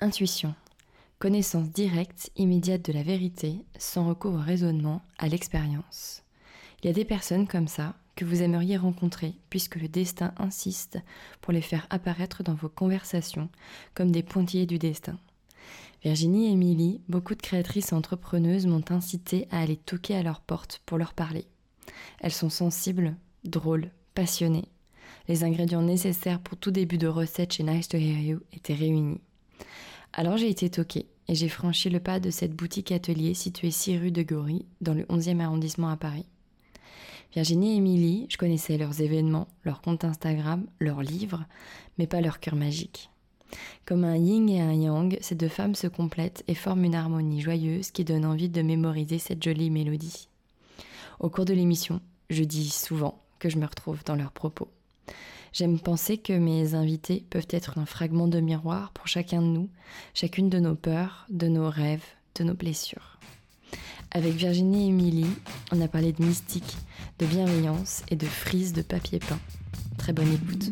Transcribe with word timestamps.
Intuition. 0.00 0.54
Connaissance 1.18 1.70
directe, 1.70 2.30
immédiate 2.36 2.84
de 2.84 2.92
la 2.92 3.02
vérité, 3.02 3.64
sans 3.78 4.08
recours 4.08 4.34
au 4.34 4.40
raisonnement, 4.40 5.02
à 5.18 5.28
l'expérience. 5.28 6.22
Il 6.82 6.88
y 6.88 6.90
a 6.90 6.92
des 6.92 7.04
personnes 7.04 7.46
comme 7.46 7.68
ça 7.68 7.94
que 8.16 8.24
vous 8.24 8.42
aimeriez 8.42 8.76
rencontrer, 8.76 9.34
puisque 9.48 9.76
le 9.76 9.88
destin 9.88 10.34
insiste 10.38 10.98
pour 11.40 11.52
les 11.52 11.60
faire 11.60 11.86
apparaître 11.90 12.42
dans 12.42 12.54
vos 12.54 12.68
conversations 12.68 13.48
comme 13.94 14.10
des 14.10 14.24
pointillés 14.24 14.66
du 14.66 14.78
destin. 14.78 15.18
Virginie 16.02 16.48
et 16.48 16.52
Émilie, 16.52 17.00
beaucoup 17.08 17.36
de 17.36 17.42
créatrices 17.42 17.92
entrepreneuses 17.92 18.66
m'ont 18.66 18.84
incité 18.90 19.46
à 19.52 19.60
aller 19.60 19.76
toquer 19.76 20.16
à 20.16 20.24
leur 20.24 20.40
porte 20.40 20.82
pour 20.84 20.98
leur 20.98 21.14
parler. 21.14 21.46
Elles 22.18 22.32
sont 22.32 22.50
sensibles, 22.50 23.14
drôles, 23.44 23.90
passionnées. 24.14 24.68
Les 25.28 25.44
ingrédients 25.44 25.82
nécessaires 25.82 26.40
pour 26.40 26.58
tout 26.58 26.72
début 26.72 26.98
de 26.98 27.06
recette 27.06 27.52
chez 27.52 27.62
Nice 27.62 27.86
to 27.86 27.96
Hear 27.96 28.18
You 28.18 28.40
étaient 28.52 28.74
réunis. 28.74 29.20
Alors 30.14 30.36
j'ai 30.36 30.50
été 30.50 30.68
toquée 30.68 31.06
et 31.28 31.34
j'ai 31.34 31.48
franchi 31.48 31.88
le 31.88 31.98
pas 31.98 32.20
de 32.20 32.30
cette 32.30 32.54
boutique 32.54 32.92
atelier 32.92 33.32
située 33.32 33.70
6 33.70 33.98
rue 33.98 34.10
de 34.10 34.22
Gory, 34.22 34.66
dans 34.82 34.92
le 34.92 35.04
11e 35.04 35.40
arrondissement 35.40 35.88
à 35.88 35.96
Paris. 35.96 36.26
Virginie 37.32 37.72
et 37.72 37.76
Émilie, 37.76 38.26
je 38.28 38.36
connaissais 38.36 38.76
leurs 38.76 39.00
événements, 39.00 39.48
leurs 39.64 39.80
comptes 39.80 40.04
Instagram, 40.04 40.66
leurs 40.80 41.00
livres, 41.00 41.46
mais 41.96 42.06
pas 42.06 42.20
leur 42.20 42.40
cœur 42.40 42.56
magique. 42.56 43.08
Comme 43.86 44.04
un 44.04 44.16
yin 44.16 44.50
et 44.50 44.60
un 44.60 44.74
yang, 44.74 45.16
ces 45.22 45.34
deux 45.34 45.48
femmes 45.48 45.74
se 45.74 45.86
complètent 45.86 46.44
et 46.46 46.54
forment 46.54 46.84
une 46.84 46.94
harmonie 46.94 47.40
joyeuse 47.40 47.90
qui 47.90 48.04
donne 48.04 48.26
envie 48.26 48.50
de 48.50 48.60
mémoriser 48.60 49.18
cette 49.18 49.42
jolie 49.42 49.70
mélodie. 49.70 50.28
Au 51.20 51.30
cours 51.30 51.46
de 51.46 51.54
l'émission, 51.54 52.02
je 52.28 52.44
dis 52.44 52.68
souvent 52.68 53.22
que 53.38 53.48
je 53.48 53.56
me 53.56 53.66
retrouve 53.66 54.04
dans 54.04 54.16
leurs 54.16 54.32
propos. 54.32 54.68
J'aime 55.52 55.78
penser 55.78 56.16
que 56.16 56.32
mes 56.32 56.74
invités 56.74 57.24
peuvent 57.28 57.48
être 57.50 57.78
un 57.78 57.84
fragment 57.84 58.26
de 58.26 58.40
miroir 58.40 58.90
pour 58.92 59.06
chacun 59.06 59.42
de 59.42 59.46
nous, 59.46 59.68
chacune 60.14 60.48
de 60.48 60.58
nos 60.58 60.74
peurs, 60.74 61.26
de 61.28 61.46
nos 61.48 61.68
rêves, 61.68 62.04
de 62.36 62.44
nos 62.44 62.54
blessures. 62.54 63.18
Avec 64.10 64.32
Virginie 64.32 64.86
et 64.86 64.88
Émilie, 64.88 65.26
on 65.70 65.80
a 65.80 65.88
parlé 65.88 66.12
de 66.12 66.24
mystique, 66.24 66.76
de 67.18 67.26
bienveillance 67.26 68.02
et 68.08 68.16
de 68.16 68.26
frise 68.26 68.72
de 68.72 68.82
papier 68.82 69.18
peint. 69.18 69.40
Très 69.98 70.12
bonne 70.12 70.32
écoute. 70.32 70.70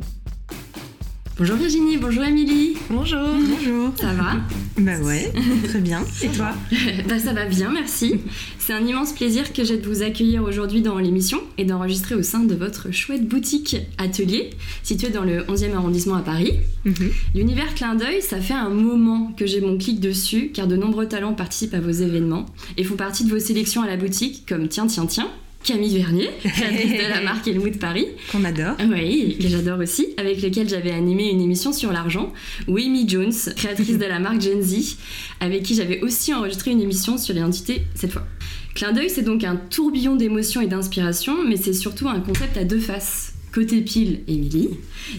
Bonjour 1.41 1.57
Virginie, 1.57 1.97
bonjour 1.97 2.23
Émilie. 2.23 2.77
Bonjour. 2.91 3.27
Bonjour. 3.49 3.95
Ça 3.99 4.13
va 4.13 4.37
Bah 4.77 4.99
ouais, 5.03 5.33
très 5.65 5.81
bien. 5.81 6.05
Et 6.23 6.29
toi 6.29 6.51
Bah 7.09 7.19
ça 7.19 7.33
va 7.33 7.47
bien, 7.47 7.71
merci. 7.73 8.17
C'est 8.59 8.75
un 8.75 8.87
immense 8.87 9.15
plaisir 9.15 9.51
que 9.55 9.65
j'ai 9.65 9.79
de 9.79 9.89
vous 9.89 10.03
accueillir 10.03 10.43
aujourd'hui 10.43 10.83
dans 10.83 10.99
l'émission 10.99 11.41
et 11.57 11.65
d'enregistrer 11.65 12.15
au 12.15 12.23
sein 12.23 12.41
de 12.41 12.55
votre 12.55 12.91
chouette 12.91 13.27
boutique 13.27 13.79
atelier 13.97 14.51
située 14.83 15.09
dans 15.09 15.25
le 15.25 15.45
11e 15.45 15.73
arrondissement 15.73 16.17
à 16.17 16.21
Paris. 16.21 16.59
Mhm. 16.85 17.11
L'univers 17.35 17.75
clin 17.75 17.95
d'œil, 17.95 18.21
ça 18.21 18.39
fait 18.39 18.53
un 18.53 18.69
moment 18.69 19.33
que 19.35 19.47
j'ai 19.47 19.63
mon 19.63 19.79
clic 19.79 19.99
dessus 19.99 20.50
car 20.53 20.67
de 20.67 20.77
nombreux 20.77 21.09
talents 21.09 21.33
participent 21.33 21.73
à 21.73 21.81
vos 21.81 21.89
événements 21.89 22.45
et 22.77 22.84
font 22.84 22.97
partie 22.97 23.25
de 23.25 23.31
vos 23.31 23.39
sélections 23.39 23.81
à 23.81 23.87
la 23.87 23.97
boutique 23.97 24.45
comme 24.47 24.69
Tiens 24.69 24.89
Tiens 24.89 25.06
Tiens. 25.06 25.31
Camille 25.62 25.98
Vernier, 25.98 26.31
créatrice 26.43 26.93
de 26.93 27.09
la 27.09 27.21
marque 27.25 27.47
Elwood 27.47 27.78
Paris. 27.78 28.06
Qu'on 28.32 28.44
adore. 28.44 28.76
Oui, 28.91 29.37
que 29.41 29.48
j'adore 29.48 29.78
aussi, 29.78 30.09
avec 30.16 30.41
lequel 30.43 30.69
j'avais 30.69 30.91
animé 30.91 31.28
une 31.28 31.41
émission 31.41 31.72
sur 31.72 31.93
l'argent. 31.93 32.32
ou 32.66 32.78
Amy 32.78 33.09
Jones, 33.09 33.32
créatrice 33.56 33.99
de 33.99 34.06
la 34.06 34.19
marque 34.19 34.41
Gen 34.41 34.62
Z, 34.62 34.97
avec 35.41 35.62
qui 35.62 35.75
j'avais 35.75 36.00
aussi 36.00 36.32
enregistré 36.32 36.70
une 36.70 36.81
émission 36.81 37.19
sur 37.19 37.34
l'identité 37.34 37.82
cette 37.94 38.12
fois. 38.12 38.26
Clin 38.75 38.93
d'œil, 38.93 39.10
c'est 39.10 39.22
donc 39.22 39.44
un 39.44 39.56
tourbillon 39.56 40.16
d'émotions 40.16 40.60
et 40.60 40.66
d'inspiration, 40.66 41.44
mais 41.47 41.56
c'est 41.56 41.72
surtout 41.72 42.09
un 42.09 42.20
concept 42.20 42.56
à 42.56 42.65
deux 42.65 42.81
faces. 42.81 43.34
Côté 43.53 43.81
pile, 43.81 44.21
Émilie, 44.28 44.69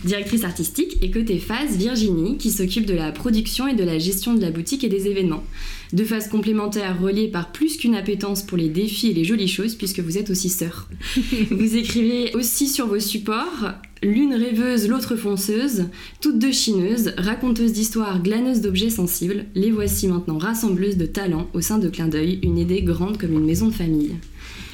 directrice 0.06 0.46
artistique, 0.46 0.98
et 1.02 1.12
côté 1.12 1.38
face, 1.38 1.76
Virginie, 1.76 2.38
qui 2.38 2.50
s'occupe 2.52 2.86
de 2.86 2.94
la 2.94 3.12
production 3.12 3.68
et 3.68 3.76
de 3.76 3.84
la 3.84 4.00
gestion 4.00 4.34
de 4.34 4.42
la 4.42 4.52
boutique 4.52 4.86
et 4.86 4.90
des 4.90 5.08
événements. 5.08 5.44
Deux 5.92 6.06
faces 6.06 6.30
complémentaires 6.30 7.02
reliées 7.02 7.28
par 7.28 7.52
plus 7.52 7.76
qu'une 7.76 7.96
appétence 7.96 8.44
pour 8.44 8.58
les 8.58 8.70
défis 8.70 9.10
et 9.10 9.14
les 9.14 9.26
jolies 9.26 9.50
choses, 9.50 9.76
puisque 9.76 10.00
vous 10.00 10.18
êtes 10.18 10.30
aussi 10.30 10.48
sœurs. 10.48 10.88
vous 11.52 11.76
écrivez 11.76 12.34
aussi 12.34 12.70
sur 12.70 12.88
vos 12.88 13.02
supports, 13.02 13.74
l'une 14.02 14.34
rêveuse, 14.34 14.88
l'autre 14.88 15.18
fonceuse, 15.18 15.86
toutes 16.22 16.40
deux 16.40 16.54
chineuses, 16.54 17.14
raconteuses 17.18 17.74
d'histoires, 17.74 18.24
glaneuses 18.24 18.62
d'objets 18.62 18.90
sensibles, 18.90 19.46
les 19.56 19.72
voici 19.72 20.08
maintenant 20.08 20.38
rassembleuses 20.38 20.98
de 20.98 21.06
talents 21.06 21.50
au 21.54 21.60
sein 21.60 21.80
de 21.80 21.90
Clin 21.90 22.08
d'œil, 22.08 22.40
une 22.44 22.58
idée 22.58 22.82
grande 22.82 23.18
comme 23.18 23.34
une 23.34 23.46
maison 23.46 23.68
de 23.68 23.74
famille. 23.74 24.16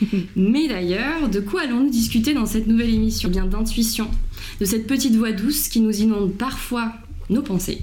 Mais 0.36 0.68
d'ailleurs, 0.68 1.30
de 1.30 1.40
quoi 1.40 1.62
allons-nous 1.62 1.90
discuter 1.90 2.34
dans 2.34 2.46
cette 2.46 2.68
nouvelle 2.68 2.94
émission? 2.94 3.30
Eh 3.30 3.32
Bien 3.32 3.46
d'intuition, 3.46 4.08
de 4.60 4.66
cette 4.66 4.88
petite 4.88 5.16
voix 5.16 5.32
douce 5.32 5.68
qui 5.68 5.80
nous 5.80 6.02
inonde 6.02 6.34
parfois 6.34 6.94
nos 7.30 7.42
pensées, 7.42 7.82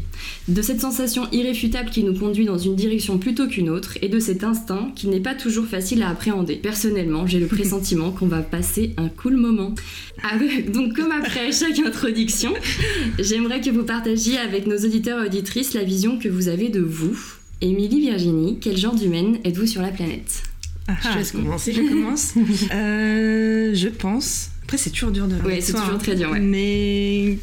de 0.49 0.63
cette 0.63 0.81
sensation 0.81 1.29
irréfutable 1.31 1.91
qui 1.91 2.03
nous 2.03 2.19
conduit 2.19 2.47
dans 2.47 2.57
une 2.57 2.77
direction 2.77 3.19
plutôt 3.19 3.47
qu'une 3.47 3.69
autre, 3.69 3.99
et 4.01 4.09
de 4.09 4.19
cet 4.19 4.43
instinct 4.43 4.91
qui 4.95 5.09
n'est 5.09 5.21
pas 5.21 5.35
toujours 5.35 5.67
facile 5.67 6.03
à 6.03 6.09
appréhender. 6.09 6.57
Personnellement, 6.57 7.27
j'ai 7.27 7.41
le 7.41 7.47
pressentiment 7.47 8.11
qu'on 8.11 8.27
va 8.27 8.41
passer 8.41 8.95
un 8.97 9.09
cool 9.09 9.37
moment. 9.37 9.75
Ah 10.23 10.39
donc 10.73 10.95
comme 10.95 11.13
après 11.13 11.53
chaque 11.53 11.79
introduction, 11.79 12.55
j'aimerais 13.19 13.61
que 13.61 13.71
vous 13.71 13.85
partagiez 13.85 14.39
avec 14.39 14.67
nos 14.67 14.79
auditeurs 14.79 15.23
et 15.23 15.27
auditrices 15.27 15.75
la 15.75 15.85
vision 15.85 16.19
que 16.19 16.29
vous 16.29 16.49
avez 16.49 16.71
de 16.71 16.81
vous. 16.81 17.19
Émilie 17.61 18.01
Virginie, 18.01 18.59
quel 18.61 18.77
genre 18.77 18.95
d'humaine 18.95 19.39
êtes-vous 19.45 19.67
sur 19.67 19.83
la 19.83 19.89
planète? 19.89 20.43
Ah, 20.89 20.95
Je 21.03 21.19
laisse 21.19 21.33
commencer. 21.33 21.73
Je 21.73 21.83
commence. 21.83 22.35
Euh, 22.73 23.75
je 23.75 23.89
pense. 23.89 24.51
Après, 24.63 24.79
c'est 24.79 24.91
toujours 24.91 25.11
dur 25.11 25.29
de. 25.29 25.37
Ouais, 25.47 25.61
c'est 25.61 25.73
toujours 25.73 25.95
hein. 25.95 25.99
très 25.99 26.15
dur, 26.15 26.31
ouais. 26.31 26.41
Mais 26.41 27.39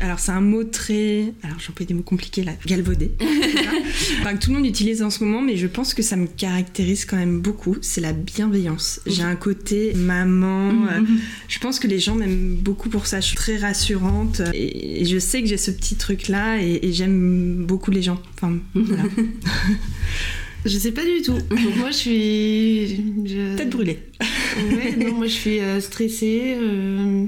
alors, 0.00 0.18
c'est 0.18 0.32
un 0.32 0.40
mot 0.40 0.64
très. 0.64 1.32
Alors, 1.42 1.58
j'emploie 1.58 1.86
des 1.86 1.94
mots 1.94 2.02
compliqués 2.02 2.44
là. 2.44 2.52
Galvaudé. 2.66 3.12
enfin, 4.20 4.34
que 4.34 4.38
tout 4.44 4.50
le 4.50 4.56
monde 4.56 4.66
utilise 4.66 5.02
en 5.02 5.10
ce 5.10 5.24
moment, 5.24 5.42
mais 5.42 5.56
je 5.56 5.66
pense 5.66 5.94
que 5.94 6.02
ça 6.02 6.16
me 6.16 6.26
caractérise 6.26 7.04
quand 7.04 7.16
même 7.16 7.40
beaucoup. 7.40 7.76
C'est 7.80 8.00
la 8.00 8.12
bienveillance. 8.12 9.00
J'ai 9.06 9.22
un 9.22 9.36
côté 9.36 9.92
maman. 9.94 10.72
Mhm. 10.72 10.88
euh, 10.88 11.00
je 11.48 11.58
pense 11.58 11.78
que 11.78 11.86
les 11.86 11.98
gens 11.98 12.14
m'aiment 12.14 12.56
beaucoup 12.56 12.88
pour 12.88 13.06
ça. 13.06 13.20
Je 13.20 13.26
suis 13.26 13.36
très 13.36 13.56
rassurante 13.56 14.42
et, 14.54 15.02
et 15.02 15.04
je 15.04 15.18
sais 15.18 15.42
que 15.42 15.48
j'ai 15.48 15.56
ce 15.56 15.70
petit 15.70 15.96
truc 15.96 16.28
là 16.28 16.60
et, 16.60 16.80
et 16.82 16.92
j'aime 16.92 17.64
beaucoup 17.66 17.90
les 17.90 18.02
gens. 18.02 18.20
Enfin, 18.36 18.58
voilà. 18.74 19.04
Je 20.64 20.78
sais 20.78 20.92
pas 20.92 21.04
du 21.04 21.22
tout. 21.22 21.38
moi, 21.78 21.90
je 21.90 21.96
suis. 21.96 22.96
Je... 23.24 23.56
Tête 23.56 23.70
brûlée. 23.70 23.98
Ouais, 24.70 24.94
non, 24.96 25.14
moi, 25.14 25.26
je 25.26 25.32
suis 25.32 25.58
euh, 25.60 25.80
stressée, 25.80 26.54
euh, 26.56 27.24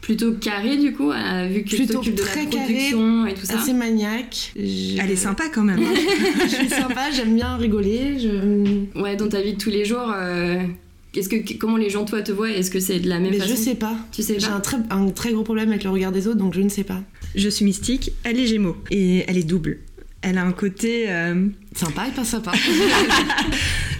Plutôt 0.00 0.32
carré 0.34 0.76
du 0.78 0.92
coup, 0.94 1.10
euh, 1.10 1.48
vu 1.52 1.64
que 1.64 1.68
tu 1.68 1.76
Plutôt 1.76 1.94
t'occupes 1.94 2.14
de 2.14 2.20
la 2.22 2.26
très 2.28 2.46
carré, 2.46 2.64
production 2.64 3.26
et 3.26 3.34
tout 3.34 3.44
ça. 3.44 3.58
assez 3.58 3.72
maniaque. 3.74 4.52
Je... 4.56 4.98
Elle 5.00 5.10
est 5.10 5.16
sympa 5.16 5.44
quand 5.52 5.64
même. 5.64 5.80
hein. 5.80 5.94
je 6.44 6.54
suis 6.54 6.68
sympa, 6.70 7.10
j'aime 7.14 7.34
bien 7.34 7.56
rigoler. 7.56 8.18
Je... 8.18 8.84
Ouais, 9.00 9.16
dans 9.16 9.28
ta 9.28 9.42
vie 9.42 9.52
de 9.54 9.58
tous 9.58 9.68
les 9.70 9.84
jours, 9.84 10.10
euh, 10.14 10.62
est-ce 11.14 11.28
que 11.28 11.36
comment 11.58 11.76
les 11.76 11.90
gens 11.90 12.04
toi 12.06 12.22
te 12.22 12.32
voient? 12.32 12.50
Est-ce 12.50 12.70
que 12.70 12.80
c'est 12.80 13.00
de 13.00 13.08
la 13.08 13.18
même 13.18 13.32
Mais 13.32 13.38
façon? 13.38 13.50
je 13.50 13.56
sais 13.60 13.74
pas. 13.74 13.96
Tu 14.12 14.22
sais 14.22 14.38
J'ai 14.38 14.46
pas? 14.46 14.54
un 14.54 14.60
très, 14.60 14.76
un 14.90 15.10
très 15.10 15.32
gros 15.32 15.42
problème 15.42 15.68
avec 15.70 15.84
le 15.84 15.90
regard 15.90 16.12
des 16.12 16.26
autres, 16.26 16.38
donc 16.38 16.54
je 16.54 16.60
ne 16.62 16.68
sais 16.70 16.84
pas. 16.84 17.02
Je 17.34 17.48
suis 17.50 17.64
mystique, 17.66 18.12
elle 18.24 18.38
est 18.38 18.46
Gémeaux 18.46 18.76
et 18.90 19.24
elle 19.28 19.36
est 19.36 19.42
double. 19.42 19.80
Elle 20.22 20.38
a 20.38 20.44
un 20.44 20.52
côté. 20.52 21.04
euh, 21.08 21.46
Sympa 21.74 22.08
et 22.08 22.10
pas 22.12 22.24
sympa. 22.24 22.52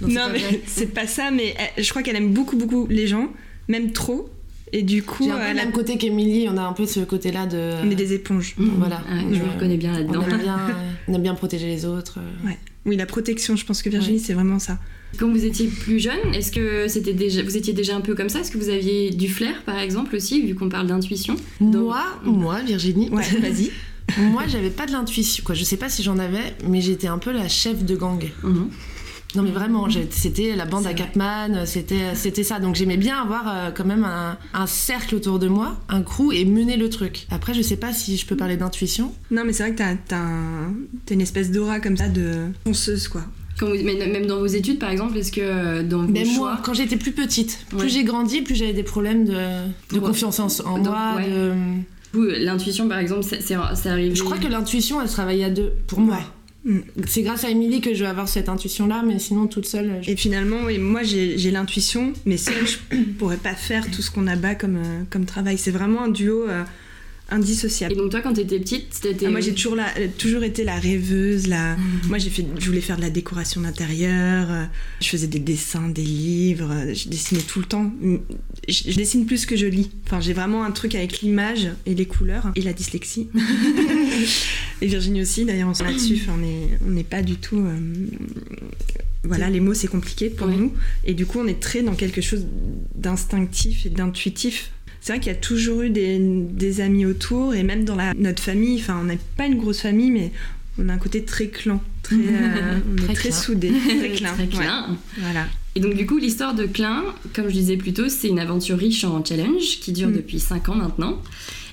Non, 0.03 0.09
Non, 0.09 0.09
c'est 0.09 0.15
pas 0.15 0.29
mais 0.33 0.61
c'est 0.67 0.95
pas 0.95 1.07
ça, 1.07 1.31
mais 1.31 1.55
elle- 1.77 1.85
je 1.85 1.89
crois 1.91 2.03
qu'elle 2.03 2.17
aime 2.17 2.33
beaucoup, 2.33 2.57
beaucoup 2.57 2.87
les 2.91 3.07
gens, 3.07 3.29
même 3.69 3.93
trop. 3.93 4.29
Et 4.73 4.83
du 4.83 5.03
coup, 5.03 5.25
J'ai 5.25 5.31
un 5.31 5.37
peu 5.39 5.43
elle 5.45 5.55
le 5.57 5.61
a- 5.63 5.65
même 5.65 5.73
côté 5.73 5.97
qu'Emilie, 5.97 6.47
on 6.51 6.57
a 6.59 6.63
un 6.63 6.73
peu 6.75 6.85
ce 6.87 7.01
côté-là 7.01 7.47
de. 7.47 7.73
on 7.85 7.91
est 7.91 7.95
des 7.95 8.13
éponges. 8.13 8.55
Mhm. 8.59 8.73
Voilà. 8.79 8.97
Ouais, 9.11 9.21
je 9.33 9.39
me 9.41 9.49
Euh, 9.49 9.53
reconnais 9.55 9.77
bien 9.79 9.93
On 9.95 9.97
là-dedans. 9.99 10.23
aime, 10.29 10.39
bien, 10.43 10.59
on 11.09 11.15
aime 11.15 11.23
bien 11.23 11.35
protéger 11.35 11.67
les 11.67 11.85
autres. 11.87 12.19
Oui, 12.85 12.97
la 12.97 13.07
protection, 13.07 13.55
je 13.57 13.65
pense 13.65 13.81
que 13.83 13.89
Virginie, 13.91 14.19
c'est 14.21 14.35
vraiment 14.35 14.59
ça. 14.59 14.79
Quand 15.19 15.29
vous 15.31 15.45
étiez 15.45 15.69
plus 15.69 15.99
jeune, 16.01 16.35
est-ce 16.35 16.53
que 16.53 16.87
c'était 16.89 17.15
déjà, 17.15 17.43
vous 17.43 17.57
étiez 17.57 17.73
déjà 17.73 17.97
un 17.97 18.01
peu 18.03 18.15
comme 18.15 18.29
ça? 18.29 18.41
Est-ce 18.41 18.51
que 18.51 18.59
vous 18.59 18.69
aviez 18.69 19.11
du 19.11 19.29
flair, 19.29 19.63
par 19.65 19.79
exemple, 19.79 20.15
aussi, 20.17 20.43
vu 20.43 20.55
qu'on 20.55 20.69
parle 20.69 20.87
d'intuition? 20.87 21.37
Donc- 21.61 21.85
Moi, 21.85 22.05
moi, 22.25 22.61
Virginie, 22.63 23.09
Ouais, 23.11 23.23
vas-y. 23.41 23.71
moi, 24.19 24.45
j'avais 24.49 24.71
pas 24.71 24.87
de 24.87 24.93
l'intuition. 24.93 25.43
Quoi, 25.45 25.55
je 25.55 25.65
sais 25.65 25.77
pas 25.77 25.89
si 25.89 26.03
j'en 26.03 26.19
avais, 26.19 26.57
mais 26.67 26.81
j'étais 26.81 27.09
un 27.09 27.19
peu 27.19 27.31
la 27.33 27.49
chef 27.49 27.85
de 27.85 27.97
gang. 27.97 28.25
Mhm. 28.43 28.69
Non 29.35 29.43
mais 29.43 29.51
vraiment, 29.51 29.87
c'était 30.11 30.57
la 30.57 30.65
bande 30.65 30.85
C'est 30.85 30.89
à. 30.89 30.95
Capman, 30.95 31.67
c'était 31.67 32.15
c'était 32.15 32.43
ça. 32.43 32.61
Donc 32.61 32.77
j'aimais 32.77 32.97
bien 32.97 33.21
avoir 33.21 33.45
euh, 33.47 33.71
quand 33.77 33.85
même 33.85 34.03
un, 34.05 34.39
un 34.55 34.67
cercle 34.67 35.15
autour 35.17 35.39
de 35.39 35.49
moi, 35.49 35.79
un 35.91 36.01
crew 36.01 36.33
et 36.33 36.47
mener 36.47 36.79
le 36.79 36.89
truc. 36.89 37.27
Après, 37.31 37.53
je 37.53 37.61
sais 37.61 37.77
pas 37.77 37.93
si 37.93 38.17
je 38.17 38.25
peux 38.25 38.37
parler 38.37 38.57
d'intuition. 38.57 39.13
Non, 39.31 39.43
mais 39.45 39.53
c'est 39.53 39.65
vrai 39.65 39.73
que 39.73 39.77
t'as, 39.79 39.97
t'as, 39.97 40.17
un- 40.17 40.73
t'as 41.05 41.15
une 41.15 41.21
espèce 41.21 41.51
d'aura 41.51 41.79
comme 41.79 41.99
ça 41.99 42.09
de 42.09 42.47
fonceuse, 42.67 43.07
quoi. 43.09 43.21
Quand 43.61 43.67
vous- 43.67 43.75
même 43.85 44.25
dans 44.27 44.39
vos 44.39 44.47
études, 44.47 44.79
par 44.79 44.89
exemple, 44.89 45.19
est-ce 45.19 45.31
que 45.33 45.43
euh, 45.43 45.83
dans 45.83 46.07
vos 46.07 46.09
Mais 46.11 46.25
choix... 46.25 46.53
moi, 46.55 46.61
quand 46.65 46.73
j'étais 46.73 46.97
plus 46.97 47.13
petite, 47.13 47.67
plus 47.69 47.79
Ouais. 47.81 47.89
j'ai 47.91 48.05
grandi, 48.05 48.41
plus 48.41 48.55
j'avais 48.55 48.73
des 48.73 48.83
problèmes 48.83 49.27
de, 49.27 49.35
de 49.35 49.99
Ouais. 49.99 50.01
confiance 50.01 50.41
en, 50.41 50.47
en 50.65 50.79
Donc, 50.79 50.87
moi. 50.87 51.17
ouais. 51.17 51.29
de- 51.29 51.53
l'intuition, 52.15 52.89
par 52.89 52.99
exemple, 52.99 53.23
c'est 53.25 53.55
arrivé... 53.89 54.15
Je 54.15 54.23
crois 54.23 54.39
que 54.39 54.47
l'intuition, 54.49 55.01
elle 55.01 55.09
se 55.09 55.13
travaille 55.15 55.45
à 55.45 55.51
deux, 55.51 55.73
pour 55.87 56.01
moi. 56.01 56.19
Mm. 56.65 56.79
C'est 57.07 57.23
grâce 57.23 57.45
à 57.45 57.51
Émilie 57.51 57.81
que 57.81 57.95
je 57.95 58.03
vais 58.03 58.11
avoir 58.11 58.29
cette 58.29 58.49
intuition-là, 58.49 59.03
mais 59.07 59.19
sinon, 59.19 59.47
toute 59.47 59.67
seule. 59.67 59.99
je- 60.03 60.11
Et 60.11 60.17
finalement, 60.17 60.57
oui, 60.67 60.79
moi 60.79 61.03
j'ai, 61.03 61.39
j'ai 61.39 61.51
l'intuition, 61.51 62.13
mais 62.27 62.37
seule, 62.37 62.67
je 62.67 62.97
pourrais 63.19 63.37
pas 63.37 63.55
faire 63.55 63.89
tout 63.91 64.03
ce 64.03 64.11
qu'on 64.11 64.27
abat 64.27 64.55
comme, 64.55 64.77
euh, 64.77 65.03
comme 65.11 65.25
travail. 65.25 65.57
C'est 65.59 65.71
vraiment 65.71 66.03
un 66.05 66.09
duo 66.09 66.45
euh, 66.49 66.65
indissociable. 67.31 67.93
Et 67.93 67.97
donc 67.97 68.11
toi, 68.11 68.21
quand 68.21 68.33
t'étais 68.33 68.59
petite, 68.59 69.01
t'étais... 69.03 69.27
Ah, 69.27 69.31
moi 69.31 69.41
j'ai 69.41 69.53
toujours, 69.53 69.75
la- 69.77 69.93
toujours 70.17 70.43
été 70.45 70.65
la 70.65 70.79
rêveuse, 70.79 71.47
la... 71.47 71.77
moi 72.09 72.19
j'ai 72.19 72.31
fait, 72.31 72.45
je 72.59 72.67
voulais 72.67 72.81
faire 72.81 72.97
de 72.97 73.03
la 73.03 73.11
décoration 73.11 73.61
d'intérieur, 73.61 74.51
euh, 74.51 74.65
je 75.01 75.09
faisais 75.09 75.27
des 75.27 75.39
dessins, 75.39 75.89
des 75.89 76.03
livres, 76.03 76.71
euh, 76.73 76.95
je 76.95 77.09
dessinais 77.09 77.43
tout 77.43 77.59
le 77.61 77.67
temps. 77.67 77.93
Mm, 78.01 78.17
Je, 78.69 78.91
je 78.91 78.97
dessine 78.97 79.27
plus 79.27 79.45
que 79.47 79.57
je 79.57 79.67
lis. 79.67 79.91
Enfin 80.07 80.21
j'ai 80.21 80.33
vraiment 80.33 80.65
un 80.65 80.71
truc 80.71 80.95
avec 80.95 81.21
l'image 81.21 81.69
et 81.87 81.95
les 81.95 82.07
couleurs 82.07 82.51
et 82.57 82.63
la 82.63 82.73
dyslexie. 82.73 83.29
et 84.81 84.87
Virginie 84.87 85.23
aussi 85.23 85.45
d'ailleurs 85.45 85.69
on 85.79 85.85
là-dessus, 85.85 86.19
Enfin, 86.23 86.33
on 86.37 86.39
n'est 86.39 86.79
on 86.87 86.91
n'est 86.91 87.05
pas 87.05 87.23
du 87.23 87.37
tout... 87.37 87.59
euh, 87.59 87.79
Voilà, 89.25 89.51
les 89.51 89.61
mots 89.61 89.75
c'est 89.75 89.89
compliqué 89.89 90.31
pour 90.31 90.47
Ouais. 90.49 90.57
nous. 90.57 90.73
Et 91.05 91.15
du 91.15 91.27
coup 91.27 91.39
on 91.41 91.47
est 91.47 91.61
très 91.61 91.83
dans 91.83 91.95
quelque 91.95 92.21
chose 92.21 92.47
d'instinctif 92.95 93.85
et 93.87 93.91
d'intuitif. 93.91 94.71
C'est 95.01 95.13
vrai 95.13 95.21
qu'il 95.21 95.33
y 95.33 95.35
a 95.35 95.39
toujours 95.39 95.83
eu 95.83 95.91
des, 95.91 96.19
des 96.19 96.81
amis 96.81 97.07
autour 97.07 97.55
et 97.55 97.63
même 97.63 97.85
dans 97.85 97.95
la, 97.97 98.15
notre 98.15 98.43
famille, 98.43 98.79
enfin 98.81 98.99
on 99.01 99.05
n'est 99.05 99.19
pas 99.37 99.47
une 99.47 99.57
grosse 99.59 99.81
famille 99.81 100.11
mais 100.11 100.33
on 100.79 100.89
a 100.89 100.93
un 100.93 100.99
côté 100.99 101.25
très 101.25 101.49
clan, 101.49 101.81
très, 102.03 102.17
euh, 102.19 102.79
on 102.93 102.97
est 102.97 103.05
Très 103.07 103.15
très 103.15 103.29
clin. 103.31 103.39
soudés, 103.39 103.73
très 103.99 104.11
clin. 104.11 104.33
Très 104.35 104.45
ouais. 104.59 104.67
Voilà. 105.19 105.47
Et 105.75 105.81
donc 105.81 105.95
du 105.95 106.07
coup, 106.07 106.19
l'histoire 106.19 106.55
de 106.55 106.67
Klein, 106.67 107.05
comme 107.35 107.47
je 107.49 107.53
disais 107.53 107.77
plus 107.77 107.93
tôt, 107.93 108.09
c'est 108.09 108.29
une 108.29 108.39
aventure 108.41 108.77
riche 108.79 109.05
en 109.05 109.25
challenge 109.25 109.79
qui 109.81 109.93
dure 109.93 110.09
Mm. 110.09 110.13
depuis 110.17 110.41
5 110.41 110.69
ans 110.71 110.75
maintenant. 110.75 111.23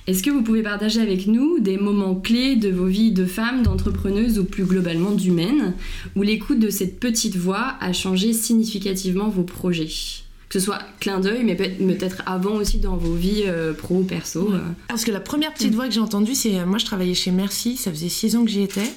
Est-ce 0.05 0.21
que 0.21 0.29
vous 0.29 0.43
pouvez 0.43 0.61
partager 0.61 1.01
avec 1.01 1.25
nous 1.25 1.59
des 1.59 1.77
moments 1.77 2.13
clés 2.13 2.55
de 2.55 2.69
vos 2.69 2.85
vies 2.85 3.11
de 3.11 3.25
femmes, 3.25 3.63
d'entrepreneuses 3.63 4.37
ou 4.37 4.43
plus 4.43 4.63
globalement 4.65 5.09
d'humaines, 5.11 5.73
où 6.15 6.21
l'écoute 6.21 6.59
de 6.59 6.69
cette 6.69 6.99
petite 6.99 7.35
voix 7.35 7.73
a 7.81 7.91
changé 7.93 8.31
significativement 8.33 9.29
vos 9.29 9.41
projets? 9.43 9.87
Que 10.49 10.59
ce 10.59 10.65
soit 10.65 10.79
clin 10.99 11.19
d'œil, 11.19 11.43
mais 11.43 11.55
peut- 11.55 11.69
peut-être 11.69 12.21
avant 12.25 12.55
aussi 12.55 12.77
dans 12.77 12.95
vos 12.97 13.13
vies 13.13 13.43
euh, 13.47 13.73
pro, 13.73 14.01
perso. 14.03 14.51
Euh. 14.53 14.59
Parce 14.87 15.03
que 15.03 15.11
la 15.11 15.19
première 15.19 15.53
petite 15.53 15.73
voix 15.73 15.87
que 15.87 15.93
j'ai 15.93 15.99
entendue, 15.99 16.35
c'est 16.35 16.63
moi 16.65 16.77
je 16.77 16.85
travaillais 16.85 17.15
chez 17.15 17.31
Merci, 17.31 17.77
ça 17.77 17.89
faisait 17.91 18.09
six 18.09 18.35
ans 18.35 18.43
que 18.45 18.51
j'y 18.51 18.61
étais. 18.61 18.89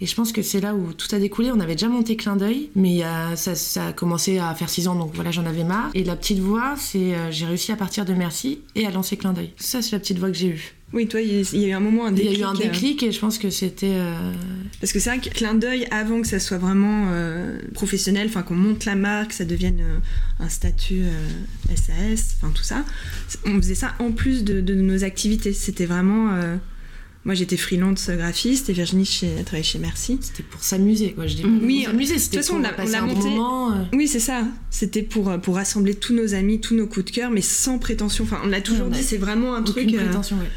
Et 0.00 0.06
je 0.06 0.14
pense 0.16 0.32
que 0.32 0.42
c'est 0.42 0.60
là 0.60 0.74
où 0.74 0.92
tout 0.92 1.06
a 1.14 1.18
découlé. 1.20 1.52
On 1.52 1.60
avait 1.60 1.74
déjà 1.76 1.88
monté 1.88 2.16
clin 2.16 2.34
d'œil, 2.34 2.70
mais 2.74 3.04
euh, 3.04 3.36
ça, 3.36 3.54
ça 3.54 3.86
a 3.88 3.92
commencé 3.92 4.38
à 4.38 4.52
faire 4.54 4.68
six 4.68 4.88
ans, 4.88 4.96
donc 4.96 5.12
voilà, 5.14 5.30
j'en 5.30 5.46
avais 5.46 5.62
marre. 5.62 5.90
Et 5.94 6.02
la 6.02 6.16
petite 6.16 6.40
voix, 6.40 6.74
c'est 6.76 7.14
euh, 7.14 7.30
j'ai 7.30 7.46
réussi 7.46 7.70
à 7.70 7.76
partir 7.76 8.04
de 8.04 8.12
Merci 8.12 8.60
et 8.74 8.84
à 8.84 8.90
lancer 8.90 9.16
clin 9.16 9.32
d'œil. 9.32 9.52
Ça, 9.58 9.80
c'est 9.80 9.92
la 9.92 10.00
petite 10.00 10.18
voix 10.18 10.28
que 10.28 10.36
j'ai 10.36 10.48
eue. 10.48 10.74
Oui, 10.92 11.06
toi, 11.08 11.20
il 11.22 11.32
y 11.32 11.64
a- 11.64 11.64
a 11.64 11.68
eu 11.68 11.72
un 11.72 11.80
moment, 11.80 12.04
un 12.06 12.12
Il 12.14 12.18
y 12.18 12.22
déclic. 12.24 12.36
a 12.36 12.40
eu 12.40 12.44
un 12.44 12.54
euh, 12.54 12.58
déclic 12.58 13.02
et 13.02 13.12
je 13.12 13.18
pense 13.18 13.38
que 13.38 13.48
c'était. 13.50 13.86
euh, 13.94 14.32
Parce 14.80 14.92
que 14.92 14.98
c'est 15.00 15.08
vrai 15.10 15.20
que 15.20 15.30
clin 15.30 15.54
d'œil, 15.54 15.86
avant 15.90 16.20
que 16.20 16.26
ça 16.28 16.38
soit 16.38 16.58
vraiment 16.58 17.06
euh, 17.12 17.58
professionnel, 17.72 18.26
enfin 18.28 18.42
qu'on 18.42 18.54
monte 18.56 18.84
la 18.84 18.94
marque, 18.94 19.32
ça 19.32 19.44
devienne 19.46 19.80
euh, 19.80 19.98
un 20.44 20.48
statut 20.48 21.02
SAS, 21.74 22.36
enfin 22.36 22.52
tout 22.54 22.62
ça, 22.62 22.84
on 23.46 23.56
faisait 23.56 23.74
ça 23.74 23.94
en 24.00 24.12
plus 24.12 24.44
de, 24.44 24.60
de 24.60 24.74
nos 24.74 25.04
activités. 25.04 25.52
C'était 25.52 25.86
vraiment. 25.86 26.30
moi 27.24 27.34
j'étais 27.34 27.56
freelance 27.56 28.10
graphiste 28.10 28.68
et 28.68 28.72
Virginie 28.72 29.04
chez, 29.06 29.28
travaillait 29.44 29.62
chez 29.62 29.78
Merci. 29.78 30.18
C'était 30.20 30.42
pour 30.42 30.62
s'amuser, 30.64 31.12
quoi. 31.12 31.26
Je 31.26 31.36
dis 31.36 31.44
Oui, 31.44 31.84
s'amuser, 31.86 32.16
de 32.16 32.20
toute 32.20 32.34
façon, 32.36 32.54
pour 32.54 32.58
on 32.60 32.62
l'a- 32.62 32.74
on 32.78 32.94
un 32.94 33.06
monté- 33.06 33.28
moment. 33.30 33.88
Oui, 33.92 34.08
c'est 34.08 34.20
ça. 34.20 34.42
C'était 34.70 35.02
pour, 35.02 35.32
pour 35.40 35.54
rassembler 35.54 35.94
tous 35.94 36.12
nos 36.14 36.34
amis, 36.34 36.60
tous 36.60 36.74
nos 36.74 36.86
coups 36.86 37.06
de 37.06 37.10
cœur, 37.12 37.30
mais 37.30 37.40
sans 37.42 37.78
prétention. 37.78 38.24
Enfin, 38.24 38.40
on 38.44 38.48
l'a 38.48 38.60
toujours 38.60 38.88
a 38.88 38.90
dit, 38.90 39.02
c'est 39.02 39.18
vraiment 39.18 39.54
un 39.54 39.60
Aucune 39.62 39.86
truc. 39.86 39.94
prétention, 39.96 40.36
ouais. 40.38 40.50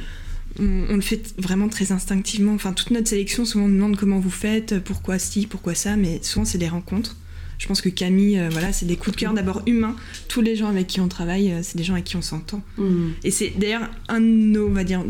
On, 0.59 0.85
on 0.89 0.95
le 0.95 1.01
fait 1.01 1.33
vraiment 1.37 1.69
très 1.69 1.91
instinctivement. 1.91 2.53
Enfin, 2.53 2.73
toute 2.73 2.91
notre 2.91 3.07
sélection, 3.07 3.45
souvent 3.45 3.65
on 3.65 3.67
nous 3.67 3.75
demande 3.75 3.97
comment 3.97 4.19
vous 4.19 4.29
faites, 4.29 4.79
pourquoi 4.79 5.19
ci, 5.19 5.47
pourquoi 5.47 5.75
ça, 5.75 5.95
mais 5.95 6.19
souvent 6.23 6.45
c'est 6.45 6.57
des 6.57 6.69
rencontres. 6.69 7.15
Je 7.57 7.67
pense 7.67 7.81
que 7.81 7.89
Camille, 7.89 8.37
euh, 8.39 8.49
voilà, 8.51 8.73
c'est 8.73 8.85
des 8.85 8.97
coups 8.97 9.15
de 9.15 9.21
cœur 9.21 9.33
d'abord 9.33 9.61
humains. 9.65 9.95
Tous 10.27 10.41
les 10.41 10.55
gens 10.55 10.67
avec 10.67 10.87
qui 10.87 10.99
on 10.99 11.07
travaille, 11.07 11.51
euh, 11.51 11.59
c'est 11.63 11.77
des 11.77 11.83
gens 11.83 11.93
avec 11.93 12.05
qui 12.05 12.15
on 12.15 12.21
s'entend. 12.21 12.63
Mm. 12.77 13.09
Et 13.23 13.31
c'est 13.31 13.53
d'ailleurs 13.57 13.89
un 14.09 14.19
de 14.19 14.25
nos, 14.25 14.67
on 14.67 14.73
va 14.73 14.83
dire, 14.83 15.03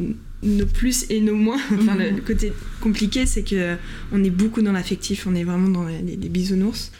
nos 0.44 0.66
plus 0.66 1.06
et 1.10 1.22
nos 1.22 1.36
moins. 1.36 1.60
enfin, 1.74 1.96
le, 1.96 2.12
le 2.12 2.22
côté 2.22 2.54
compliqué, 2.82 3.26
c'est 3.26 3.44
que 3.44 3.56
euh, 3.56 3.76
on 4.12 4.24
est 4.24 4.30
beaucoup 4.30 4.62
dans 4.62 4.74
l'affectif, 4.74 5.26
on 5.28 5.36
est 5.36 5.44
vraiment 5.44 5.70
dans 5.70 5.86
les, 5.86 6.02
les 6.02 6.30
bisounours. 6.30 6.92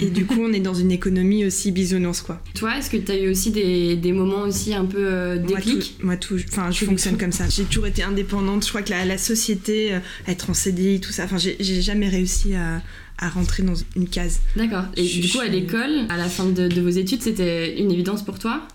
Et 0.00 0.10
du 0.10 0.26
coup, 0.26 0.38
on 0.40 0.52
est 0.52 0.60
dans 0.60 0.74
une 0.74 0.92
économie 0.92 1.44
aussi 1.44 1.72
bisounours, 1.72 2.22
quoi. 2.22 2.42
Toi, 2.54 2.78
est-ce 2.78 2.90
que 2.90 2.96
tu 2.96 3.10
as 3.12 3.18
eu 3.20 3.30
aussi 3.30 3.50
des, 3.50 3.96
des 3.96 4.12
moments 4.12 4.42
aussi 4.42 4.74
un 4.74 4.84
peu 4.84 4.98
euh, 4.98 5.38
Moi, 5.40 5.56
déclic 5.56 5.96
tout, 5.98 6.06
moi, 6.06 6.16
tout, 6.16 6.36
enfin, 6.48 6.70
je 6.70 6.84
fonctionne 6.84 7.16
comme 7.18 7.32
ça. 7.32 7.48
J'ai 7.48 7.64
toujours 7.64 7.86
été 7.86 8.02
indépendante. 8.02 8.64
Je 8.64 8.68
crois 8.68 8.82
que 8.82 8.90
la, 8.90 9.04
la 9.04 9.18
société, 9.18 9.92
euh, 9.94 9.98
être 10.28 10.50
en 10.50 10.54
CDI, 10.54 11.00
tout 11.00 11.12
ça, 11.12 11.24
enfin, 11.24 11.38
j'ai 11.38 11.82
jamais 11.82 12.08
réussi 12.08 12.54
à, 12.54 12.82
à 13.18 13.28
rentrer 13.28 13.62
dans 13.62 13.74
une 13.96 14.08
case. 14.08 14.40
D'accord. 14.56 14.84
Et 14.96 15.04
Je 15.06 15.20
du 15.20 15.28
coup, 15.28 15.40
à 15.40 15.46
l'école, 15.48 16.06
à 16.08 16.16
la 16.16 16.28
fin 16.28 16.46
de, 16.46 16.68
de 16.68 16.80
vos 16.80 16.88
études, 16.88 17.22
c'était 17.22 17.78
une 17.80 17.90
évidence 17.90 18.24
pour 18.24 18.38
toi? 18.38 18.66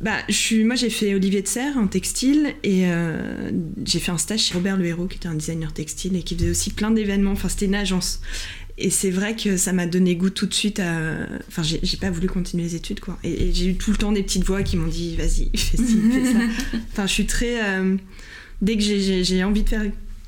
Bah, 0.00 0.16
je 0.30 0.34
suis, 0.34 0.64
moi, 0.64 0.76
j'ai 0.76 0.88
fait 0.88 1.14
Olivier 1.14 1.42
de 1.42 1.46
Serre 1.46 1.76
en 1.76 1.86
textile 1.86 2.54
et 2.62 2.86
euh, 2.86 3.50
j'ai 3.84 3.98
fait 3.98 4.10
un 4.10 4.16
stage 4.16 4.40
chez 4.40 4.54
Robert 4.54 4.78
Le 4.78 4.86
Hérault, 4.86 5.06
qui 5.06 5.18
était 5.18 5.28
un 5.28 5.34
designer 5.34 5.74
textile 5.74 6.16
et 6.16 6.22
qui 6.22 6.34
faisait 6.36 6.48
aussi 6.48 6.70
plein 6.70 6.90
d'événements. 6.90 7.32
Enfin, 7.32 7.50
c'était 7.50 7.66
une 7.66 7.74
agence. 7.74 8.22
Et 8.82 8.90
c'est 8.90 9.10
vrai 9.10 9.36
que 9.36 9.56
ça 9.56 9.72
m'a 9.72 9.86
donné 9.86 10.16
goût 10.16 10.30
tout 10.30 10.46
de 10.46 10.54
suite 10.54 10.80
à. 10.80 11.00
Enfin, 11.48 11.62
j'ai 11.62 11.96
pas 11.98 12.10
voulu 12.10 12.28
continuer 12.28 12.62
les 12.64 12.74
études, 12.74 13.00
quoi. 13.00 13.18
Et, 13.22 13.48
et 13.48 13.52
j'ai 13.52 13.66
eu 13.66 13.74
tout 13.76 13.90
le 13.90 13.96
temps 13.98 14.10
des 14.12 14.22
petites 14.22 14.44
voix 14.44 14.62
qui 14.62 14.76
m'ont 14.76 14.88
dit 14.88 15.16
vas-y, 15.16 15.50
fais 15.56 15.76
ci, 15.76 15.98
fais 16.10 16.24
ça. 16.32 16.38
Enfin, 16.92 17.06
je 17.06 17.12
suis 17.12 17.26
très. 17.26 17.62
euh, 17.62 17.96
dès 18.62 18.76
que 18.76 18.82
j'ai- 18.82 19.44
envie 19.44 19.62
de 19.62 19.68
faire 19.68 19.82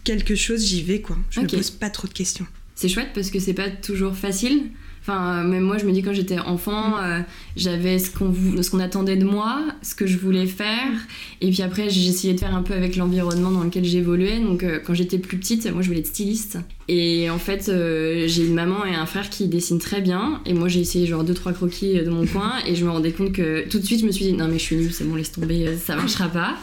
quelque 0.05 0.35
chose, 0.35 0.67
j'y 0.67 0.83
vais, 0.83 1.01
quoi. 1.01 1.17
Je 1.31 1.41
me 1.41 1.47
pose 1.47 1.71
pas 1.71 1.91
trop 1.91 2.09
de 2.09 2.13
questions. 2.13 2.47
C'est 2.75 2.89
chouette 2.89 3.11
parce 3.15 3.31
que 3.31 3.39
c'est 3.39 3.55
pas 3.55 3.71
toujours 3.71 4.17
facile. 4.17 4.71
Enfin, 5.03 5.41
euh, 5.41 5.49
même 5.49 5.65
moi, 5.65 5.79
je 5.79 5.85
me 5.85 5.91
dis 5.91 6.01
quand 6.03 6.13
j'étais 6.13 6.39
enfant, 6.39 6.97
euh, 7.03 7.19
j'avais 7.57 7.99
ce 7.99 8.09
qu'on 8.11 8.29
vou- 8.29 8.63
ce 8.63 8.71
qu'on 8.71 8.79
attendait 8.79 9.17
de 9.17 9.25
moi, 9.25 9.61
ce 9.83 9.97
que 9.97 10.07
je 10.07 10.17
voulais 10.17 10.47
faire, 10.47 10.93
et 11.41 11.51
puis 11.51 11.63
après 11.63 11.91
j'ai 11.91 12.09
essayé 12.09 12.35
de 12.35 12.39
faire 12.39 12.55
un 12.55 12.63
peu 12.63 12.73
avec 12.73 12.94
l'environnement 12.94 13.51
dans 13.51 13.65
lequel 13.65 13.85
j'évoluais. 13.85 14.39
Donc 14.39 14.63
euh, 14.63 14.79
quand 14.85 14.94
j'étais 14.94 15.19
plus 15.19 15.39
petite, 15.39 15.71
moi 15.73 15.82
je 15.82 15.89
voulais 15.89 16.01
être 16.01 16.06
styliste. 16.06 16.59
Et 16.89 17.29
en 17.31 17.39
fait, 17.39 17.69
euh, 17.69 18.27
j'ai 18.29 18.44
une 18.47 18.55
maman 18.55 18.85
et 18.85 18.94
un 18.94 19.06
frère 19.06 19.29
qui 19.29 19.49
dessinent 19.49 19.79
très 19.81 20.01
bien, 20.01 20.41
et 20.47 20.53
moi 20.55 20.69
j'ai 20.69 20.79
essayé 20.81 21.06
genre 21.06 21.25
deux 21.25 21.35
trois 21.35 21.53
croquis 21.53 21.94
de 21.94 22.09
mon 22.11 22.25
coin, 22.32 22.53
et 22.67 22.77
je 22.77 22.85
me 22.85 22.91
rendais 22.91 23.11
compte 23.13 23.32
que 23.32 23.69
tout 23.69 23.81
de 23.81 23.85
suite 23.85 24.01
je 24.03 24.06
me 24.06 24.13
suis 24.13 24.27
dit 24.27 24.32
non 24.35 24.47
mais 24.47 24.59
je 24.59 24.63
suis 24.65 24.77
nulle, 24.77 24.93
c'est 24.93 25.05
bon 25.05 25.17
laisse 25.17 25.32
tomber, 25.32 25.77
ça 25.85 25.97
marchera 25.97 26.29
pas. 26.29 26.55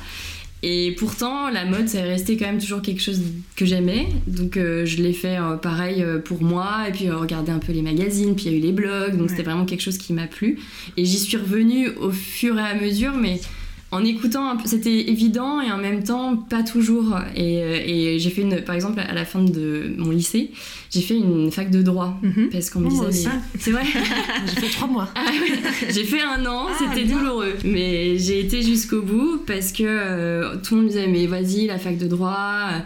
Et 0.62 0.94
pourtant, 1.00 1.50
la 1.50 1.64
mode, 1.64 1.88
ça 1.88 2.00
est 2.00 2.10
resté 2.10 2.36
quand 2.36 2.46
même 2.46 2.60
toujours 2.60 2.82
quelque 2.82 3.02
chose 3.02 3.22
que 3.56 3.66
j'aimais. 3.66 4.08
Donc, 4.28 4.58
euh, 4.58 4.86
je 4.86 5.02
l'ai 5.02 5.14
fait 5.14 5.38
euh, 5.38 5.56
pareil 5.56 6.04
euh, 6.04 6.20
pour 6.20 6.44
moi. 6.44 6.86
Et 6.90 6.92
puis, 6.92 7.10
regarder 7.10 7.52
un 7.52 7.60
peu 7.60 7.72
les 7.72 7.82
magazines. 7.82 8.36
Puis, 8.36 8.46
il 8.48 8.52
y 8.52 8.56
a 8.56 8.58
eu 8.58 8.62
les 8.62 8.72
blogs. 8.74 9.12
Donc, 9.14 9.22
Ouais. 9.22 9.28
c'était 9.30 9.44
vraiment 9.44 9.66
quelque 9.66 9.82
chose 9.82 9.98
qui 9.98 10.12
m'a 10.12 10.28
plu. 10.28 10.60
Et 10.98 11.06
j'y 11.06 11.18
suis 11.18 11.38
revenue 11.38 11.90
au 12.02 12.12
fur 12.12 12.58
et 12.60 12.62
à 12.62 12.76
mesure. 12.76 13.14
Mais 13.16 13.40
en 13.92 14.04
écoutant, 14.06 14.50
un 14.52 14.56
peu- 14.56 14.68
c'était 14.68 15.10
évident 15.10 15.62
et 15.62 15.72
en 15.72 15.78
même 15.78 16.04
temps, 16.04 16.36
pas 16.38 16.62
toujours. 16.64 17.18
Et, 17.36 17.64
euh, 17.64 17.80
et 17.86 18.20
j'ai 18.20 18.30
fait 18.30 18.42
une, 18.42 18.62
par 18.62 18.76
exemple, 18.76 19.00
à 19.00 19.14
la 19.14 19.26
fin 19.26 19.42
de 19.42 19.94
mon 19.98 20.12
lycée, 20.12 20.52
j'ai 20.92 21.02
fait 21.02 21.18
une 21.18 21.52
fac 21.52 21.72
de 21.72 21.82
droit. 21.82 22.20
Mhm. 22.22 22.50
Parce 22.52 22.70
qu'on 22.70 22.82
me 22.82 22.90
Oh, 22.92 23.06
disait, 23.10 23.30
mais- 23.30 23.40
c'est 23.60 23.72
vrai 23.72 23.84
J'ai 24.48 24.62
fait 24.62 24.70
trois 24.70 24.88
mois. 24.88 25.08
ah 25.16 25.26
ouais, 25.26 25.60
j'ai 25.92 26.04
fait 26.04 26.22
un 26.22 26.46
an, 26.46 26.68
Ah, 26.70 26.74
c'était 26.78 27.06
douloureux. 27.06 27.54
Mais 27.66 28.18
j'ai 28.20 28.40
été 28.42 28.62
jusqu'au 28.62 29.02
bout 29.02 29.42
parce 29.48 29.72
que 29.72 29.84
euh, 29.86 30.56
tout 30.64 30.76
le 30.76 30.82
monde 30.82 30.86
me 30.86 30.90
disait 30.92 31.08
mais 31.08 31.26
vas-y 31.26 31.66
la 31.68 31.80
fac 31.80 31.98
de 31.98 32.08
droit, 32.08 32.70
euh, 32.74 32.80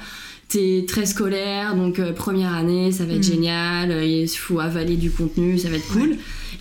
t'es 0.47 0.85
très 0.87 1.05
scolaire 1.05 1.75
donc 1.75 1.99
euh, 1.99 2.13
première 2.13 2.53
année 2.53 2.91
ça 2.91 3.05
va 3.05 3.13
être 3.13 3.19
Mm. 3.27 3.31
génial, 3.33 4.05
il 4.05 4.27
faut 4.27 4.59
avaler 4.59 4.95
du 4.95 5.09
contenu, 5.11 5.57
ça 5.57 5.69
va 5.69 5.75
être 5.77 5.87
cool. 5.91 6.15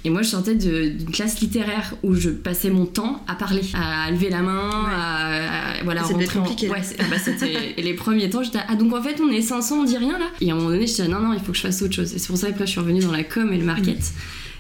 Et 0.05 0.11
moi 0.11 0.23
je 0.23 0.29
sortais 0.29 0.55
d'une 0.57 1.11
classe 1.11 1.41
littéraire 1.41 1.95
où 2.03 2.15
je 2.15 2.31
passais 2.31 2.71
mon 2.71 2.87
temps 2.87 3.25
à 3.29 3.35
parler, 3.37 3.63
à 3.75 4.11
lever 4.11 4.31
la 4.31 4.43
main, 4.43 4.69
Ouais. 4.69 4.91
à, 4.93 5.79
à- 5.81 5.85
voilà 5.85 6.01
Ah, 6.05 6.09
rentrer 6.09 6.39
en- 6.39 6.43
compliqué, 6.43 6.67
là. 6.67 6.73
Ouais, 6.75 6.81
ah 6.99 7.05
bah, 7.09 7.17
c'était 7.25 7.75
et 7.77 7.83
les 7.89 7.95
premiers 7.95 8.29
temps 8.29 8.43
j'étais 8.43 8.59
ah 8.69 8.75
donc 8.75 8.93
en 8.95 9.03
fait 9.03 9.21
on 9.23 9.31
est 9.31 9.43
500 9.43 9.81
on 9.81 9.85
dit 9.85 9.97
rien 9.97 10.19
là. 10.19 10.27
Et 10.41 10.51
à 10.51 10.55
un 10.55 10.57
moment 10.57 10.71
donné 10.71 10.87
j'étais 10.89 11.07
non 11.07 11.21
non 11.21 11.33
il 11.33 11.39
faut 11.41 11.53
que 11.53 11.57
je 11.59 11.63
fasse 11.63 11.81
autre 11.83 11.95
chose. 11.95 12.13
Et 12.15 12.19
c'est 12.19 12.27
pour 12.29 12.37
ça 12.37 12.49
que 12.49 12.53
après 12.55 12.67
je 12.67 12.73
suis 12.73 12.81
revenue 12.81 13.01
dans 13.01 13.13
la 13.13 13.23
com 13.25 13.53
et 13.53 13.59
le 13.59 13.65
market. 13.65 13.99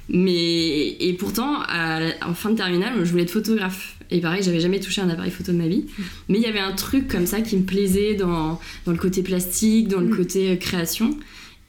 Mais 0.08 0.88
et 1.00 1.12
pourtant, 1.18 1.60
à 1.68 2.00
en 2.28 2.34
fin 2.34 2.50
de 2.50 2.56
terminale, 2.56 2.92
je 3.04 3.10
voulais 3.10 3.22
être 3.22 3.30
photographe. 3.30 3.96
Et 4.10 4.20
pareil, 4.20 4.42
j'avais 4.42 4.60
jamais 4.60 4.78
touché 4.80 5.00
un 5.00 5.08
appareil 5.08 5.30
photo 5.30 5.52
de 5.52 5.56
ma 5.56 5.66
vie. 5.68 5.86
Mais 6.28 6.38
il 6.38 6.42
y 6.42 6.46
avait 6.46 6.58
un 6.60 6.72
truc 6.72 7.08
comme 7.08 7.24
ça 7.26 7.40
qui 7.40 7.56
me 7.56 7.62
plaisait 7.62 8.14
dans, 8.14 8.60
dans 8.84 8.92
le 8.92 8.98
côté 8.98 9.22
plastique, 9.22 9.88
dans 9.88 10.00
le 10.00 10.06
Mm. 10.08 10.16
côté 10.16 10.50
euh, 10.50 10.56
création. 10.56 11.16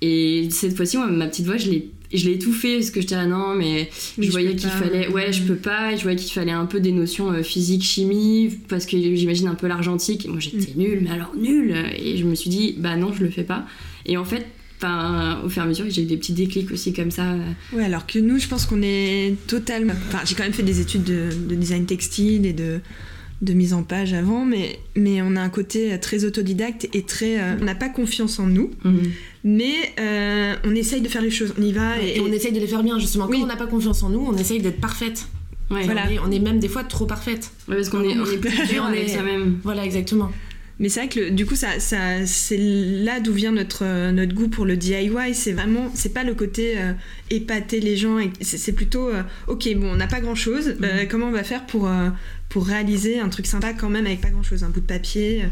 Et 0.02 0.50
cette 0.52 0.76
fois-ci, 0.76 0.98
ma 0.98 1.28
petite 1.28 1.46
voix, 1.46 1.56
je 1.58 1.70
l'ai 1.70 1.90
je 2.14 2.30
l'ai 2.30 2.36
étouffée 2.36 2.78
parce 2.78 2.92
que 2.92 3.02
j'étais 3.02 3.16
là 3.16 3.26
non 3.26 3.56
mais 3.56 3.90
Oui, 4.18 4.28
je 4.28 4.32
voyais 4.32 4.56
qu'il 4.56 4.70
fallait 4.70 5.08
ouais 5.08 5.32
je 5.34 5.44
peux 5.44 5.56
pas. 5.56 5.94
Et 5.94 5.98
je 5.98 6.04
voyais 6.04 6.18
qu'il 6.18 6.32
fallait 6.32 6.52
un 6.52 6.66
peu 6.66 6.80
des 6.80 6.92
notions 6.92 7.32
euh, 7.32 7.44
physique 7.44 7.84
chimie 7.84 8.58
parce 8.68 8.86
que 8.86 8.98
j'imagine 8.98 9.48
un 9.48 9.56
peu 9.56 9.68
l'argentique. 9.68 10.28
Moi 10.28 10.40
j'étais 10.40 10.74
nulle 10.76 11.00
mais 11.02 11.12
alors 11.12 11.34
nulle. 11.36 11.76
Et 11.98 12.18
je 12.18 12.26
me 12.26 12.36
suis 12.36 12.50
dit 12.50 12.76
bah 12.78 12.96
non 12.96 13.14
je 13.14 13.24
le 13.24 13.30
fais 13.30 13.44
pas. 13.44 13.66
Et 14.06 14.18
en 14.18 14.26
fait 14.26 14.46
enfin, 14.78 15.40
au 15.46 15.50
fur 15.50 15.62
et 15.62 15.66
à 15.66 15.68
mesure 15.68 15.86
j'ai 15.90 16.04
eu 16.04 16.06
des 16.06 16.18
petits 16.18 16.34
déclics 16.34 16.72
aussi 16.72 16.94
comme 16.94 17.12
ça. 17.12 17.36
Ouais, 17.72 17.86
alors 17.86 18.06
que 18.06 18.20
nous, 18.20 18.40
je 18.40 18.48
pense 18.48 18.66
qu'on 18.66 18.82
est 18.82 19.36
totalement. 19.48 19.94
Enfin, 20.10 20.20
j'ai 20.26 20.36
quand 20.36 20.44
même 20.44 20.54
fait 20.54 20.64
des 20.64 20.82
études 20.82 21.04
de, 21.04 21.30
de 21.50 21.56
design 21.56 21.86
textile 21.86 22.46
et 22.46 22.54
de, 22.54 22.80
de 23.44 23.54
mise 23.54 23.74
en 23.74 23.84
page 23.84 24.14
avant, 24.14 24.46
mais, 24.46 24.80
mais 24.96 25.22
on 25.22 25.36
a 25.36 25.42
un 25.42 25.50
côté 25.50 26.00
très 26.00 26.24
autodidacte 26.26 26.88
et 26.94 27.04
très. 27.04 27.40
euh, 27.40 27.56
on 27.62 27.66
n'a 27.66 27.76
pas 27.76 27.90
confiance 27.90 28.40
en 28.40 28.48
nous, 28.48 28.72
mais 29.44 29.74
euh, 30.00 30.56
on 30.64 30.74
essaye 30.74 31.02
de 31.02 31.10
faire 31.10 31.22
les 31.22 31.30
choses. 31.32 31.54
On 31.60 31.62
y 31.62 31.72
va 31.74 32.02
et, 32.02 32.18
Et 32.18 32.20
on 32.22 32.28
essaye 32.32 32.52
de 32.54 32.60
les 32.60 32.68
faire 32.68 32.84
bien, 32.84 32.98
justement. 33.00 33.28
Oui. 33.30 33.38
Quand 33.40 33.44
on 33.44 33.48
n'a 33.48 33.56
pas 33.58 33.68
confiance 33.68 34.02
en 34.04 34.10
nous, 34.10 34.26
on 34.28 34.36
essaye 34.38 34.62
d'être 34.62 34.80
parfaite. 34.80 35.28
ouais, 35.70 35.84
Voilà. 35.84 36.06
On, 36.08 36.12
est, 36.12 36.20
on 36.20 36.32
est 36.32 36.40
même 36.40 36.60
des 36.60 36.70
fois 36.70 36.84
trop 36.84 37.06
parfaite. 37.06 37.52
Ouais, 37.68 37.76
parce 37.76 37.90
qu'on 37.90 38.02
est, 38.04 38.18
on 38.18 38.26
est 38.26 38.38
plus 38.42 38.68
dur 38.68 38.84
On 38.84 38.88
avec 38.88 39.10
est- 39.10 39.14
soi-même 39.14 39.60
Voilà, 39.64 39.84
exactement. 39.86 40.32
Mais 40.80 40.90
c'est 40.90 41.02
vrai 41.02 41.10
que 41.10 41.20
le- 41.20 41.32
du 41.32 41.46
coup, 41.46 41.56
ça, 41.56 41.80
ça, 41.80 42.26
c'est 42.26 42.58
là 42.58 43.20
d'où 43.20 43.32
vient 43.34 43.52
notre, 43.52 43.84
euh, 43.86 44.12
notre 44.12 44.34
goût 44.34 44.48
pour 44.48 44.66
le 44.66 44.76
DIY. 44.76 45.34
C'est 45.34 45.52
vraiment, 45.54 45.92
c'est 45.94 46.14
pas 46.14 46.24
le 46.24 46.34
côté 46.34 46.74
euh, 46.78 46.94
épater 47.30 47.80
les 47.80 47.96
gens. 47.96 48.18
C'est 48.42 48.74
plutôt, 48.74 49.10
euh, 49.10 49.22
ok, 49.48 49.70
bon, 49.76 49.92
on 49.92 49.96
n'a 49.96 50.08
pas 50.08 50.20
grand 50.20 50.36
chose. 50.36 50.76
comment 51.10 51.28
on 51.28 51.32
va 51.32 51.44
faire 51.44 51.66
pour, 51.68 51.90
pour 52.50 52.66
réaliser 52.66 53.20
un 53.20 53.30
truc 53.30 53.46
sympa 53.46 53.74
quand 53.74 53.90
même 53.90 54.06
avec 54.08 54.22
pas 54.22 54.30
grand 54.30 54.44
chose 54.44 54.64
Un 54.64 54.70
bout 54.70 54.82
de 54.82 54.86
papier. 54.86 55.44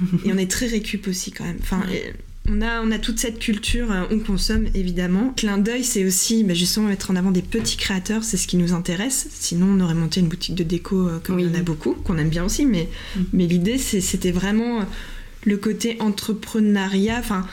et 0.24 0.32
on 0.32 0.38
est 0.38 0.50
très 0.50 0.66
récup 0.66 1.06
aussi 1.08 1.30
quand 1.32 1.44
même. 1.44 1.58
Enfin, 1.60 1.82
Ouais. 1.88 1.96
et 2.08 2.12
on 2.48 2.60
a, 2.60 2.80
on 2.82 2.90
a 2.90 2.98
toute 2.98 3.18
cette 3.18 3.38
culture, 3.38 3.90
euh, 3.90 4.04
on 4.10 4.18
consomme 4.18 4.66
évidemment. 4.74 5.32
Clin 5.36 5.56
d'œil, 5.58 5.82
c'est 5.84 6.04
aussi 6.04 6.44
bah, 6.44 6.52
justement 6.54 6.88
mettre 6.88 7.10
en 7.10 7.16
avant 7.16 7.30
des 7.30 7.42
petits 7.42 7.76
créateurs, 7.76 8.22
c'est 8.24 8.36
ce 8.36 8.46
qui 8.46 8.56
nous 8.56 8.72
intéresse. 8.74 9.26
Sinon, 9.30 9.66
on 9.68 9.80
aurait 9.80 9.94
monté 9.94 10.20
une 10.20 10.28
boutique 10.28 10.54
de 10.54 10.62
déco 10.64 11.08
euh, 11.08 11.18
comme 11.22 11.38
il 11.40 11.46
y 11.46 11.48
en 11.48 11.54
a 11.54 11.62
beaucoup, 11.62 11.94
qu'on 11.94 12.18
aime 12.18 12.28
bien 12.28 12.44
aussi, 12.44 12.66
mais, 12.66 12.88
Mm. 13.16 13.20
mais 13.32 13.46
l'idée, 13.46 13.78
c'était 13.78 14.30
vraiment 14.32 14.80
euh, 14.80 14.84
le 15.46 15.56
côté 15.56 15.96
entrepreneuriat, 16.00 17.18
enfin, 17.18 17.46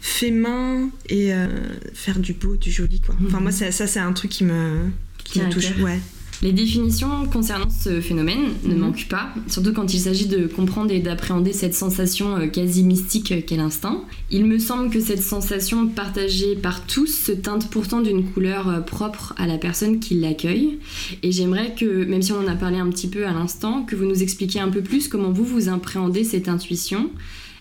fait 0.00 0.30
main 0.30 0.90
et 1.08 1.32
euh, 1.34 1.46
faire 1.94 2.18
du 2.18 2.32
beau, 2.34 2.56
du 2.56 2.70
joli, 2.70 3.00
quoi. 3.00 3.14
Enfin, 3.26 3.38
Mhm. 3.38 3.42
moi, 3.42 3.52
ça, 3.52 3.72
ça, 3.72 3.86
c'est 3.86 3.98
un 4.00 4.12
truc 4.12 4.30
qui 4.30 4.44
me, 4.44 4.88
qui 5.24 5.40
touche. 5.50 5.76
Ouais. 5.80 5.98
Les 6.42 6.52
définitions 6.52 7.26
concernant 7.32 7.70
ce 7.70 8.00
phénomène 8.02 8.40
ne 8.64 8.74
Mhm. 8.74 8.78
manquent 8.80 9.06
pas, 9.08 9.32
surtout 9.48 9.72
quand 9.72 9.94
il 9.94 9.98
s'agit 10.00 10.26
de 10.26 10.46
comprendre 10.46 10.90
et 10.92 10.98
d'appréhender 11.00 11.52
cette 11.54 11.74
sensation 11.74 12.36
euh, 12.36 12.46
quasi 12.46 12.82
mystique 12.82 13.32
euh, 13.32 13.40
qu'est 13.40 13.56
l'instinct. 13.56 14.02
Il 14.30 14.44
me 14.44 14.58
semble 14.58 14.90
que 14.90 15.00
cette 15.00 15.22
sensation 15.22 15.86
partagée 15.88 16.54
par 16.54 16.86
tous 16.86 17.06
se 17.06 17.32
teinte 17.32 17.70
pourtant 17.70 18.00
d'une 18.02 18.24
couleur 18.32 18.68
euh, 18.68 18.80
propre 18.80 19.34
à 19.38 19.46
la 19.46 19.56
personne 19.56 19.98
qui 19.98 20.14
l'accueille. 20.14 20.78
Et 21.22 21.32
j'aimerais 21.32 21.74
que, 21.74 22.04
même 22.04 22.20
si 22.20 22.32
on 22.32 22.38
en 22.40 22.46
a 22.48 22.54
parlé 22.54 22.76
un 22.78 22.90
petit 22.90 23.08
peu 23.08 23.26
à 23.26 23.32
l'instant, 23.32 23.82
que 23.84 23.96
vous 23.96 24.04
nous 24.04 24.22
expliquiez 24.22 24.60
un 24.60 24.68
peu 24.68 24.82
plus 24.82 25.08
comment 25.08 25.30
vous 25.32 25.44
vous 25.44 25.68
appréhendez 25.70 26.22
cette 26.22 26.48
intuition. 26.48 27.10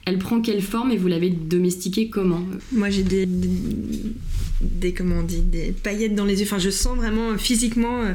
Elle 0.05 0.19
prend 0.19 0.41
quelle 0.41 0.61
forme 0.61 0.91
et 0.91 0.97
vous 0.97 1.07
l'avez 1.07 1.29
domestiquée 1.31 2.09
comment? 2.09 2.41
Moi, 2.71 2.89
j'ai 2.91 3.01
des, 3.03 3.25
des, 3.25 3.49
des- 4.61 4.93
comment 4.93 5.15
on 5.19 5.23
dit, 5.23 5.41
des 5.41 5.71
paillettes 5.71 6.13
dans 6.13 6.25
les 6.25 6.39
yeux. 6.41 6.45
Enfin, 6.45 6.59
je 6.59 6.69
sens 6.69 6.95
vraiment 6.97 7.35
physiquement, 7.39 8.01
euh, 8.03 8.13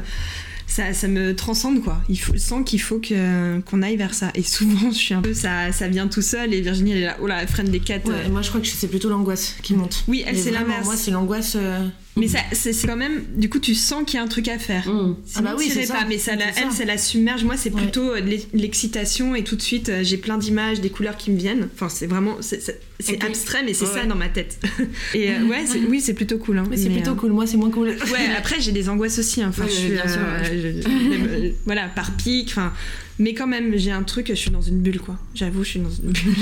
ça, 0.71 0.93
ça 0.93 1.09
me 1.09 1.35
transcende 1.35 1.83
quoi. 1.83 2.01
Il 2.07 2.17
faut, 2.17 2.31
je 2.33 2.37
sens 2.39 2.63
qu'il 2.65 2.79
faut 2.79 2.99
que 2.99 3.59
qu'on 3.61 3.81
aille 3.81 3.97
vers 3.97 4.13
ça. 4.13 4.31
Et 4.35 4.43
souvent, 4.43 4.89
je 4.89 4.97
suis 4.97 5.13
un 5.13 5.21
peu, 5.21 5.33
ça, 5.33 5.71
ça 5.73 5.89
vient 5.89 6.07
tout 6.07 6.21
seul. 6.21 6.53
Et 6.53 6.61
Virginie, 6.61 6.91
elle 6.91 6.97
est 6.99 7.05
là, 7.07 7.17
oh 7.21 7.27
là, 7.27 7.41
elle 7.41 7.47
freine 7.49 7.67
des 7.69 7.81
quatre. 7.81 8.07
Ouais, 8.07 8.15
euh. 8.25 8.29
moi, 8.29 8.41
je 8.41 8.47
crois 8.49 8.61
que 8.61 8.67
c'est 8.67 8.87
plutôt 8.87 9.09
l'angoisse 9.09 9.57
qui 9.61 9.73
monte. 9.73 10.05
Oui, 10.07 10.23
elle 10.25 10.37
c'est 10.37 10.51
l'inverse. 10.51 10.85
Moi, 10.85 10.95
c'est 10.95 11.11
l'angoisse. 11.11 11.57
euh, 11.57 11.85
Mais 12.17 12.27
ça, 12.27 12.39
c'est 12.51 12.73
quand 12.85 12.97
même, 12.97 13.23
du 13.37 13.47
coup, 13.49 13.59
tu 13.59 13.73
sens 13.73 14.03
qu'il 14.05 14.17
y 14.17 14.19
a 14.19 14.23
un 14.23 14.27
truc 14.27 14.49
à 14.49 14.59
faire. 14.59 14.85
Mmh. 14.87 15.15
Sinon, 15.25 15.35
Ah 15.35 15.41
bah 15.41 15.55
oui, 15.57 15.69
c'est 15.73 15.85
ça. 15.85 15.93
pas, 15.93 16.05
mais 16.07 16.17
ça, 16.17 16.35
la- 16.35 16.51
C'est 16.51 16.61
elle, 16.63 16.71
ça. 16.71 16.77
ça 16.79 16.85
la 16.85 16.97
submerge. 16.97 17.43
Moi, 17.45 17.55
c'est 17.55 17.69
plutôt 17.69 18.11
euh, 18.11 18.19
l'excitation 18.53 19.33
et 19.33 19.43
tout 19.43 19.55
de 19.55 19.61
suite, 19.61 19.89
euh, 19.89 20.01
j'ai 20.03 20.17
plein 20.17 20.37
d'images, 20.37 20.81
des 20.81 20.89
couleurs 20.89 21.15
qui 21.15 21.31
me 21.31 21.37
viennent. 21.37 21.69
Enfin, 21.73 21.87
c'est 21.89 22.07
vraiment, 22.07 22.37
c'est 22.41 23.23
abstrait, 23.23 23.63
mais 23.65 23.73
c'est 23.73 23.85
Ouais. 23.85 23.93
ça 24.01 24.05
dans 24.05 24.15
ma 24.15 24.27
tête. 24.29 24.59
et 25.13 25.31
euh, 25.31 25.43
ouais, 25.47 25.63
oui, 25.89 26.01
c'est 26.01 26.13
plutôt 26.13 26.37
cool. 26.37 26.57
hein. 26.57 26.65
Mais 26.69 26.75
c'est 26.77 26.89
Mais, 26.89 26.95
plutôt 26.95 27.11
euh, 27.11 27.15
cool. 27.15 27.31
Moi, 27.31 27.47
c'est 27.47 27.57
moins 27.57 27.71
cool. 27.71 27.87
Ouais, 28.11 28.27
après 28.37 28.59
j'ai 28.59 28.71
des 28.73 28.89
angoisses 28.89 29.17
aussi. 29.19 29.41
hein. 29.41 29.47
Enfin, 29.49 29.63
Oui, 29.65 29.71
je 29.71 29.75
oui, 29.77 29.83
suis, 29.85 29.91
bien 29.93 30.07
sûr, 30.07 30.19
euh, 30.21 30.41
ouais. 30.41 30.81
je- 30.81 31.47
je- 31.47 31.51
voilà, 31.65 31.87
par 31.87 32.11
pic. 32.17 32.49
Enfin, 32.49 32.73
mais 33.19 33.33
quand 33.33 33.47
même, 33.47 33.77
j'ai 33.77 33.91
un 33.91 34.03
truc. 34.03 34.27
Je 34.29 34.33
suis 34.35 34.51
dans 34.51 34.61
une 34.61 34.79
bulle, 34.79 34.99
quoi. 34.99 35.17
J'avoue, 35.35 35.63
je 35.63 35.69
suis 35.69 35.79
dans 35.79 35.89
une 35.89 36.09
bulle 36.11 36.33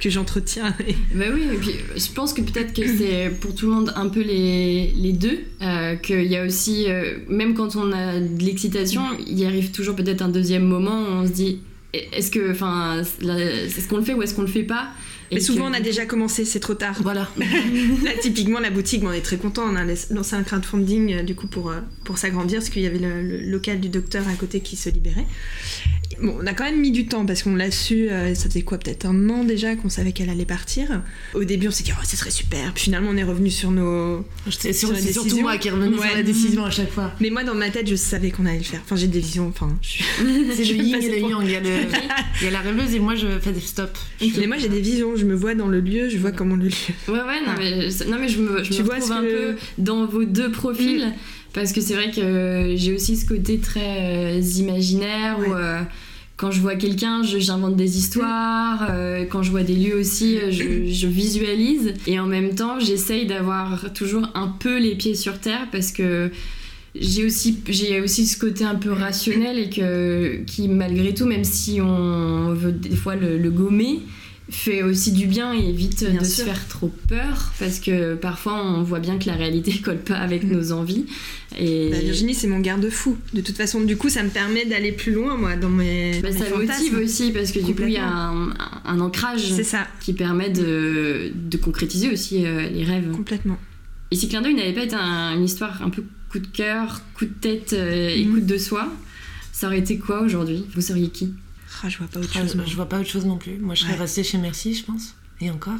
que 0.00 0.10
j'entretiens. 0.10 0.74
Et- 0.86 0.94
Bah 1.14 1.26
oui, 1.34 1.42
et 1.52 1.56
puis 1.56 1.72
je 1.96 2.12
pense 2.14 2.32
que 2.34 2.40
peut-être 2.42 2.72
que 2.72 2.86
c'est 2.86 3.30
pour 3.40 3.54
tout 3.54 3.66
le 3.66 3.72
monde 3.74 3.92
un 3.96 4.08
peu 4.08 4.20
les, 4.22 4.92
les 4.96 5.07
deux, 5.12 5.38
euh, 5.62 5.96
qu'il 5.96 6.24
y 6.24 6.36
a 6.36 6.44
aussi, 6.44 6.86
euh, 6.88 7.18
même 7.28 7.54
quand 7.54 7.76
on 7.76 7.92
a 7.92 8.18
de 8.20 8.42
l'excitation, 8.42 9.02
il 9.26 9.44
arrive 9.44 9.70
toujours 9.70 9.96
peut-être 9.96 10.22
un 10.22 10.28
deuxième 10.28 10.64
moment 10.64 11.00
où 11.02 11.06
on 11.22 11.26
se 11.26 11.32
dit, 11.32 11.60
est-ce 11.92 12.30
que, 12.30 12.50
enfin, 12.52 13.02
là, 13.22 13.36
c'est 13.68 13.80
ce 13.80 13.88
qu'on 13.88 13.96
le 13.98 14.02
fait 14.04 14.14
ou 14.14 14.22
est-ce 14.22 14.34
qu'on 14.34 14.42
le 14.42 14.46
fait 14.48 14.62
pas 14.62 14.88
Et 15.30 15.36
Mais 15.36 15.40
souvent, 15.40 15.64
que- 15.64 15.70
on 15.70 15.74
a 15.74 15.80
déjà 15.80 16.04
commencé. 16.06 16.44
C'est 16.44 16.60
trop 16.60 16.74
tard. 16.74 16.96
Voilà. 17.02 17.28
Là, 18.04 18.10
typiquement, 18.20 18.60
la 18.60 18.70
boutique, 18.70 19.02
on 19.04 19.12
est 19.12 19.22
très 19.22 19.36
content. 19.38 19.62
On 19.70 19.74
a 19.76 19.84
lancé 20.10 20.36
un 20.36 20.42
crowdfunding 20.42 21.14
euh, 21.14 21.22
du 21.22 21.34
coup 21.34 21.46
pour, 21.46 21.70
euh, 21.70 21.80
pour 22.04 22.18
s'agrandir 22.18 22.58
parce 22.58 22.68
qu'il 22.70 22.82
y 22.82 22.86
avait 22.86 22.98
le, 22.98 23.22
le 23.22 23.38
local 23.50 23.80
du 23.80 23.88
docteur 23.88 24.26
à 24.28 24.34
côté 24.34 24.60
qui 24.60 24.76
se 24.76 24.90
libérait. 24.90 25.26
Bon, 26.20 26.36
on 26.42 26.46
a 26.46 26.52
quand 26.52 26.64
même 26.64 26.80
mis 26.80 26.90
du 26.90 27.06
temps 27.06 27.24
parce 27.26 27.42
qu'on 27.42 27.54
l'a 27.54 27.70
su, 27.70 28.08
euh, 28.10 28.34
ça 28.34 28.48
faisait 28.48 28.62
quoi, 28.62 28.78
peut-être 28.78 29.04
un 29.06 29.30
an 29.30 29.44
déjà 29.44 29.76
qu'on 29.76 29.88
savait 29.88 30.12
qu'elle 30.12 30.30
allait 30.30 30.44
partir. 30.44 31.02
Au 31.34 31.44
début, 31.44 31.68
on 31.68 31.70
s'est 31.70 31.84
dit, 31.84 31.92
oh, 31.96 32.00
ce 32.04 32.16
serait 32.16 32.30
super. 32.30 32.72
Puis 32.74 32.84
finalement, 32.84 33.10
on 33.12 33.16
est 33.16 33.22
revenu 33.22 33.50
sur 33.50 33.70
nos. 33.70 34.24
C'est 34.50 34.72
surtout 34.72 35.40
moi 35.40 35.58
qui 35.58 35.70
revenais 35.70 35.96
Ouais. 35.96 36.08
sur 36.08 36.16
la 36.16 36.22
décision 36.22 36.64
à 36.64 36.70
chaque 36.70 36.90
fois. 36.90 37.12
Mais 37.20 37.30
moi, 37.30 37.44
dans 37.44 37.54
ma 37.54 37.70
tête, 37.70 37.88
je 37.88 37.94
savais 37.94 38.30
qu'on 38.30 38.46
allait 38.46 38.58
le 38.58 38.64
faire. 38.64 38.80
Enfin, 38.84 38.96
j'ai 38.96 39.06
des 39.06 39.20
visions. 39.20 39.46
Enfin, 39.48 39.78
je 39.80 39.88
suis. 39.88 40.04
C'est 40.56 40.64
le 40.64 40.82
yin 40.82 41.00
et 41.02 41.08
le 41.08 41.18
yang. 41.28 41.42
Il 41.44 41.50
y, 41.52 41.56
a 41.56 41.60
le- 41.60 41.68
il 42.40 42.44
y 42.44 42.48
a 42.48 42.50
la 42.50 42.60
rêveuse 42.60 42.94
et 42.94 42.98
moi, 42.98 43.14
je 43.14 43.26
fais 43.40 43.52
des 43.52 43.60
stops. 43.60 44.00
Je 44.20 44.26
Mais 44.26 44.30
fais- 44.32 44.46
moi, 44.46 44.56
j'ai 44.58 44.68
des 44.68 44.80
visions. 44.80 45.14
Je 45.16 45.24
me 45.24 45.34
vois 45.34 45.54
dans 45.54 45.68
le 45.68 45.80
lieu, 45.80 46.08
je 46.08 46.18
vois 46.18 46.32
comment 46.32 46.56
le 46.56 46.64
lieu. 46.66 46.72
Ouais, 47.08 47.14
ouais, 47.14 47.40
non, 47.46 47.52
mais, 47.58 47.88
non, 48.10 48.16
mais 48.20 48.28
je 48.28 48.40
me, 48.40 48.64
je 48.64 48.70
Tu 48.72 48.80
me 48.82 48.86
vois 48.86 48.96
retrouve 48.96 49.12
un 49.12 49.22
que- 49.22 49.52
Mm. 49.52 49.54
peu 49.54 49.58
dans 49.78 50.06
vos 50.06 50.24
deux 50.24 50.50
profils, 50.50 51.12
parce 51.52 51.72
que 51.72 51.80
c'est 51.80 51.94
vrai 51.94 52.10
que 52.10 52.74
j'ai 52.76 52.92
aussi 52.92 53.16
ce 53.16 53.24
côté 53.26 53.58
très 53.58 54.36
euh, 54.36 54.40
imaginaire 54.56 55.38
où. 55.38 55.54
Euh, 55.54 55.80
quand 56.38 56.52
je 56.52 56.60
vois 56.60 56.76
quelqu'un, 56.76 57.22
j'invente 57.24 57.74
des 57.74 57.98
histoires. 57.98 58.86
euh, 58.90 59.24
quand 59.28 59.42
je 59.42 59.50
vois 59.50 59.64
des 59.64 59.74
lieux 59.74 59.96
aussi, 59.96 60.38
euh, 60.38 60.52
je, 60.52 61.06
visualise. 61.06 61.94
Et 62.06 62.20
en 62.20 62.26
même 62.26 62.54
temps, 62.54 62.78
j'essaye 62.78 63.26
d'avoir 63.26 63.92
toujours 63.92 64.30
un 64.34 64.46
peu 64.46 64.78
les 64.78 64.94
pieds 64.94 65.16
sur 65.16 65.40
terre 65.40 65.66
parce 65.72 65.90
que 65.90 66.30
j'ai 66.94 67.26
aussi, 67.26 68.26
ce 68.26 68.38
côté 68.38 68.64
un 68.64 68.76
peu 68.76 68.92
rationnel 68.92 69.58
et 69.58 69.68
que, 69.68 70.44
qui, 70.46 70.68
malgré 70.68 71.12
tout, 71.12 71.26
même 71.26 71.44
si 71.44 71.80
on 71.80 72.54
veut 72.54 72.72
des 72.72 72.96
fois 72.96 73.16
le 73.16 73.50
gommer, 73.50 74.00
fait 74.50 74.82
aussi 74.82 75.12
du 75.12 75.26
bien 75.26 75.52
et 75.52 75.68
évite 75.68 76.04
Bien 76.08 76.20
de 76.20 76.24
sûr. 76.24 76.36
se 76.36 76.42
faire 76.42 76.68
trop 76.68 76.88
peur 77.08 77.52
parce 77.58 77.80
que 77.80 78.14
parfois 78.14 78.64
on 78.64 78.82
voit 78.82 78.98
bien 78.98 79.18
que 79.18 79.26
la 79.26 79.34
réalité 79.34 79.72
colle 79.84 79.98
pas 79.98 80.16
avec 80.16 80.44
Mm. 80.44 80.52
nos 80.52 80.72
envies. 80.72 81.04
Et 81.58 81.88
Bah, 81.90 81.98
Virginie, 81.98 82.34
c'est 82.34 82.46
mon 82.46 82.60
garde-fou. 82.60 83.16
De 83.34 83.40
toute 83.40 83.56
façon, 83.56 83.80
du 83.82 83.96
coup, 83.96 84.08
ça 84.08 84.22
me 84.22 84.28
permet 84.30 84.64
d'aller 84.66 84.92
plus 84.92 85.12
loin, 85.12 85.36
moi, 85.36 85.56
dans 85.56 85.68
mes. 85.70 86.20
bah, 86.22 86.30
dans 86.30 86.38
ça 86.38 86.56
motive 86.56 86.98
aussi 87.02 87.30
parce 87.32 87.52
que 87.52 87.58
du 87.60 87.74
coup 87.74 87.82
il 87.86 87.92
y 87.92 87.96
a 87.98 88.08
un, 88.08 88.50
un 88.84 89.00
ancrage 89.00 89.50
ça, 89.62 89.86
qui 90.00 90.12
permet 90.12 90.50
de, 90.50 91.30
de 91.34 91.56
concrétiser 91.58 92.10
aussi 92.10 92.44
euh, 92.46 92.68
les 92.68 92.84
rêves. 92.84 93.10
complètement. 93.12 93.58
Et 94.10 94.16
si 94.16 94.28
Clin 94.28 94.40
d'œil 94.40 94.54
n'avait 94.54 94.72
pas 94.72 94.84
été 94.84 94.94
un- 94.94 95.34
une 95.36 95.44
histoire 95.44 95.82
un 95.82 95.90
peu 95.90 96.02
coup 96.30 96.38
de 96.38 96.46
cœur, 96.46 97.02
coup 97.14 97.24
de 97.26 97.32
tête 97.40 97.72
euh, 97.74 98.08
et 98.14 98.24
Mhm. 98.24 98.32
coup 98.34 98.40
de 98.40 98.56
soi, 98.58 98.90
ça 99.52 99.66
aurait 99.66 99.78
été 99.80 99.98
quoi 99.98 100.20
aujourd'hui? 100.22 100.64
Vous 100.74 100.80
seriez 100.80 101.08
qui? 101.08 101.32
Ah, 101.82 101.88
je 101.88 101.98
vois 101.98 102.06
pas 102.08 102.20
autre 102.20 102.30
Ah, 102.34 102.40
chose. 102.40 102.54
moi. 102.56 102.64
je 102.66 102.74
vois 102.74 102.88
pas 102.88 102.98
autre 103.00 103.08
chose 103.08 103.24
non 103.26 103.36
plus. 103.36 103.58
Moi, 103.58 103.74
je 103.74 103.82
serais 103.82 103.92
Ouais. 103.92 103.98
restée 104.00 104.22
chez 104.24 104.38
Merci, 104.38 104.74
je 104.74 104.84
pense. 104.84 105.14
Et 105.40 105.50
encore. 105.50 105.78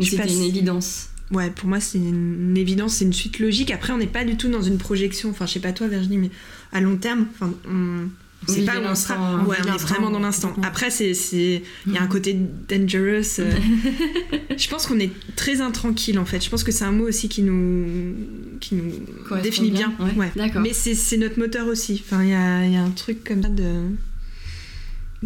C'était 0.00 0.18
passe- 0.18 0.32
une 0.32 0.42
évidence. 0.42 1.08
Ouais, 1.32 1.50
pour 1.50 1.68
moi, 1.68 1.80
c'est 1.80 1.98
une 1.98 2.56
évidence, 2.56 2.94
c'est 2.96 3.04
une 3.04 3.12
suite 3.12 3.40
logique. 3.40 3.70
Après, 3.72 3.92
on 3.92 3.98
n'est 3.98 4.06
pas 4.06 4.24
du 4.24 4.36
tout 4.36 4.48
dans 4.48 4.62
une 4.62 4.78
projection. 4.78 5.30
Enfin, 5.30 5.46
je 5.46 5.54
sais 5.54 5.60
pas 5.60 5.72
toi, 5.72 5.88
Virginie, 5.88 6.18
mais 6.18 6.30
à 6.72 6.80
long 6.80 6.96
terme, 6.96 7.26
enfin, 7.34 7.52
on. 7.68 8.08
On 8.48 8.52
sait 8.52 8.60
vit 8.60 8.66
pas 8.66 8.78
où 8.78 8.84
on 8.84 8.94
sera. 8.94 9.42
Ouais, 9.44 9.56
on 9.66 9.74
est 9.74 9.78
vraiment 9.82 10.10
dans 10.10 10.18
l'instant. 10.20 10.54
Après, 10.62 10.90
c'est, 10.90 11.14
c'est, 11.14 11.62
il 11.86 11.92
y 11.94 11.96
a 11.96 12.02
un 12.02 12.06
côté 12.06 12.38
dangerous. 12.68 13.40
euh. 13.40 13.50
je 14.56 14.68
pense 14.68 14.86
qu'on 14.86 15.00
est 15.00 15.10
très 15.34 15.60
intranquille 15.62 16.18
en 16.18 16.26
fait. 16.26 16.44
Je 16.44 16.50
pense 16.50 16.62
que 16.62 16.70
c'est 16.70 16.84
un 16.84 16.92
mot 16.92 17.08
aussi 17.08 17.28
qui 17.28 17.42
nous, 17.42 18.14
qui 18.60 18.74
nous 18.76 18.92
définit 19.42 19.70
bien. 19.70 19.92
bien, 19.98 20.14
ouais. 20.16 20.30
D'accord. 20.36 20.60
Mais 20.60 20.72
c'est, 20.74 20.94
c'est 20.94 21.16
notre 21.16 21.38
moteur 21.40 21.66
aussi. 21.66 22.00
Enfin, 22.06 22.22
il 22.22 22.28
y 22.30 22.34
a, 22.34 22.64
il 22.66 22.72
y 22.72 22.76
a 22.76 22.82
un 22.82 22.90
truc 22.90 23.24
comme 23.24 23.42
ça 23.42 23.48
de. 23.48 23.64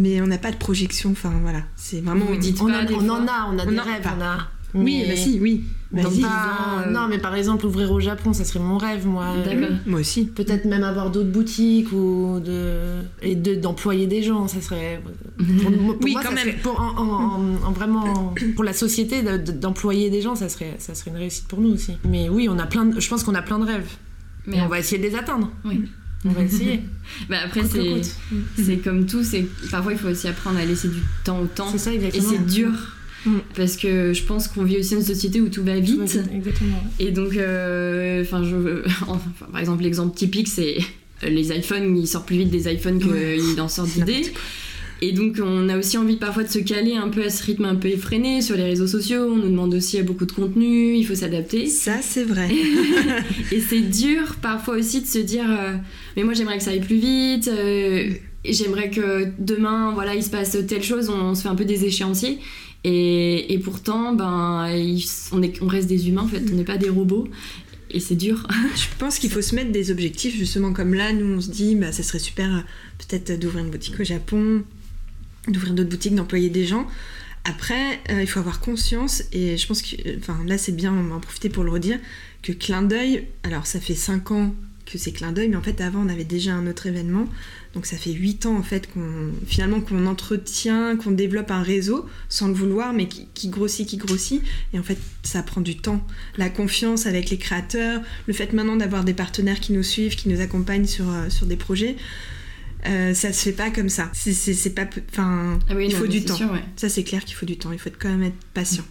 Mais 0.00 0.20
on 0.22 0.26
n'a 0.26 0.38
pas 0.38 0.50
de 0.50 0.56
projection. 0.56 1.10
Enfin, 1.12 1.32
voilà. 1.42 1.60
C'est 1.76 2.00
vraiment. 2.00 2.24
Vous 2.24 2.36
dites 2.36 2.58
On, 2.60 2.66
pas 2.66 2.72
on 2.92 3.08
en 3.08 3.26
a, 3.26 3.48
on 3.52 3.58
a 3.58 3.66
On 3.66 3.70
des 3.70 3.78
rêves, 3.78 4.00
enfin, 4.04 4.14
on 4.18 4.22
a. 4.22 4.38
Oui, 4.72 5.02
mais- 5.02 5.08
bah 5.08 5.16
si, 5.16 5.38
oui. 5.40 5.64
Vas-y. 5.92 6.20
pas- 6.20 6.84
euh, 6.86 6.90
Non, 6.92 7.08
mais 7.08 7.18
par 7.18 7.34
exemple, 7.34 7.66
ouvrir 7.66 7.90
au 7.90 7.98
Japon, 7.98 8.32
ça 8.32 8.44
serait 8.44 8.60
mon 8.60 8.78
rêve, 8.78 9.04
moi. 9.04 9.34
D'accord. 9.44 9.76
Moi 9.86 9.98
aussi. 9.98 10.26
Peut-être 10.26 10.64
même 10.64 10.84
avoir 10.84 11.10
d'autres 11.10 11.30
boutiques 11.32 11.90
ou 11.92 12.38
de 12.38 13.00
et 13.20 13.34
de- 13.34 13.56
d'employer 13.56 14.06
des 14.06 14.22
gens, 14.22 14.46
ça 14.46 14.60
serait. 14.60 15.02
Pour, 15.36 15.72
pour 15.72 15.96
Oui, 16.04 16.12
moi, 16.12 16.20
quand 16.22 16.28
ça 16.28 16.34
même. 16.36 16.44
serait- 16.44 16.56
pour, 16.62 16.80
en, 16.80 16.96
en- 16.96 17.40
en- 17.40 17.66
en 17.68 17.72
vraiment 17.72 18.32
pour 18.54 18.62
la 18.62 18.72
société 18.72 19.22
de- 19.22 19.38
de- 19.38 19.50
d'employer 19.50 20.08
des 20.10 20.22
gens, 20.22 20.36
ça 20.36 20.48
serait 20.48 20.76
ça 20.78 20.94
serait 20.94 21.10
une 21.10 21.16
réussite 21.16 21.48
pour 21.48 21.60
nous 21.60 21.70
aussi. 21.74 21.96
Mais 22.04 22.28
oui, 22.28 22.48
on 22.48 22.58
a 22.60 22.66
plein. 22.66 22.84
De, 22.86 23.00
je 23.00 23.08
pense 23.08 23.24
qu'on 23.24 23.34
a 23.34 23.42
plein 23.42 23.58
de 23.58 23.64
rêves. 23.66 23.90
Mais 24.46 24.58
Mais 24.58 24.62
on 24.62 24.68
va 24.68 24.78
essayer 24.78 25.02
de 25.02 25.06
les 25.08 25.16
atteindre. 25.16 25.50
Oui. 25.64 25.82
On 26.24 26.30
va 26.30 26.42
essayer. 26.42 26.80
Bah 27.28 27.38
après, 27.44 27.62
c'est 28.56 28.76
comme 28.76 29.04
tout, 29.06 29.24
c'est 29.24 29.44
parfois 29.70 29.92
il 29.92 29.98
faut 29.98 30.08
aussi 30.08 30.28
apprendre 30.28 30.58
à 30.58 30.64
laisser 30.64 30.88
du 30.88 31.00
temps 31.24 31.40
au 31.40 31.46
temps. 31.46 31.68
C'est 31.72 31.78
ça 31.78 31.92
Et 31.92 31.96
exactement. 31.96 32.28
c'est 32.30 32.46
dur. 32.46 32.70
Mm. 33.26 33.38
Parce 33.56 33.76
que 33.76 34.12
je 34.12 34.22
pense 34.22 34.48
qu'on 34.48 34.62
vit 34.62 34.78
aussi 34.78 34.94
une 34.94 35.02
société 35.02 35.40
où 35.40 35.48
tout 35.48 35.64
va 35.64 35.78
vite. 35.80 36.18
Exactement. 36.32 36.82
Et 36.98 37.10
donc, 37.10 37.36
euh, 37.36 38.24
je, 38.24 38.82
enfin, 39.08 39.20
par 39.50 39.60
exemple, 39.60 39.82
l'exemple 39.82 40.16
typique, 40.16 40.48
c'est 40.48 40.78
les 41.22 41.52
iPhones, 41.52 41.96
ils 41.96 42.06
sortent 42.06 42.26
plus 42.26 42.38
vite 42.38 42.50
des 42.50 42.72
iPhones 42.72 42.98
qu'ils 42.98 43.60
en 43.60 43.68
sortent 43.68 43.90
C'est 43.90 44.04
d'idées. 44.04 44.32
Et 45.02 45.12
donc, 45.12 45.40
on 45.42 45.68
a 45.68 45.78
aussi 45.78 45.96
envie 45.96 46.16
parfois 46.16 46.42
de 46.42 46.48
se 46.48 46.58
caler 46.58 46.94
un 46.94 47.08
peu 47.08 47.24
à 47.24 47.30
ce 47.30 47.42
rythme 47.42 47.64
un 47.64 47.74
peu 47.74 47.88
effréné 47.88 48.42
sur 48.42 48.56
les 48.56 48.64
réseaux 48.64 48.86
sociaux. 48.86 49.24
On 49.30 49.36
nous 49.36 49.48
demande 49.48 49.74
aussi 49.74 50.00
beaucoup 50.02 50.26
de 50.26 50.32
contenu, 50.32 50.94
il 50.94 51.06
faut 51.06 51.14
s'adapter. 51.14 51.66
Ça, 51.66 51.98
c'est 52.02 52.24
vrai. 52.24 52.50
Et 53.52 53.60
c'est 53.60 53.80
dur 53.80 54.36
parfois 54.42 54.76
aussi 54.76 55.00
de 55.00 55.06
se 55.06 55.18
dire 55.18 55.44
euh, 55.48 55.76
mais 56.16 56.24
moi 56.24 56.34
j'aimerais 56.34 56.58
que 56.58 56.64
ça 56.64 56.70
aille 56.70 56.80
plus 56.80 56.98
vite 56.98 57.48
euh, 57.48 58.10
j'aimerais 58.44 58.90
que 58.90 59.28
demain 59.38 59.92
voilà 59.94 60.14
il 60.14 60.22
se 60.22 60.30
passe 60.30 60.56
telle 60.66 60.82
chose 60.82 61.10
on, 61.10 61.30
on 61.30 61.34
se 61.34 61.42
fait 61.42 61.48
un 61.48 61.54
peu 61.54 61.64
des 61.64 61.84
échéanciers 61.84 62.38
et, 62.84 63.52
et 63.52 63.58
pourtant 63.58 64.14
ben 64.14 64.66
on, 65.32 65.42
est, 65.42 65.62
on 65.62 65.66
reste 65.66 65.88
des 65.88 66.08
humains 66.08 66.22
en 66.22 66.28
fait 66.28 66.42
on 66.50 66.56
n'est 66.56 66.64
pas 66.64 66.78
des 66.78 66.88
robots 66.88 67.28
et 67.90 68.00
c'est 68.00 68.14
dur 68.14 68.46
Je 68.76 68.86
pense 68.98 69.18
qu'il 69.18 69.30
faut 69.30 69.42
se 69.42 69.54
mettre 69.54 69.72
des 69.72 69.90
objectifs, 69.90 70.36
justement 70.36 70.72
comme 70.72 70.94
là, 70.94 71.12
nous 71.12 71.36
on 71.36 71.40
se 71.40 71.50
dit, 71.50 71.74
bah, 71.74 71.92
ça 71.92 72.02
serait 72.02 72.18
super 72.18 72.48
euh, 72.54 72.60
peut-être 72.98 73.38
d'ouvrir 73.38 73.64
une 73.64 73.70
boutique 73.70 73.98
au 73.98 74.04
Japon, 74.04 74.62
d'ouvrir 75.48 75.74
d'autres 75.74 75.90
boutiques, 75.90 76.14
d'employer 76.14 76.50
des 76.50 76.66
gens. 76.66 76.86
Après, 77.44 78.00
euh, 78.10 78.20
il 78.20 78.26
faut 78.26 78.40
avoir 78.40 78.60
conscience, 78.60 79.22
et 79.32 79.56
je 79.56 79.66
pense 79.66 79.82
que, 79.82 79.96
enfin 80.18 80.38
là 80.46 80.58
c'est 80.58 80.72
bien, 80.72 80.92
on 80.92 81.04
va 81.04 81.14
en 81.14 81.20
profiter 81.20 81.48
pour 81.48 81.64
le 81.64 81.70
redire, 81.70 81.98
que 82.42 82.52
clin 82.52 82.82
d'œil, 82.82 83.28
alors 83.44 83.66
ça 83.66 83.80
fait 83.80 83.94
5 83.94 84.30
ans 84.30 84.54
que 84.84 84.98
c'est 84.98 85.12
clin 85.12 85.32
d'œil, 85.32 85.48
mais 85.48 85.56
en 85.56 85.62
fait 85.62 85.80
avant 85.80 86.04
on 86.04 86.08
avait 86.08 86.24
déjà 86.24 86.52
un 86.52 86.66
autre 86.66 86.86
événement, 86.86 87.26
donc 87.74 87.86
ça 87.86 87.96
fait 87.96 88.12
8 88.12 88.46
ans 88.46 88.56
en 88.56 88.62
fait 88.62 88.92
qu'on 88.92 89.30
finalement 89.46 89.80
qu'on 89.80 90.06
entretient, 90.06 90.96
qu'on 90.96 91.12
développe 91.12 91.50
un 91.50 91.62
réseau 91.62 92.06
sans 92.28 92.48
le 92.48 92.54
vouloir, 92.54 92.92
mais 92.92 93.08
qui, 93.08 93.28
qui 93.32 93.48
grossit, 93.48 93.88
qui 93.88 93.96
grossit, 93.96 94.42
et 94.74 94.78
en 94.78 94.82
fait 94.82 94.98
ça 95.22 95.42
prend 95.42 95.62
du 95.62 95.76
temps. 95.76 96.04
La 96.36 96.50
confiance 96.50 97.06
avec 97.06 97.30
les 97.30 97.38
créateurs, 97.38 98.02
le 98.26 98.34
fait 98.34 98.52
maintenant 98.52 98.76
d'avoir 98.76 99.04
des 99.04 99.14
partenaires 99.14 99.60
qui 99.60 99.72
nous 99.72 99.84
suivent, 99.84 100.14
qui 100.14 100.28
nous 100.28 100.40
accompagnent 100.40 100.86
sur, 100.86 101.08
euh, 101.08 101.30
sur 101.30 101.46
des 101.46 101.56
projets, 101.56 101.96
euh, 102.86 103.14
ça 103.14 103.32
se 103.32 103.42
fait 103.42 103.52
pas 103.52 103.70
comme 103.70 103.88
ça. 103.88 104.10
C'est- 104.12 104.74
pas, 104.74 104.88
enfin, 105.12 105.58
Ah 105.68 105.74
oui, 105.76 105.86
il 105.88 105.94
faut 105.94 106.06
du 106.06 106.24
temps. 106.24 106.36
sûr, 106.36 106.50
ouais. 106.52 106.64
Ça 106.76 106.88
c'est 106.88 107.04
clair 107.04 107.24
qu'il 107.24 107.36
faut 107.36 107.46
du 107.46 107.56
temps. 107.56 107.72
Il 107.72 107.78
faut 107.78 107.90
quand 107.98 108.08
même 108.10 108.22
être 108.22 108.38
patient 108.54 108.84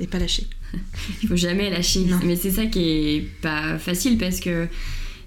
et 0.00 0.06
pas 0.06 0.18
lâcher. 0.18 0.46
il 1.22 1.28
faut 1.28 1.36
jamais 1.36 1.70
lâcher 1.70 2.00
Non. 2.04 2.18
mais 2.24 2.36
c'est 2.36 2.50
ça 2.50 2.66
qui 2.66 2.80
est 2.88 3.28
pas 3.42 3.78
facile 3.78 4.18
parce 4.18 4.40
que 4.40 4.66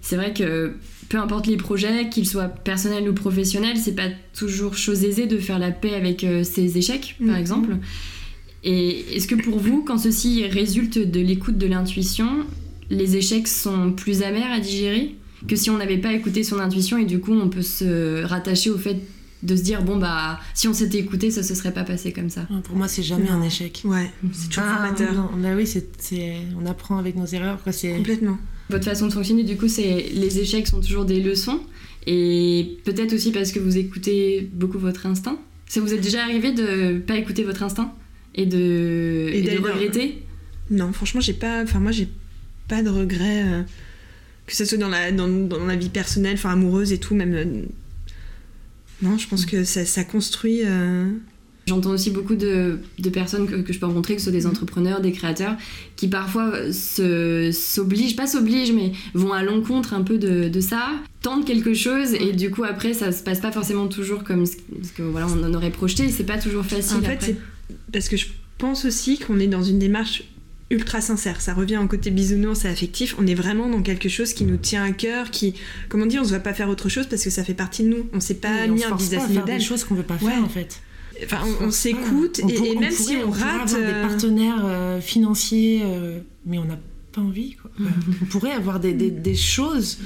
c'est 0.01 0.15
vrai 0.15 0.33
que 0.33 0.75
peu 1.09 1.17
importe 1.17 1.47
les 1.47 1.57
projets, 1.57 2.09
qu'ils 2.09 2.27
soient 2.27 2.47
personnels 2.47 3.07
ou 3.09 3.13
professionnels, 3.13 3.75
c'est 3.77 3.95
pas 3.95 4.07
toujours 4.33 4.77
chose 4.77 5.03
aisée 5.03 5.25
de 5.27 5.37
faire 5.37 5.59
la 5.59 5.71
paix 5.71 5.93
avec 5.93 6.23
euh, 6.23 6.43
ses 6.43 6.77
échecs, 6.77 7.15
par 7.19 7.35
Mhm. 7.35 7.41
exemple. 7.41 7.77
Et 8.63 9.15
est-ce 9.15 9.27
que 9.27 9.35
pour 9.35 9.57
vous, 9.59 9.83
quand 9.83 9.97
ceci 9.97 10.45
résulte 10.45 10.97
de 10.99 11.19
l'écoute 11.19 11.57
de 11.57 11.67
l'intuition, 11.67 12.45
les 12.89 13.15
échecs 13.17 13.47
sont 13.47 13.91
plus 13.91 14.21
amers 14.23 14.51
à 14.51 14.59
digérer? 14.59 15.15
Que 15.47 15.55
si 15.55 15.69
on 15.69 15.77
n'avait 15.77 15.97
pas 15.97 16.13
écouté 16.13 16.43
son 16.43 16.59
intuition 16.59 16.97
et 16.97 17.05
du 17.05 17.19
coup 17.19 17.33
on 17.33 17.49
peut 17.49 17.61
se 17.61 18.23
rattacher 18.23 18.69
au 18.69 18.77
fait 18.77 18.97
de 19.43 19.55
se 19.55 19.63
dire 19.63 19.81
bon 19.83 19.97
bah 19.97 20.39
si 20.53 20.67
on 20.67 20.73
s'était 20.73 20.99
écouté 20.99 21.31
ça 21.31 21.41
se 21.41 21.55
serait 21.55 21.73
pas 21.73 21.83
passé 21.83 22.11
comme 22.11 22.29
ça. 22.29 22.47
Pour 22.63 22.75
moi, 22.75 22.87
c'est 22.87 23.01
jamais 23.03 23.25
Non. 23.25 23.33
un 23.33 23.41
échec. 23.43 23.81
Ouais, 23.85 24.11
c'est 24.33 24.49
toujours 24.49 24.63
Ah, 24.67 24.75
formateur. 24.75 25.13
non, 25.13 25.29
bah 25.37 25.49
oui, 25.57 25.65
c'est, 25.65 25.89
c'est- 25.99 26.35
on 26.61 26.65
apprend 26.67 26.97
avec 26.99 27.15
nos 27.15 27.25
erreurs. 27.25 27.61
Quoi. 27.63 27.71
C'est... 27.71 27.93
Complètement. 27.95 28.37
Votre 28.69 28.85
façon 28.85 29.07
de 29.07 29.13
fonctionner, 29.13 29.43
du 29.43 29.57
coup, 29.57 29.67
c'est 29.67 30.09
les 30.13 30.39
échecs 30.39 30.67
sont 30.67 30.79
toujours 30.79 31.05
des 31.05 31.19
leçons. 31.21 31.59
Et 32.07 32.77
peut-être 32.83 33.13
aussi 33.13 33.31
parce 33.31 33.51
que 33.51 33.59
vous 33.59 33.77
écoutez 33.77 34.49
beaucoup 34.53 34.77
votre 34.79 35.05
instinct. 35.07 35.37
Ça 35.67 35.81
vous 35.81 35.93
est 35.93 35.99
déjà 35.99 36.23
arrivé 36.23 36.51
de 36.51 36.99
pas 36.99 37.15
écouter 37.17 37.43
votre 37.43 37.63
instinct 37.63 37.93
et 38.35 38.45
de, 38.45 39.29
Et 39.33 39.39
et 39.39 39.41
de 39.41 39.57
regretter? 39.57 40.23
Non, 40.69 40.91
franchement, 40.93 41.19
j'ai 41.21 41.33
pas. 41.33 41.63
Enfin, 41.63 41.79
moi, 41.79 41.91
j'ai 41.91 42.07
pas 42.67 42.81
de 42.83 42.89
regrets. 42.89 43.65
Que 44.51 44.57
ce 44.57 44.65
soit 44.65 44.77
dans 44.77 44.89
la, 44.89 45.11
dans, 45.13 45.29
dans 45.29 45.65
la 45.65 45.77
vie 45.77 45.87
personnelle, 45.89 46.33
enfin 46.33 46.51
amoureuse 46.51 46.91
et 46.91 46.97
tout, 46.97 47.15
même. 47.15 47.33
euh, 47.33 47.45
non, 49.01 49.17
je 49.17 49.27
pense 49.27 49.45
que 49.45 49.63
ça, 49.63 49.85
ça 49.85 50.03
construit. 50.03 50.59
euh, 50.65 51.09
J'entends 51.67 51.91
aussi 51.91 52.11
beaucoup 52.11 52.35
de, 52.35 52.79
de 52.99 53.09
personnes 53.09 53.47
que, 53.47 53.55
que 53.61 53.71
je 53.71 53.79
peux 53.79 53.85
rencontrer, 53.85 54.15
que 54.15 54.19
ce 54.19 54.25
soit 54.25 54.33
des 54.33 54.45
entrepreneurs, 54.47 54.99
des 54.99 55.13
créateurs, 55.13 55.55
qui 55.95 56.07
parfois 56.09 56.51
s'obligent, 57.53 58.15
pas 58.15 58.27
s'obligent, 58.27 58.73
mais 58.73 58.91
vont 59.13 59.31
à 59.31 59.41
l'encontre 59.43 59.93
un 59.93 60.01
peu 60.01 60.17
de, 60.17 60.49
de 60.49 60.59
ça, 60.59 60.89
tentent 61.21 61.45
quelque 61.45 61.73
chose, 61.73 62.13
et 62.13 62.33
du 62.33 62.51
coup 62.51 62.63
après 62.63 62.93
ça 62.93 63.11
se 63.13 63.23
passe 63.23 63.39
pas 63.39 63.51
forcément 63.53 63.87
toujours 63.87 64.23
comme 64.23 64.45
ce 64.45 64.57
ce 64.83 64.91
que 64.91 65.03
voilà 65.03 65.27
on 65.27 65.43
en 65.43 65.53
aurait 65.53 65.71
projeté, 65.71 66.03
et 66.05 66.09
c'est 66.09 66.25
pas 66.25 66.39
toujours 66.39 66.65
facile. 66.65 66.97
En 66.97 67.01
fait, 67.01 67.19
c'est 67.21 67.37
parce 67.93 68.09
que 68.09 68.17
je 68.17 68.25
pense 68.57 68.83
aussi 68.83 69.17
qu'on 69.19 69.39
est 69.39 69.47
dans 69.47 69.63
une 69.63 69.79
démarche 69.79 70.23
ultra 70.71 71.01
sincère. 71.01 71.41
Ça 71.41 71.53
revient 71.53 71.77
en 71.77 71.87
côté 71.87 72.09
bisounours 72.09 72.65
et 72.65 72.67
affectif. 72.67 73.15
On 73.19 73.27
est 73.27 73.35
vraiment 73.35 73.69
dans 73.69 73.81
quelque 73.83 74.09
chose 74.09 74.33
qui 74.33 74.45
nous 74.45 74.57
tient 74.57 74.83
à 74.83 74.91
cœur, 74.91 75.29
qui, 75.29 75.53
comme 75.89 76.01
on 76.01 76.05
dit, 76.07 76.17
on 76.19 76.23
se 76.23 76.31
va 76.31 76.39
pas 76.39 76.53
faire 76.53 76.69
autre 76.69 76.89
chose 76.89 77.07
parce 77.07 77.23
que 77.23 77.29
ça 77.29 77.43
fait 77.43 77.53
partie 77.53 77.83
de 77.83 77.89
nous. 77.89 78.07
On 78.13 78.19
sait 78.19 78.33
pas 78.35 78.63
Oui, 78.65 78.69
on 78.69 78.73
ni 78.75 78.79
se 78.81 78.85
un 78.87 78.89
pas 78.91 78.95
business 78.95 79.29
model. 79.29 79.57
des 79.57 79.63
choses 79.63 79.83
qu'on 79.83 79.95
veut 79.95 80.03
pas 80.03 80.17
Ouais. 80.21 80.31
faire 80.31 80.43
en 80.43 80.49
fait. 80.49 80.81
Enfin, 81.23 81.37
on, 81.61 81.65
on 81.65 81.71
s'écoute 81.71 82.39
pas. 82.41 82.47
On 82.47 82.49
et, 82.49 82.53
et 82.55 82.75
même 82.79 82.89
pourrait- 82.89 82.91
si 82.91 83.15
on 83.17 83.27
pourrait 83.27 83.41
rate. 83.41 83.73
avoir 83.73 83.79
des 83.81 83.93
euh, 83.93 84.07
partenaires 84.07 84.65
euh, 84.65 85.01
financiers, 85.01 85.81
euh, 85.85 86.19
mais 86.45 86.57
on 86.57 86.65
n'a 86.65 86.79
pas 87.11 87.21
envie. 87.21 87.55
Quoi. 87.61 87.69
on 88.21 88.25
pourrait 88.25 88.53
avoir 88.53 88.79
des, 88.79 88.93
des- 88.93 89.11
des 89.11 89.35
choses, 89.35 89.99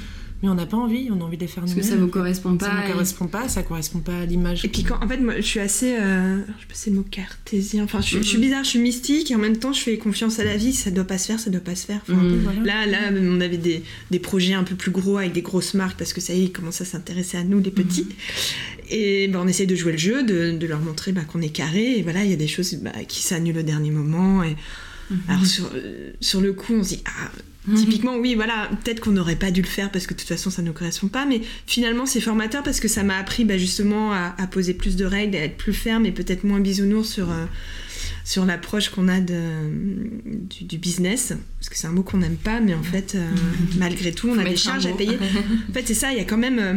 mais 0.43 0.50
on 0.50 0.56
n'a 0.56 0.65
pas 0.65 0.78
envie. 0.78 1.10
On 1.12 1.19
a 1.21 1.24
envie 1.24 1.38
de 1.38 1.41
les 1.41 1.48
faire 1.48 1.63
parce 1.63 1.74
que 1.76 1.82
ça 1.82 1.95
vous 1.95 2.08
correspond 2.08 2.56
pas. 2.58 2.65
Ça 2.67 2.82
ne 2.82 2.88
et- 2.88 2.91
correspond 2.91 3.28
pas, 3.28 3.48
ça 3.50 3.63
correspond 3.63 4.00
pas 4.00 4.19
à 4.19 4.26
l'image. 4.26 4.63
Et 4.65 4.67
puis 4.67 4.84
quand, 4.84 5.04
en 5.04 5.08
fait, 5.08 5.17
moi, 5.17 5.36
je 5.38 5.41
suis 5.41 5.60
assez, 5.60 5.95
euh, 5.98 6.38
je 6.38 6.41
sais 6.62 6.67
pas 6.67 6.74
si 6.74 6.82
c'est 6.84 6.89
le 6.91 6.98
mot 6.98 7.06
cartésien. 7.10 7.84
Enfin, 7.86 8.02
je, 8.02 8.08
suis- 8.08 8.17
je 8.17 8.24
suis 8.24 8.38
Mhm. 8.38 8.43
bizarre, 8.43 8.63
je 8.63 8.69
suis 8.69 8.80
mystique 8.80 9.32
et 9.32 9.36
en 9.36 9.39
même 9.39 9.58
temps, 9.58 9.74
je 9.74 9.80
fais 9.82 9.98
confiance 9.98 10.39
à 10.39 10.43
la 10.43 10.58
vie. 10.58 10.74
Ça 10.74 10.91
doit 10.91 11.04
pas 11.06 11.17
se 11.17 11.28
faire, 11.28 11.39
ça 11.39 11.50
doit 11.50 11.62
pas 11.62 11.76
se 11.76 11.86
faire. 11.86 12.02
Enfin, 12.04 12.21
Mhm. 12.21 12.39
Voilà. 12.43 12.86
Là, 12.86 12.86
là, 13.12 13.19
on 13.19 13.41
avait 13.41 13.58
des, 13.58 13.84
des 14.12 14.19
projets 14.19 14.54
un 14.54 14.63
peu 14.63 14.76
plus 14.76 14.91
gros 14.91 15.17
avec 15.17 15.32
des 15.34 15.41
grosses 15.41 15.74
marques 15.74 15.98
parce 15.98 16.13
que 16.13 16.21
ça 16.21 16.34
y 16.34 16.41
est, 16.41 16.43
ils 16.45 16.52
commencent 16.52 16.82
à 16.82 16.86
s'intéresser 16.86 17.38
à 17.38 17.43
nous, 17.43 17.60
les 17.60 17.71
petits. 17.71 18.08
Et 18.91 19.28
ben, 19.30 19.39
on 19.43 19.48
essaie 19.48 19.65
de 19.65 19.76
jouer 19.76 19.93
le 19.93 19.98
jeu, 19.98 20.24
de, 20.24 20.52
de 20.58 20.67
leur 20.67 20.80
montrer 20.80 21.12
bah, 21.12 21.21
qu'on 21.28 21.41
est 21.41 21.50
carré. 21.50 21.98
Et 21.98 22.02
voilà, 22.04 22.24
il 22.24 22.30
y 22.30 22.34
a 22.34 22.38
des 22.38 22.48
choses 22.48 22.76
bah, 22.76 22.91
qui 23.08 23.24
s'annulent 23.24 23.58
au 23.58 23.63
dernier 23.63 23.89
moment. 23.91 24.43
Et... 24.43 24.56
Alors, 25.28 25.46
sur, 25.46 25.70
euh, 25.76 26.12
sur 26.22 26.41
le 26.41 26.54
coup, 26.54 26.74
on 26.74 26.84
se 26.84 26.89
dit, 26.89 27.04
ah, 27.06 27.32
typiquement, 27.76 28.15
oui, 28.18 28.36
voilà, 28.36 28.70
peut-être 28.84 29.00
qu'on 29.00 29.12
n'aurait 29.12 29.36
pas 29.36 29.52
dû 29.52 29.62
le 29.62 29.68
faire 29.68 29.91
parce 29.91 30.06
que 30.08 30.13
de 30.13 30.20
toute 30.20 30.28
façon, 30.28 30.50
ça 30.50 30.62
ne 30.62 30.68
nous 30.68 30.74
correspond 30.74 31.08
pas. 31.08 31.26
Mais 31.26 31.41
finalement, 31.68 32.06
c'est 32.06 32.22
formateur 32.22 32.63
parce 32.63 32.80
que 32.80 32.88
ça 32.88 33.04
m'a 33.04 33.18
appris 33.18 33.44
bah, 33.46 33.58
justement 33.58 34.13
à, 34.13 34.36
à 34.38 34.48
poser 34.48 34.74
plus 34.74 34.96
de 34.96 35.06
règles, 35.06 35.36
à 35.38 35.41
être 35.44 35.58
plus 35.58 35.74
ferme 35.74 36.06
et 36.06 36.12
peut-être 36.12 36.44
moins 36.44 36.60
bisounours 36.60 37.10
sur. 37.10 37.32
euh, 37.32 37.46
sur 38.24 38.44
l'approche 38.46 38.89
qu'on 38.89 39.08
a 39.08 39.20
de, 39.20 39.39
du, 40.26 40.63
du 40.63 40.78
business, 40.80 41.34
parce 41.60 41.70
que 41.70 41.78
c'est 41.78 41.86
un 41.86 41.91
mot 41.91 42.02
qu'on 42.02 42.18
n'aime 42.18 42.38
pas, 42.38 42.60
mais 42.60 42.74
en 42.74 42.82
fait, 42.82 43.13
euh, 43.13 43.24
malgré 43.78 44.12
tout, 44.13 44.30
on 44.30 44.38
a 44.39 44.44
des 44.44 44.56
charges 44.58 44.88
à 44.88 44.94
payer. 44.94 45.18
En 45.70 45.74
fait, 45.74 45.84
c'est 45.86 45.94
ça, 45.94 46.12
il 46.12 46.18
y 46.18 46.22
a 46.22 46.24
quand 46.24 46.38
même. 46.38 46.58
euh, 46.60 46.74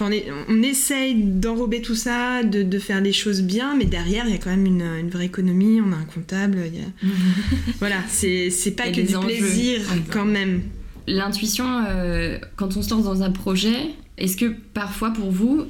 on, 0.00 0.10
est- 0.10 0.26
on 0.48 0.62
essaye 0.62 1.14
d'enrober 1.14 1.80
tout 1.82 1.94
ça, 1.94 2.42
de, 2.42 2.62
de 2.62 2.78
faire 2.78 3.00
les 3.00 3.12
choses 3.12 3.42
bien, 3.42 3.74
mais 3.76 3.84
derrière, 3.86 4.24
il 4.26 4.32
y 4.32 4.34
a 4.34 4.38
quand 4.38 4.50
même 4.50 4.66
une, 4.66 4.82
une 4.82 5.10
vraie 5.10 5.26
économie. 5.26 5.80
On 5.80 5.92
a 5.92 5.96
un 5.96 6.04
comptable. 6.04 6.58
il 6.72 6.80
y 6.80 6.82
a- 6.82 6.88
voilà, 7.78 7.96
c'est 8.08 8.50
pas 8.76 8.90
que 8.90 9.00
du 9.00 9.16
enjeux. 9.16 9.26
plaisir 9.28 9.80
quand 10.10 10.24
même. 10.26 10.62
L'intuition, 11.06 11.66
euh, 11.88 12.38
quand 12.56 12.76
on 12.76 12.82
se 12.82 12.90
lance 12.90 13.04
dans 13.04 13.22
un 13.22 13.30
projet, 13.30 13.76
est-ce 14.18 14.36
que 14.36 14.46
parfois 14.74 15.10
pour 15.10 15.30
vous, 15.30 15.64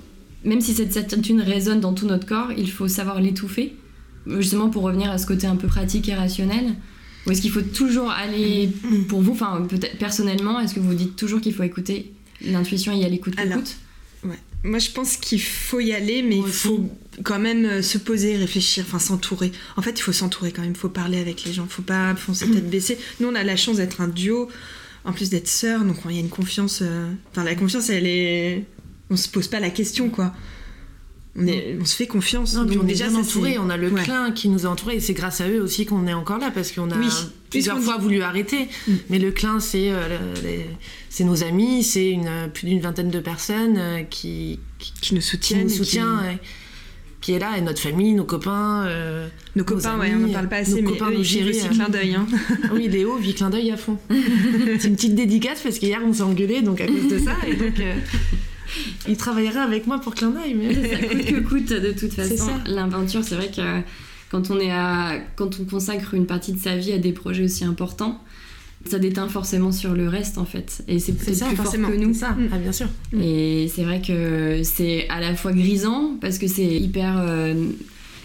même 0.45 0.61
si 0.61 0.75
cette 0.75 0.93
certitude 0.93 1.41
résonne 1.41 1.81
dans 1.81 1.93
tout 1.95 2.07
notre 2.07 2.27
corps, 2.27 2.51
il 2.57 2.71
faut 2.71 2.89
savoir 2.89 3.21
l'étouffer? 3.21 3.75
Justement 4.27 4.69
pour 4.69 4.83
revenir 4.83 5.11
à 5.11 5.17
ce 5.19 5.27
côté 5.27 5.47
un 5.47 5.57
peu 5.57 5.69
pratique 5.69 6.09
et 6.09 6.15
rationnel 6.15 6.75
Ou 7.27 7.31
est-ce 7.31 7.41
qu'il 7.41 7.51
faut 7.53 7.63
toujours 7.63 8.11
aller, 8.11 8.69
pour 9.09 9.23
vous, 9.23 9.33
enfin 9.33 9.65
peut-être 9.69 9.97
personnellement, 9.97 10.61
est-ce 10.61 10.75
que 10.75 10.81
vous 10.81 10.93
dites 10.95 11.17
toujours 11.17 11.41
qu'il 11.41 11.55
faut 11.55 11.63
écouter 11.63 12.13
l'intuition 12.45 12.93
et 12.93 12.99
y 12.99 13.05
aller 13.05 13.19
Ouais. 13.19 13.63
Moi, 14.65 14.79
je 14.81 14.91
pense 14.91 15.17
qu'il 15.17 15.41
faut 15.41 15.81
y 15.81 15.93
aller, 15.93 16.23
mais 16.23 16.39
il 16.39 16.47
faut 16.53 16.89
quand 17.23 17.39
même 17.39 17.65
euh, 17.65 17.83
se 17.83 17.97
poser, 17.99 18.37
réfléchir, 18.37 18.85
enfin 18.87 18.99
s'entourer. 18.99 19.53
En 19.77 19.83
fait, 19.83 19.99
il 19.99 20.03
faut 20.03 20.13
s'entourer 20.13 20.51
quand 20.53 20.63
même. 20.63 20.73
Il 20.73 20.77
faut 20.77 20.89
parler 20.89 21.19
avec 21.21 21.45
les 21.45 21.53
gens. 21.53 21.65
Il 21.65 21.73
faut 21.73 21.83
pas 21.83 22.15
foncer 22.17 22.51
tête 22.51 22.69
baissée. 22.71 22.99
Nous, 23.21 23.29
on 23.29 23.35
a 23.35 23.45
la 23.45 23.57
chance 23.57 23.77
d'être 23.77 24.01
un 24.01 24.09
duo, 24.09 24.49
en 25.05 25.13
plus 25.13 25.31
d'être 25.31 25.49
sœurs, 25.49 25.85
donc 25.85 25.97
il 26.07 26.15
y 26.15 26.19
a 26.19 26.21
une 26.21 26.29
confiance. 26.29 26.81
euh, 26.83 27.11
Enfin, 27.31 27.45
la 27.45 27.55
confiance, 27.55 27.89
elle 27.89 28.07
est. 28.07 28.65
On 29.11 29.17
se 29.17 29.29
pose 29.29 29.47
pas 29.49 29.61
la 29.61 29.71
question, 29.71 30.11
quoi. 30.11 30.35
On, 31.37 31.47
est... 31.47 31.79
on 31.81 31.85
se 31.85 31.95
fait 31.95 32.09
confiance. 32.09 32.55
Non, 32.55 32.67
puis 32.67 32.79
on 32.79 32.83
est 32.83 32.89
déjà, 32.89 33.09
entouré, 33.13 33.59
on 33.59 33.71
a 33.71 33.77
le 33.77 33.89
Ouais. 33.91 34.03
clin 34.03 34.33
qui 34.33 34.49
nous 34.49 34.67
a 34.67 34.69
entourés 34.71 34.97
et 34.97 35.01
c'est 35.01 35.15
grâce 35.15 35.41
à 35.41 35.49
eux 35.49 35.63
aussi 35.63 35.87
qu'on 35.87 36.07
est 36.09 36.13
encore 36.13 36.39
là 36.39 36.51
parce 36.51 36.73
qu'on 36.73 36.91
a 36.91 36.97
Oui. 36.99 37.07
Plusieurs 37.51 37.81
fois 37.81 37.97
voulu 37.99 38.23
arrêter. 38.23 38.69
Mm. 38.87 38.93
Mais 39.11 39.19
le 39.19 39.31
clin, 39.31 39.61
c'est 39.61 39.91
c'est 41.11 41.25
nos 41.25 41.43
amis, 41.43 41.83
c'est 41.83 42.11
une, 42.11 42.51
plus 42.53 42.67
d'une 42.67 42.81
vingtaine 42.81 43.11
de 43.11 43.21
personnes 43.21 44.07
qui, 44.11 44.61
qui, 45.01 45.15
nous 45.15 45.21
soutiennent. 45.21 45.67
Qui 45.67 45.79
nous 45.79 45.85
soutient, 45.85 46.39
qui... 47.21 47.33
est 47.33 47.39
là, 47.39 47.57
et 47.57 47.61
notre 47.61 47.81
famille, 47.81 48.13
nos 48.15 48.25
copains. 48.25 48.87
nos, 49.57 49.65
copains, 49.65 49.99
ouais, 49.99 50.13
on 50.15 50.21
n'en 50.21 50.33
parle 50.33 50.49
pas 50.49 50.59
assez, 50.59 50.83
mais 50.83 50.91
copains, 50.91 51.11
eux, 51.11 51.21
ils 51.21 51.49
aussi 51.49 51.69
clin 51.71 51.89
d'œil. 51.89 52.15
Hein. 52.15 52.27
oui, 52.73 52.89
Léo 52.89 53.17
vit 53.17 53.35
clin 53.35 53.51
d'œil 53.51 53.71
à 53.71 53.77
fond. 53.77 53.99
c'est 54.79 54.89
une 54.89 54.97
petite 54.97 55.15
dédicace 55.15 55.61
parce 55.63 55.79
qu'hier 55.79 56.01
on 56.05 56.13
s'est 56.13 56.23
engueulé 56.23 56.63
donc 56.63 56.81
à 56.81 56.87
cause 56.87 57.09
de 57.09 57.19
ça. 57.19 57.37
Et 57.47 57.55
donc, 57.55 57.75
il 59.09 59.17
travaillera 59.17 59.63
avec 59.63 59.87
moi 59.87 59.99
pour 60.01 60.15
clin 60.15 60.31
d'œil. 60.31 60.55
Mais... 60.55 60.75
ça 60.75 60.99
coûte 61.07 61.25
que 61.25 61.41
coûte 61.41 61.73
de 61.73 61.93
toute 61.93 62.13
façon. 62.13 62.51
L'aventure, 62.67 63.25
c'est 63.25 63.35
vrai 63.35 63.51
que 63.55 63.63
quand 64.31 64.51
on, 64.51 64.59
est 64.59 64.71
à, 64.71 65.19
quand 65.37 65.59
on 65.61 65.65
consacre 65.65 66.15
une 66.15 66.27
partie 66.27 66.53
de 66.53 66.59
sa 66.59 66.77
vie 66.77 66.93
à 66.93 66.99
des 66.99 67.13
projets 67.13 67.45
aussi 67.45 67.65
importants, 67.65 68.23
ça 68.87 68.99
déteint 68.99 69.29
forcément 69.29 69.73
sur 69.73 69.95
le 69.95 70.09
reste 70.09 70.39
en 70.39 70.45
fait. 70.45 70.83
Et 70.89 70.99
c'est 70.99 71.13
peut-être 71.13 71.47
plus 71.47 71.57
fort 71.57 71.73
que 71.73 71.97
nous. 71.97 72.15
Ça. 72.15 72.31
Mm. 72.31 72.49
Ah, 72.53 72.59
bien 72.59 72.73
sûr. 72.73 72.87
Mm. 73.13 73.21
Et 73.23 73.71
c'est 73.75 73.85
vrai 73.85 74.01
que 74.01 74.63
c'est 74.63 75.09
à 75.09 75.21
la 75.21 75.35
fois 75.35 75.53
grisant 75.53 76.17
parce 76.21 76.39
que 76.39 76.47
c'est 76.47 76.77
hyper. 76.77 77.17
Euh, 77.19 77.55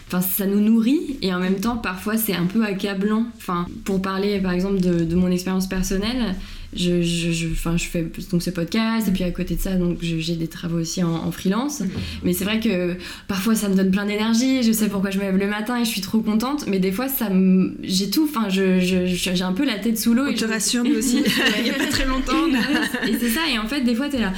enfin, 0.08 0.22
ça 0.22 0.46
nous 0.46 0.60
nourrit 0.60 1.18
et 1.22 1.34
en 1.34 1.40
même 1.40 1.60
temps, 1.60 1.78
parfois, 1.78 2.18
c'est 2.18 2.36
un 2.36 2.46
peu 2.46 2.64
accablant. 2.64 3.26
Enfin, 3.38 3.66
pour 3.86 4.02
parler 4.02 4.40
par 4.40 4.52
exemple 4.52 4.80
de, 4.80 5.04
de 5.04 5.16
mon 5.16 5.32
expérience 5.32 5.68
personnelle, 5.68 6.36
je, 6.76 7.02
je, 7.02 7.32
je, 7.32 7.48
je 7.54 7.86
fais 7.86 8.06
donc 8.32 8.42
ce 8.42 8.50
podcast 8.50 9.08
et 9.08 9.12
puis 9.12 9.24
à 9.24 9.32
côté 9.32 9.56
de 9.56 9.62
ça 9.62 9.76
donc 9.76 9.98
j'ai 10.02 10.36
des 10.36 10.48
travaux 10.48 10.80
aussi 10.80 11.04
en, 11.04 11.32
freelance. 11.32 11.82
Mais 12.24 12.34
c'est 12.34 12.44
vrai 12.44 12.60
que 12.60 12.96
parfois 13.28 13.56
ça 13.56 13.70
me 13.70 13.76
donne 13.76 13.92
plein 13.92 14.06
d'énergie 14.06 14.64
je 14.64 14.72
sais 14.72 14.88
pourquoi 14.88 15.10
je 15.10 15.18
me 15.18 15.24
lève 15.24 15.38
le 15.38 15.48
matin 15.48 15.80
et 15.80 15.86
je 15.86 15.90
suis 15.90 16.02
trop 16.02 16.20
contente 16.20 16.66
mais 16.68 16.80
des 16.80 16.92
fois 16.92 17.08
ça 17.08 17.30
j'ai 17.82 18.10
tout 18.10 18.28
enfin 18.30 18.50
j'ai 18.50 19.42
un 19.42 19.54
peu 19.54 19.66
la 19.66 19.80
tête 19.80 19.98
sous 19.98 20.14
l'eau 20.14 20.28
et 20.28 20.36
te 20.36 20.46
rassure 20.46 20.84
aussi. 20.98 21.24
Il 21.60 21.68
y 21.68 21.70
a 21.70 21.74
pas 21.74 21.86
très 21.88 22.06
longtemps. 22.06 22.48
Et 23.08 23.18
c'est 23.20 23.30
ça 23.30 23.42
et 23.54 23.58
en 23.58 23.68
fait 23.68 23.82
des 23.82 23.96
fois 23.96 24.10
t'es 24.10 24.20
là 24.20 24.34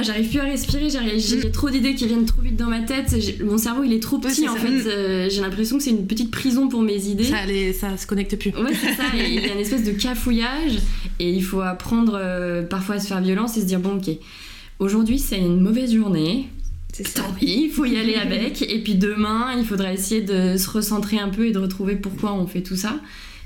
ah, 0.00 0.02
j'arrive 0.02 0.30
plus 0.30 0.38
à 0.38 0.44
respirer, 0.44 0.88
j'ai 0.90 1.36
mm. 1.36 1.52
trop 1.52 1.70
d'idées 1.70 1.94
qui 1.94 2.06
viennent 2.06 2.24
trop 2.24 2.42
vite 2.42 2.56
dans 2.56 2.68
ma 2.68 2.80
tête, 2.80 3.14
mon 3.44 3.58
cerveau 3.58 3.84
il 3.84 3.92
est 3.92 4.02
trop 4.02 4.18
petit 4.18 4.48
en 4.48 4.56
fait, 4.56 4.86
euh, 4.86 5.28
j'ai 5.30 5.42
l'impression 5.42 5.78
que 5.78 5.82
c'est 5.82 5.90
une 5.90 6.06
petite 6.06 6.30
prison 6.30 6.68
pour 6.68 6.82
mes 6.82 7.06
idées. 7.06 7.24
Ça, 7.24 7.38
ça 7.78 7.96
se 7.96 8.06
connecte 8.06 8.36
plus. 8.36 8.50
Ouais, 8.50 8.72
c'est 8.74 8.94
ça, 8.94 9.04
il 9.14 9.34
y 9.34 9.38
a 9.48 9.52
une 9.52 9.60
espèce 9.60 9.84
de 9.84 9.92
cafouillage 9.92 10.78
et 11.18 11.30
il 11.30 11.42
faut 11.42 11.60
apprendre 11.60 12.18
euh, 12.20 12.62
parfois 12.62 12.96
à 12.96 12.98
se 13.00 13.06
faire 13.06 13.20
violence 13.20 13.56
et 13.56 13.60
se 13.60 13.66
dire 13.66 13.80
bon 13.80 13.96
ok, 13.96 14.10
aujourd'hui 14.78 15.18
c'est 15.18 15.38
une 15.38 15.60
mauvaise 15.60 15.94
journée, 15.94 16.48
Tant 17.14 17.32
pis, 17.38 17.64
il 17.64 17.70
faut 17.70 17.84
y 17.84 17.96
aller 17.96 18.16
avec. 18.16 18.62
Et 18.62 18.82
puis 18.82 18.94
demain, 18.94 19.54
il 19.56 19.64
faudra 19.64 19.92
essayer 19.92 20.22
de 20.22 20.56
se 20.56 20.68
recentrer 20.68 21.18
un 21.18 21.28
peu 21.28 21.46
et 21.46 21.52
de 21.52 21.58
retrouver 21.58 21.96
pourquoi 21.96 22.34
on 22.34 22.46
fait 22.46 22.62
tout 22.62 22.76
ça. 22.76 23.00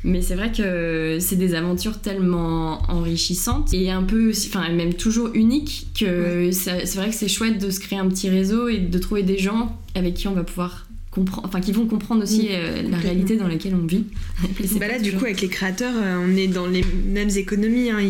Mais 0.04 0.20
c'est 0.20 0.34
vrai 0.34 0.52
que 0.52 1.16
c'est 1.18 1.36
des 1.36 1.54
aventures 1.54 1.98
tellement 2.00 2.82
enrichissantes 2.90 3.72
et 3.72 3.90
un 3.90 4.02
peu, 4.02 4.32
enfin 4.46 4.68
même 4.70 4.92
toujours 4.92 5.30
uniques 5.32 5.86
que 5.98 6.50
c'est 6.52 6.94
vrai 6.94 7.08
que 7.08 7.14
c'est 7.14 7.28
chouette 7.28 7.58
de 7.58 7.70
se 7.70 7.80
créer 7.80 7.98
un 7.98 8.08
petit 8.08 8.28
réseau 8.28 8.68
et 8.68 8.78
de 8.78 8.98
trouver 8.98 9.22
des 9.22 9.38
gens 9.38 9.80
avec 9.94 10.12
qui 10.14 10.28
on 10.28 10.34
va 10.34 10.44
pouvoir 10.44 10.86
comprendre, 11.14 11.46
enfin 11.46 11.60
qui 11.60 11.72
vont 11.72 11.86
comprendre 11.86 12.24
aussi 12.24 12.48
euh, 12.50 12.82
la 12.82 12.98
réalité 12.98 13.36
dans 13.36 13.46
laquelle 13.46 13.74
on 13.74 13.86
vit. 13.86 14.04
bah 14.78 14.88
là, 14.88 14.98
du 14.98 15.12
coup, 15.12 15.24
avec 15.24 15.40
les 15.40 15.48
créateurs, 15.48 15.94
euh, 15.96 16.26
on 16.26 16.36
est 16.36 16.48
dans 16.48 16.66
les 16.66 16.84
mêmes 17.06 17.30
économies. 17.30 17.90
Hein. 17.90 18.00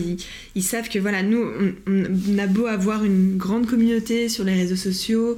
Ils, 0.54 0.62
savent 0.62 0.88
que 0.88 0.98
voilà, 0.98 1.22
nous, 1.22 1.44
on, 1.86 2.38
a 2.38 2.46
beau 2.46 2.66
avoir 2.66 3.04
une 3.04 3.36
grande 3.36 3.66
communauté 3.66 4.28
sur 4.28 4.44
les 4.44 4.54
réseaux 4.54 4.76
sociaux, 4.76 5.36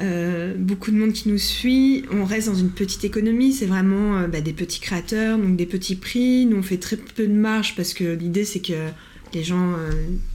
euh, 0.00 0.54
beaucoup 0.56 0.90
de 0.90 0.96
monde 0.96 1.12
qui 1.12 1.28
nous 1.28 1.38
suit. 1.38 2.04
On 2.10 2.24
reste 2.24 2.48
dans 2.48 2.54
une 2.54 2.70
petite 2.70 3.04
économie, 3.04 3.52
c'est 3.52 3.66
vraiment 3.66 4.18
euh, 4.18 4.26
bah, 4.26 4.40
des 4.40 4.52
petits 4.52 4.80
créateurs, 4.80 5.38
donc 5.38 5.56
des 5.56 5.66
petits 5.66 5.96
prix. 5.96 6.46
Nous, 6.46 6.56
on 6.56 6.62
fait 6.62 6.78
très 6.78 6.96
peu 6.96 7.26
de 7.26 7.32
marge 7.32 7.74
parce 7.76 7.92
que 7.92 8.14
l'idée, 8.14 8.44
c'est 8.44 8.60
que 8.60 8.88
les 9.34 9.44
gens 9.44 9.72
euh, 9.72 9.90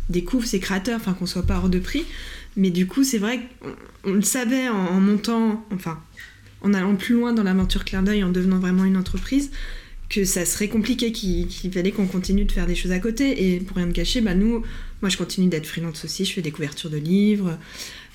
découvrent 0.09 0.45
ces 0.45 0.59
créateurs, 0.59 0.97
enfin 0.97 1.13
qu'on 1.13 1.25
soit 1.25 1.45
pas 1.45 1.57
hors 1.57 1.69
de 1.69 1.79
prix. 1.79 2.05
Mais 2.55 2.69
du 2.69 2.87
coup, 2.87 3.03
c'est 3.03 3.17
vrai 3.17 3.41
qu'on 4.03 4.13
le 4.13 4.21
savait 4.21 4.67
en, 4.69 4.99
montant, 4.99 5.65
enfin, 5.73 5.99
en 6.61 6.73
allant 6.73 6.95
plus 6.95 7.15
loin 7.15 7.33
dans 7.33 7.43
l'aventure 7.43 7.85
Claire 7.85 8.03
d'œil, 8.03 8.23
en 8.23 8.29
devenant 8.29 8.59
vraiment 8.59 8.83
une 8.83 8.97
entreprise, 8.97 9.51
que 10.09 10.23
ça 10.23 10.45
serait 10.45 10.69
compliqué, 10.69 11.11
qu'il 11.11 11.71
fallait 11.71 11.91
qu'on 11.91 12.07
continue 12.07 12.45
de 12.45 12.51
faire 12.51 12.65
des 12.65 12.75
choses 12.75 12.91
à 12.91 12.99
côté. 12.99 13.53
Et 13.53 13.59
pour 13.59 13.77
rien 13.77 13.87
me 13.87 13.91
cacher, 13.91 14.21
bah 14.21 14.35
nous, 14.35 14.63
moi 15.01 15.09
je 15.09 15.17
continue 15.17 15.47
d'être 15.49 15.65
freelance 15.65 16.05
aussi, 16.05 16.25
je 16.25 16.33
fais 16.33 16.41
des 16.41 16.51
couvertures 16.51 16.89
de 16.89 16.97
livres, 16.97 17.57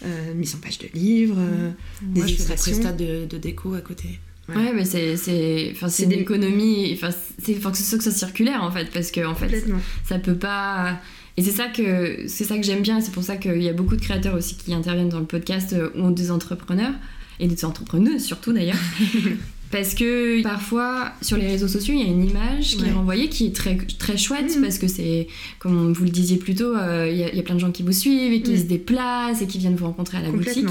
euh, 0.04 0.34
mise 0.34 0.54
en 0.54 0.58
page 0.58 0.78
de 0.78 0.88
livres, 0.94 1.36
euh, 1.38 1.70
des 2.02 2.20
Moi, 2.20 2.28
illustrations. 2.28 2.74
Je 2.74 2.80
fais 2.80 2.92
de, 2.92 3.26
de 3.26 3.38
déco 3.38 3.74
à 3.74 3.80
côté. 3.80 4.18
Ouais, 4.48 4.72
mais 4.74 4.84
c'est 4.84 5.16
c'est 5.16 5.70
enfin 5.72 5.88
c'est 5.88 6.06
l'économie 6.06 6.92
enfin 6.94 7.10
c'est 7.40 7.54
faut 7.54 7.70
que 7.70 7.78
ce 7.78 7.84
soit 7.84 8.10
circulaire 8.10 8.64
en 8.64 8.72
fait 8.72 8.90
parce 8.92 9.12
que 9.12 9.24
en 9.24 9.36
fait 9.36 9.64
ça 10.04 10.18
peut 10.18 10.34
pas 10.34 11.00
et 11.36 11.42
c'est 11.42 11.52
ça 11.52 11.68
que 11.68 12.24
c'est 12.26 12.42
ça 12.44 12.56
que 12.56 12.64
j'aime 12.64 12.82
bien 12.82 13.00
c'est 13.00 13.12
pour 13.12 13.22
ça 13.22 13.36
qu'il 13.36 13.62
y 13.62 13.68
a 13.68 13.72
beaucoup 13.72 13.94
de 13.94 14.00
créateurs 14.00 14.34
aussi 14.34 14.56
qui 14.56 14.74
interviennent 14.74 15.08
dans 15.08 15.20
le 15.20 15.26
podcast 15.26 15.72
euh, 15.74 15.90
ou 15.94 16.10
des 16.10 16.32
entrepreneurs 16.32 16.92
et 17.38 17.46
des 17.46 17.64
entrepreneuses 17.64 18.24
surtout 18.24 18.52
d'ailleurs 18.52 18.76
Parce 19.72 19.94
que 19.94 20.42
parfois, 20.42 21.12
sur 21.22 21.38
les 21.38 21.46
réseaux 21.46 21.66
sociaux, 21.66 21.94
il 21.94 22.00
y 22.00 22.04
a 22.04 22.12
une 22.12 22.28
image 22.28 22.76
qui 22.76 22.84
est 22.84 22.92
renvoyée 22.92 23.30
qui 23.30 23.46
est 23.46 23.56
très, 23.56 23.76
très 23.98 24.18
chouette, 24.18 24.54
mm. 24.56 24.60
parce 24.60 24.78
que 24.78 24.86
c'est, 24.86 25.28
comme 25.58 25.94
vous 25.94 26.04
le 26.04 26.10
disiez 26.10 26.36
plus 26.36 26.54
tôt, 26.54 26.76
euh, 26.76 27.08
il 27.10 27.16
y, 27.16 27.40
a 27.40 27.42
plein 27.42 27.54
de 27.54 27.60
gens 27.60 27.72
qui 27.72 27.82
vous 27.82 27.92
suivent 27.92 28.34
et 28.34 28.42
qui 28.42 28.52
mm. 28.52 28.58
se 28.58 28.62
déplacent 28.64 29.40
et 29.40 29.46
qui 29.46 29.56
viennent 29.56 29.74
vous 29.74 29.86
rencontrer 29.86 30.18
à 30.18 30.20
la 30.20 30.30
boutique. 30.30 30.68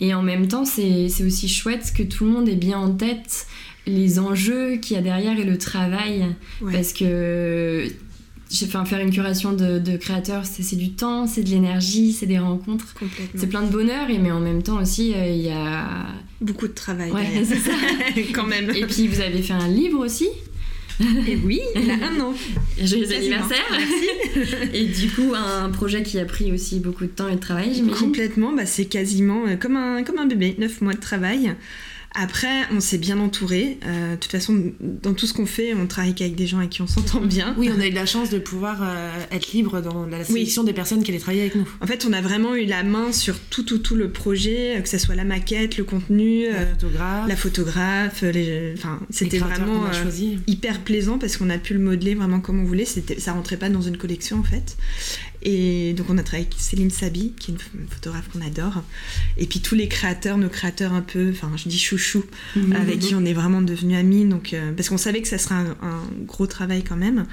Et 0.00 0.14
en 0.14 0.22
même 0.22 0.48
temps, 0.48 0.64
c'est 0.64 1.06
aussi 1.24 1.48
chouette 1.48 1.92
que 1.96 2.02
tout 2.02 2.24
le 2.24 2.32
monde 2.32 2.48
ait 2.48 2.56
bien 2.56 2.78
en 2.78 2.90
tête 2.90 3.46
les 3.86 4.18
enjeux 4.18 4.76
qu'il 4.76 4.96
y 4.96 4.98
a 4.98 5.02
derrière 5.02 5.38
et 5.38 5.44
le 5.44 5.56
travail. 5.56 6.26
Parce 6.72 6.92
que 6.92 7.86
enfin, 8.64 8.84
faire 8.84 9.00
une 9.00 9.10
curation 9.10 9.52
de, 9.52 9.96
créateurs, 9.96 10.44
c'est 10.44 10.76
du 10.76 10.92
temps, 10.92 11.26
c'est 11.26 11.42
de 11.42 11.50
l'énergie, 11.50 12.12
c'est 12.12 12.26
des 12.26 12.38
rencontres. 12.38 12.94
C'est 13.34 13.48
plein 13.48 13.62
de 13.62 13.70
bonheur, 13.70 14.10
et, 14.10 14.18
mais 14.18 14.30
en 14.30 14.40
même 14.40 14.62
temps 14.62 14.80
aussi, 14.80 15.14
euh, 15.14 15.28
il 15.28 15.42
y 15.42 15.50
a. 15.50 16.06
Beaucoup 16.40 16.68
de 16.68 16.72
travail. 16.72 17.10
Ouais, 17.10 17.44
c'est 17.44 17.56
ça. 17.56 17.72
Quand 18.32 18.46
même. 18.46 18.70
Et 18.70 18.86
puis, 18.86 19.08
vous 19.08 19.20
avez 19.20 19.42
fait 19.42 19.52
un 19.52 19.68
livre 19.68 19.98
aussi 19.98 20.28
et 21.26 21.36
oui, 21.44 21.60
il 21.76 21.90
a 21.90 21.94
un 21.94 22.20
an. 22.20 22.34
Joyeux 22.78 23.10
anniversaire. 23.12 23.64
Merci. 23.70 24.50
et 24.74 24.84
du 24.86 25.08
coup, 25.10 25.32
un 25.34 25.70
projet 25.70 26.02
qui 26.02 26.18
a 26.18 26.24
pris 26.24 26.52
aussi 26.52 26.78
beaucoup 26.78 27.04
de 27.04 27.10
temps 27.10 27.28
et 27.28 27.36
de 27.36 27.40
travail, 27.40 27.72
j'imagine. 27.74 28.06
Complètement, 28.06 28.52
bah, 28.52 28.66
c'est 28.66 28.84
quasiment 28.84 29.46
euh, 29.46 29.56
comme 29.56 29.76
un, 29.76 30.02
comme 30.02 30.18
un 30.18 30.26
bébé, 30.26 30.56
9 30.58 30.82
mois 30.82 30.92
de 30.92 31.00
travail. 31.00 31.54
Après, 32.14 32.64
on 32.72 32.80
s'est 32.80 32.98
bien 32.98 33.20
entouré. 33.20 33.78
Euh, 33.86 34.12
de 34.12 34.16
toute 34.16 34.32
façon, 34.32 34.72
dans 34.80 35.14
tout 35.14 35.26
ce 35.26 35.32
qu'on 35.32 35.46
fait, 35.46 35.74
on 35.74 35.86
travaille 35.86 36.14
avec 36.18 36.34
des 36.34 36.46
gens 36.46 36.58
avec 36.58 36.70
qui 36.70 36.82
on 36.82 36.88
s'entend 36.88 37.20
bien. 37.20 37.54
Oui, 37.56 37.70
on 37.74 37.80
a 37.80 37.86
eu 37.86 37.92
la 37.92 38.06
chance 38.06 38.30
de 38.30 38.38
pouvoir 38.38 38.78
euh, 38.82 39.10
être 39.30 39.52
libre 39.52 39.80
dans 39.80 40.06
la 40.06 40.24
sélection 40.24 40.64
des 40.64 40.72
personnes 40.72 41.04
qui 41.04 41.12
allaient 41.12 41.20
travailler 41.20 41.42
avec 41.42 41.54
nous. 41.54 41.68
En 41.80 41.86
fait, 41.86 42.04
on 42.08 42.12
a 42.12 42.20
vraiment 42.20 42.56
eu 42.56 42.64
la 42.64 42.82
main 42.82 43.12
sur 43.12 43.38
tout, 43.38 43.62
tout, 43.62 43.78
tout 43.78 43.94
le 43.94 44.10
projet, 44.10 44.76
euh, 44.76 44.80
que 44.80 44.88
ce 44.88 44.98
soit 44.98 45.14
la 45.14 45.24
maquette, 45.24 45.76
le 45.76 45.84
contenu, 45.84 46.46
la 46.50 46.66
photographe, 46.66 47.28
la 47.28 47.36
photographe 47.36 48.22
les... 48.22 48.74
enfin, 48.76 49.00
c'était 49.10 49.38
vraiment 49.38 49.84
hyper 50.46 50.80
plaisant 50.80 51.18
parce 51.18 51.36
qu'on 51.36 51.50
a 51.50 51.58
pu 51.58 51.74
le 51.74 51.80
modeler 51.80 52.16
vraiment 52.16 52.40
comme 52.40 52.60
on 52.60 52.64
voulait. 52.64 52.86
Ça 52.86 53.32
rentrait 53.32 53.56
pas 53.56 53.68
dans 53.68 53.82
une 53.82 53.96
collection 53.96 54.38
en 54.38 54.44
fait. 54.44 54.76
Et 55.42 55.94
donc 55.94 56.06
on 56.10 56.18
a 56.18 56.22
travaillé 56.22 56.46
avec 56.46 56.58
Céline 56.58 56.90
Sabi, 56.90 57.32
qui 57.38 57.52
est 57.52 57.54
une 57.54 57.88
photographe 57.88 58.28
qu'on 58.32 58.42
adore. 58.42 58.82
Et 59.38 59.46
puis 59.46 59.60
tous 59.60 59.74
les 59.74 59.88
créateurs, 59.88 60.36
nos 60.36 60.48
créateurs 60.48 60.92
un 60.92 61.00
peu, 61.00 61.30
enfin 61.30 61.50
je 61.56 61.68
dis 61.68 61.78
chouchou, 61.78 62.24
mhm. 62.56 62.72
avec 62.72 62.98
qui 62.98 63.14
on 63.14 63.24
est 63.24 63.32
vraiment 63.32 63.62
devenus 63.62 63.96
amis. 63.96 64.26
Donc, 64.26 64.52
euh, 64.52 64.72
parce 64.72 64.88
qu'on 64.88 64.98
savait 64.98 65.22
que 65.22 65.28
ça 65.28 65.38
serait 65.38 65.54
un, 65.54 66.02
gros 66.26 66.46
travail 66.46 66.82
quand 66.82 66.96
même. 66.96 67.26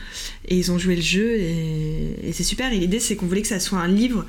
Et 0.47 0.57
ils 0.57 0.71
ont 0.71 0.79
joué 0.79 0.95
le 0.95 1.01
jeu 1.01 1.35
et, 1.35 2.31
c'est 2.31 2.43
super. 2.43 2.71
Et 2.71 2.77
l'idée 2.77 2.99
c'est 2.99 3.15
qu'on 3.15 3.27
voulait 3.27 3.41
que 3.41 3.47
ça 3.47 3.59
soit 3.59 3.79
un 3.79 3.87
livre 3.87 4.25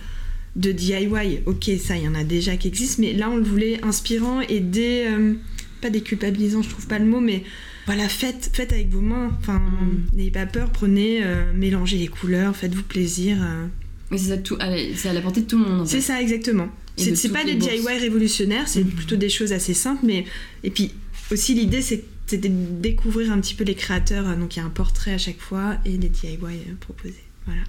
de 0.57 0.73
DIY. 0.73 1.41
Ok, 1.47 1.71
ça 1.81 1.97
il 1.97 2.03
y 2.03 2.09
en 2.09 2.15
a 2.15 2.25
déjà 2.25 2.57
qui 2.57 2.69
existent, 2.69 3.03
mais 3.03 3.13
là 3.13 3.31
on 3.31 3.37
le 3.37 3.45
voulait 3.45 3.85
inspirant 3.85 4.41
et 4.41 4.61
des... 4.61 5.07
Euh, 5.09 5.35
pas 5.81 5.91
déculpabilisant, 5.91 6.63
je 6.63 6.71
trouve 6.71 6.89
pas 6.89 6.99
le 6.99 7.05
mot, 7.05 7.21
mais 7.21 7.45
voilà, 7.89 8.07
faites, 8.07 8.51
faites 8.53 8.75
avec 8.75 8.91
vos 8.91 9.01
mains. 9.01 9.31
Enfin, 9.41 9.61
mm. 9.61 10.09
n'ayez 10.13 10.31
pas 10.31 10.45
peur, 10.45 10.69
prenez, 10.71 11.25
euh, 11.25 11.51
mélangez 11.55 11.97
les 11.97 12.09
couleurs, 12.09 12.55
faites-vous 12.55 12.83
plaisir. 12.83 13.39
Euh. 13.41 13.67
C'est 14.15 14.43
tout, 14.43 14.59
c'est 14.95 15.09
à 15.09 15.15
la 15.15 15.23
portée 15.23 15.41
de 15.41 15.47
tout 15.47 15.59
le 15.59 15.65
monde. 15.65 15.89
C'est 15.89 16.03
ça, 16.03 16.21
exactement. 16.21 16.69
C'est 16.97 17.33
pas 17.33 17.45
des 17.45 17.55
DIY 17.55 17.99
révolutionnaires, 17.99 18.69
c'est 18.69 18.85
mm. 18.85 18.91
plutôt 18.91 19.17
des 19.17 19.31
choses 19.31 19.55
assez 19.55 19.73
simples, 19.73 20.05
mais 20.05 20.27
et 20.65 20.71
puis 20.71 20.93
aussi 21.31 21.55
l'idée 21.55 21.81
c'est 21.81 22.05
de 22.31 22.51
découvrir 22.81 23.33
un 23.33 23.41
petit 23.41 23.55
peu 23.55 23.65
les 23.65 23.75
créateurs. 23.75 24.37
Donc 24.37 24.57
il 24.57 24.59
y 24.59 24.63
a 24.63 24.67
un 24.67 24.71
portrait 24.71 25.15
à 25.15 25.19
chaque 25.19 25.41
fois 25.41 25.79
et 25.87 25.97
des 25.97 26.11
DIY 26.11 26.37
euh, 26.43 26.75
proposés. 26.81 27.25
Voilà. 27.47 27.63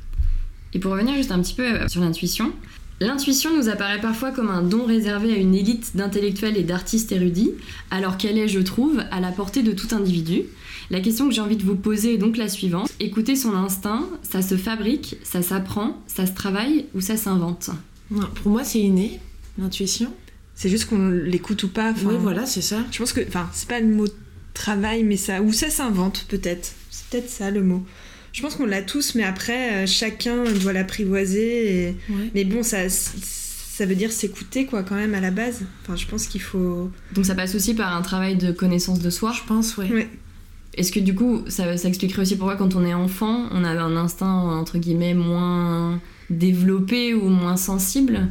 Et 0.73 0.79
pour 0.79 0.91
revenir 0.91 1.15
juste 1.15 1.31
un 1.31 1.41
petit 1.41 1.53
peu 1.53 1.87
sur 1.87 2.01
l'intuition, 2.01 2.51
L'intuition 3.01 3.55
nous 3.55 3.69
apparaît 3.69 4.01
parfois 4.01 4.31
comme 4.31 4.49
un 4.49 4.61
don 4.61 4.83
réservé 4.83 5.31
à 5.31 5.37
une 5.37 5.55
élite 5.55 5.95
d'intellectuels 5.95 6.57
et 6.57 6.63
d'artistes 6.63 7.11
érudits, 7.13 7.51
alors 7.91 8.17
qu'elle 8.17 8.37
est, 8.37 8.49
je 8.49 8.59
trouve, 8.59 9.01
à 9.11 9.21
la 9.21 9.31
portée 9.31 9.63
de 9.63 9.71
tout 9.71 9.95
individu? 9.95 10.43
La 10.91 10.99
question 10.99 11.29
que 11.29 11.33
j'ai 11.33 11.41
envie 11.41 11.55
de 11.55 11.63
vous 11.63 11.75
poser 11.75 12.15
est 12.15 12.17
donc 12.17 12.35
la 12.35 12.49
suivante. 12.49 12.89
Écouter 12.99 13.35
son 13.35 13.53
instinct, 13.53 14.09
ça 14.23 14.41
se 14.41 14.57
fabrique, 14.57 15.17
ça 15.23 15.41
s'apprend, 15.41 16.01
ça 16.07 16.25
se 16.25 16.33
travaille 16.33 16.85
ou 16.93 16.99
ça 16.99 17.15
s'invente? 17.15 17.69
Pour 18.09 18.51
moi, 18.51 18.63
c'est 18.63 18.79
inné, 18.79 19.19
l'intuition. 19.57 20.11
C'est 20.55 20.69
juste 20.69 20.89
qu'on 20.89 21.09
l'écoute 21.09 21.63
ou 21.63 21.69
pas. 21.69 21.93
oui, 22.03 22.15
voilà, 22.19 22.45
c'est 22.45 22.61
ça. 22.61 22.83
Je 22.91 22.97
pense 22.97 23.13
que, 23.13 23.21
enfin, 23.25 23.49
c'est 23.53 23.69
pas 23.69 23.79
le 23.79 23.87
mot 23.87 24.07
travaille, 24.53 25.03
mais 25.03 25.15
ça. 25.15 25.41
Ou 25.41 25.53
ça 25.53 25.69
s'invente, 25.69 26.25
peut-être. 26.27 26.73
C'est 26.89 27.05
peut-être 27.05 27.29
ça 27.29 27.49
le 27.49 27.63
mot. 27.63 27.85
Je 28.31 28.41
pense 28.41 28.55
qu'on 28.55 28.65
l'a 28.65 28.81
tous, 28.81 29.15
mais 29.15 29.23
après, 29.23 29.83
euh, 29.83 29.87
chacun 29.87 30.43
doit 30.61 30.73
l'apprivoiser. 30.73 31.89
Et... 31.89 31.95
Ouais. 32.09 32.31
Mais 32.35 32.43
bon, 32.43 32.63
ça, 32.63 32.89
ça 32.89 33.85
veut 33.85 33.95
dire 33.95 34.11
s'écouter, 34.11 34.65
quoi, 34.65 34.83
quand 34.83 34.95
même, 34.95 35.13
à 35.13 35.21
la 35.21 35.31
base. 35.31 35.61
Enfin, 35.83 35.95
je 35.95 36.05
pense 36.05 36.27
qu'il 36.27 36.41
faut. 36.41 36.91
Donc 37.13 37.25
ça 37.25 37.35
passe 37.35 37.55
aussi 37.55 37.73
par 37.73 37.95
un 37.95 38.01
travail 38.01 38.35
de 38.35 38.51
connaissance 38.51 38.99
de 38.99 39.09
soi. 39.09 39.31
Je 39.31 39.47
pense, 39.47 39.77
ouais. 39.77 39.91
Ouais. 39.91 40.09
Est-ce 40.75 40.91
que 40.91 40.99
du 40.99 41.15
coup, 41.15 41.43
ça, 41.47 41.77
ça 41.77 41.87
expliquerait 41.87 42.21
aussi 42.21 42.35
pourquoi 42.35 42.55
quand 42.55 42.75
on 42.75 42.85
est 42.85 42.93
enfant, 42.93 43.49
on 43.51 43.63
a 43.63 43.69
un 43.69 43.95
instinct 43.97 44.31
entre 44.31 44.77
guillemets 44.77 45.15
moins 45.15 45.99
développé 46.29 47.13
ou 47.13 47.27
moins 47.27 47.57
sensible? 47.57 48.29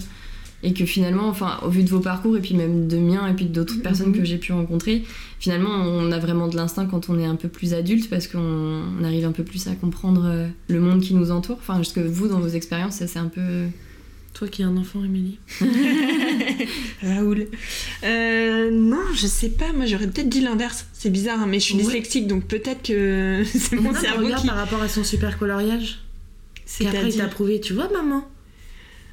Et 0.62 0.72
que 0.74 0.84
finalement, 0.84 1.28
enfin, 1.28 1.58
au 1.62 1.68
vu 1.70 1.84
de 1.84 1.88
vos 1.88 2.00
parcours 2.00 2.36
et 2.36 2.40
puis 2.40 2.54
même 2.54 2.88
de 2.88 2.96
mien 2.96 3.28
et 3.28 3.34
puis 3.34 3.44
d'autres 3.44 3.76
Mhm. 3.76 3.82
personnes 3.82 4.12
que 4.12 4.24
j'ai 4.24 4.38
pu 4.38 4.52
rencontrer, 4.52 5.04
finalement, 5.38 5.70
on 5.70 6.10
a 6.10 6.18
vraiment 6.18 6.48
de 6.48 6.56
l'instinct 6.56 6.86
quand 6.86 7.08
on 7.10 7.18
est 7.18 7.24
un 7.26 7.36
peu 7.36 7.48
plus 7.48 7.74
adulte 7.74 8.10
parce 8.10 8.26
qu'on 8.26 8.82
on 9.00 9.04
arrive 9.04 9.24
un 9.24 9.32
peu 9.32 9.44
plus 9.44 9.68
à 9.68 9.74
comprendre 9.74 10.24
euh, 10.26 10.48
le 10.68 10.80
monde 10.80 11.00
qui 11.00 11.14
nous 11.14 11.30
entoure. 11.30 11.58
Enfin, 11.60 11.80
est-ce 11.80 11.92
que 11.92 12.00
vous, 12.00 12.26
dans 12.28 12.40
vos 12.40 12.48
expériences, 12.48 12.96
ça 12.96 13.06
c'est 13.06 13.18
un 13.20 13.28
peu... 13.28 13.66
Toi 14.34 14.46
qui 14.48 14.62
es 14.62 14.64
un 14.64 14.76
enfant, 14.76 15.02
Émilie. 15.04 15.38
Raoul. 17.02 17.46
Euh, 18.04 18.70
non, 18.70 19.00
je 19.14 19.26
sais 19.26 19.48
pas. 19.50 19.72
Moi, 19.72 19.86
j'aurais 19.86 20.06
peut-être 20.06 20.28
dit 20.28 20.40
l'inverse. 20.40 20.86
C'est 20.92 21.10
bizarre, 21.10 21.40
hein, 21.40 21.46
mais 21.48 21.58
je 21.60 21.64
suis 21.64 21.74
Ouais. 21.74 21.82
dyslexique, 21.82 22.26
donc 22.26 22.44
peut-être 22.44 22.82
que 22.82 23.42
c'est 23.46 23.76
mon 23.76 23.94
cerveau 23.94 24.24
regarde 24.26 24.42
qui. 24.42 24.48
par 24.48 24.56
rapport 24.56 24.82
à 24.82 24.88
son 24.88 25.02
super 25.04 25.38
coloriage. 25.38 26.00
Et 26.80 26.86
après, 26.86 27.08
il 27.10 27.16
t'a 27.16 27.26
prouvé, 27.26 27.60
tu 27.60 27.72
vois, 27.72 27.88
maman 27.92 28.24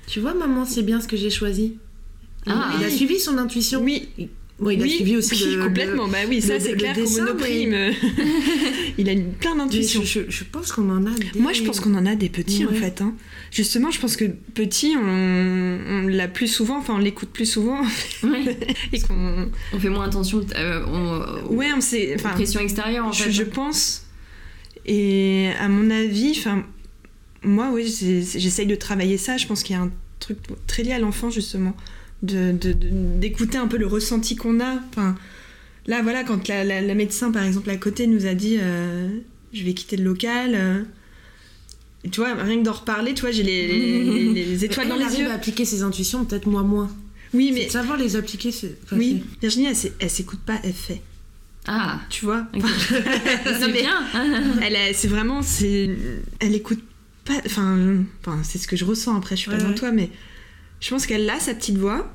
Tu 0.08 0.20
vois, 0.20 0.34
maman, 0.34 0.65
c'est 0.65 0.84
bien 0.84 1.02
ce 1.02 1.08
que 1.08 1.18
j'ai 1.18 1.30
choisi. 1.30 1.78
Ah. 2.48 2.72
il 2.80 2.86
a 2.86 2.89
suivi 2.91 3.20
son 3.20 3.38
intuition. 3.38 3.82
Oui, 3.84 4.10
Bon, 4.58 4.70
il 4.70 4.82
a 4.82 4.88
suivi 4.88 5.18
aussi 5.18 5.34
oui, 5.44 5.56
le- 5.58 5.63
complètement. 5.65 6.06
le- 6.06 6.12
bah 6.13 6.18
oui, 6.30 6.41
ça 6.41 6.60
c'est 6.62 6.76
clair 6.78 6.96
dessin, 6.96 7.26
Monoprix, 7.26 7.68
mais- 7.68 7.91
il 8.98 9.10
a 9.10 9.12
une, 9.12 9.34
plein 9.34 9.54
Mais 9.56 9.63
d'intuition. 9.63 10.02
je, 10.04 10.22
je- 10.22 10.30
je 10.30 10.44
pense 10.46 10.72
qu'on 10.72 10.89
en 10.89 11.06
a 11.06 11.10
des... 11.10 11.38
Moi, 11.39 11.52
je 11.52 11.63
pense 11.63 11.82
qu'on 11.82 11.94
en 11.96 12.06
a 12.06 12.15
des 12.15 12.30
petits 12.30 12.65
en 12.65 12.72
fait. 12.72 13.02
hein. 13.02 13.15
Justement, 13.52 13.91
je 13.91 14.00
pense 14.00 14.15
que 14.15 14.24
petit, 14.54 14.96
on, 14.98 15.80
on 15.89 16.08
l'a 16.08 16.30
plus 16.30 16.48
souvent, 16.48 16.78
enfin, 16.78 16.94
on 16.96 17.00
l'écoute 17.00 17.30
plus 17.30 17.46
souvent 17.48 17.82
Ouais. 18.24 18.58
et 18.94 19.02
qu'on. 19.02 19.50
On 19.74 19.80
fait 19.80 19.89
moins 19.89 20.06
attention 20.06 20.46
euh, 20.56 20.86
on- 20.88 21.54
Ouais, 21.54 21.72
on 21.76 21.82
sait. 21.82 22.13
aux 22.13 22.15
Enfin, 22.20 22.30
pressions 22.30 22.62
extérieures 22.62 23.08
en 23.08 23.12
je, 23.12 23.24
fait. 23.24 23.32
je 23.34 23.44
pense. 23.44 24.06
Et 24.86 25.50
à 25.60 25.68
mon 25.68 25.89
avis, 25.89 26.32
enfin, 26.38 26.63
moi, 27.46 27.70
oui, 27.74 27.86
j'essaye 28.38 28.66
de 28.68 28.76
travailler 28.76 29.18
ça. 29.18 29.38
Je 29.38 29.48
pense 29.48 29.64
qu'il 29.64 29.76
y 29.76 29.80
a 29.80 29.82
un 29.84 29.92
truc 30.20 30.38
très 30.68 30.84
lié 30.84 30.92
à 30.94 31.00
l'enfant 31.00 31.30
justement, 31.30 31.76
de 32.24 32.52
de- 32.52 32.74
de- 32.74 32.90
d'écouter 33.20 33.58
un 33.58 33.68
peu 33.68 33.78
le 33.78 33.88
ressenti 33.88 34.36
qu'on 34.36 34.60
a. 34.60 34.80
Enfin, 34.90 35.16
là, 35.88 36.02
voilà, 36.02 36.24
quand 36.24 36.48
la, 36.48 36.64
la- 36.64 36.82
la 36.82 36.96
médecin, 36.96 37.32
par 37.32 37.44
exemple, 37.44 37.70
à 37.70 37.78
côté, 37.78 38.08
nous 38.08 38.26
a 38.26 38.34
dit, 38.34 38.58
euh, 38.60 39.08
je 39.54 39.64
vais 39.64 39.74
quitter 39.74 39.98
le 39.98 40.04
local. 40.04 40.52
euh, 40.56 40.82
tu 42.12 42.20
vois, 42.20 42.36
rien 42.36 42.60
que 42.60 42.64
d'en 42.64 42.74
reparler, 42.74 43.14
tu 43.16 43.22
vois, 43.22 43.32
j'ai 43.32 43.42
les, 43.44 43.68
les- 43.68 44.34
les- 44.34 44.46
les 44.46 44.66
étoiles 44.66 44.88
dans 44.88 44.94
Elle 44.96 45.00
les 45.02 45.06
arrive 45.08 45.20
yeux. 45.22 45.32
à 45.32 45.34
appliquer 45.34 45.66
ses 45.66 45.82
intuitions, 45.82 46.24
peut-être 46.26 46.46
moi 46.48 46.62
moins. 46.62 46.90
Oui, 47.34 47.52
Mais 47.54 47.68
savoir 47.68 47.98
les 47.98 48.16
appliquer, 48.16 48.52
c'est... 48.52 48.76
enfin, 48.84 48.96
oui, 48.98 49.24
Virginie, 49.42 49.66
elle, 49.66 49.92
elle 50.00 50.10
s'écoute 50.10 50.40
pas, 50.46 50.60
elle 50.64 50.74
fait. 50.74 51.02
Ah, 51.68 52.00
Tu 52.12 52.24
vois? 52.26 52.46
Ok. 52.56 52.62
c'est 52.90 53.72
bien. 53.72 54.04
C'est 54.94 55.08
vraiment, 55.08 55.42
c'est, 55.42 55.90
elle 56.40 56.54
écoute 56.54 56.80
pas. 57.26 57.42
Enfin, 57.46 57.98
enfin, 58.22 58.42
c'est 58.44 58.58
ce 58.58 58.68
que 58.68 58.76
je 58.76 58.86
ressens. 58.86 59.16
Après, 59.16 59.36
je 59.36 59.42
suis 59.42 59.52
pas 59.52 59.58
ouais. 59.58 59.76
toi, 59.76 59.92
mais 59.92 60.10
je 60.80 60.90
pense 60.90 61.06
qu'elle 61.06 61.30
a 61.30 61.40
sa 61.40 61.54
petite 61.54 61.78
voix, 61.78 62.14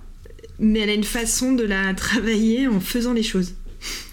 mais 0.59 0.81
elle 0.81 0.91
a 0.91 0.95
une 0.95 1.05
façon 1.05 1.53
de 1.53 1.65
la 1.65 1.93
travailler 1.95 2.69
en 2.69 2.81
faisant 2.81 3.13
les 3.13 3.23
choses. 3.23 3.55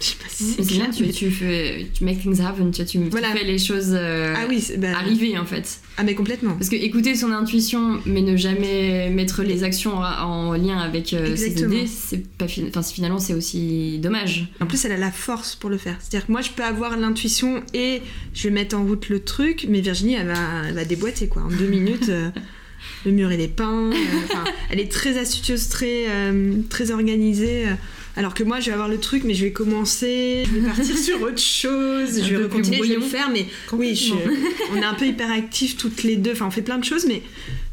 Je 0.00 0.06
sais 0.06 0.14
pas 0.16 0.28
si 0.30 0.44
c'est 0.44 0.66
clair, 0.66 0.88
tu, 0.94 1.02
mais- 1.04 1.10
tu 1.12 1.30
fais, 1.30 1.86
tu 1.92 2.04
make 2.04 2.22
things 2.22 2.40
happen, 2.40 2.70
tu, 2.70 2.84
tu, 2.86 2.98
tu 2.98 3.08
Voilà. 3.10 3.32
fais 3.32 3.44
les 3.44 3.58
choses 3.58 3.90
euh, 3.92 4.32
Ah 4.36 4.46
oui, 4.48 4.64
bah, 4.78 4.96
arriver 4.96 5.36
en 5.36 5.44
fait. 5.44 5.80
Ah 5.98 6.04
mais 6.04 6.14
complètement. 6.14 6.54
Parce 6.54 6.70
que 6.70 6.76
écouter 6.76 7.14
son 7.14 7.32
intuition, 7.32 8.00
mais 8.06 8.22
ne 8.22 8.36
jamais 8.36 9.10
mettre 9.10 9.42
les 9.42 9.64
actions 9.64 9.98
en, 9.98 10.02
en 10.04 10.52
lien 10.54 10.78
avec 10.78 11.12
euh, 11.12 11.36
ses 11.36 11.50
idées, 11.62 11.86
c'est 11.86 12.26
pas 12.38 12.48
fin- 12.48 12.62
enfin, 12.68 12.82
finalement 12.82 13.18
c'est 13.18 13.34
aussi 13.34 13.98
dommage. 13.98 14.48
En 14.60 14.66
plus, 14.66 14.82
elle 14.86 14.92
a 14.92 14.96
la 14.96 15.10
force 15.10 15.54
pour 15.54 15.68
le 15.68 15.76
faire. 15.76 15.96
C'est-à-dire 16.00 16.26
que 16.28 16.32
moi, 16.32 16.40
je 16.40 16.50
peux 16.50 16.64
avoir 16.64 16.96
l'intuition 16.96 17.62
et 17.74 18.00
je 18.32 18.44
vais 18.44 18.54
mettre 18.54 18.76
en 18.76 18.84
route 18.84 19.08
le 19.10 19.20
truc, 19.20 19.66
mais 19.68 19.80
Virginie, 19.80 20.14
elle 20.14 20.28
va, 20.28 20.38
elle 20.68 20.74
va 20.74 20.84
déboîter 20.86 21.28
quoi. 21.28 21.42
En 21.42 21.48
deux 21.48 21.66
minutes, 21.66 22.08
euh, 22.08 22.30
le 23.04 23.10
mur 23.12 23.30
il 23.32 23.40
est 23.40 23.48
peint. 23.54 23.90
euh, 23.90 23.94
elle 24.70 24.80
est 24.80 24.90
très 24.90 25.18
astucieuse, 25.18 25.68
très, 25.68 26.04
euh, 26.08 26.54
très 26.70 26.90
organisée. 26.90 27.64
Alors 28.18 28.34
que 28.34 28.42
moi, 28.44 28.60
je 28.60 28.66
vais 28.66 28.72
avoir 28.72 28.88
le 28.88 28.98
truc, 28.98 29.22
mais 29.24 29.32
je 29.32 29.44
vais 29.44 29.52
commencer, 29.52 30.44
je 30.46 30.58
vais 30.58 30.66
partir 30.66 30.98
sur 31.08 31.22
autre 31.22 31.38
chose, 31.38 32.22
je 32.22 32.34
vais 32.34 32.48
continuer, 32.48 32.78
je 32.82 32.88
vais 32.88 32.94
le 32.96 33.00
faire, 33.00 33.30
mais 33.32 33.46
oui, 33.72 33.94
je- 33.94 34.12
on 34.72 34.76
est 34.76 34.84
un 34.84 34.94
peu 34.94 35.06
hyperactifs 35.06 35.76
toutes 35.76 36.02
les 36.02 36.16
deux. 36.16 36.32
Enfin, 36.32 36.46
on 36.46 36.50
fait 36.50 36.62
plein 36.62 36.78
de 36.78 36.84
choses, 36.84 37.06
mais, 37.06 37.22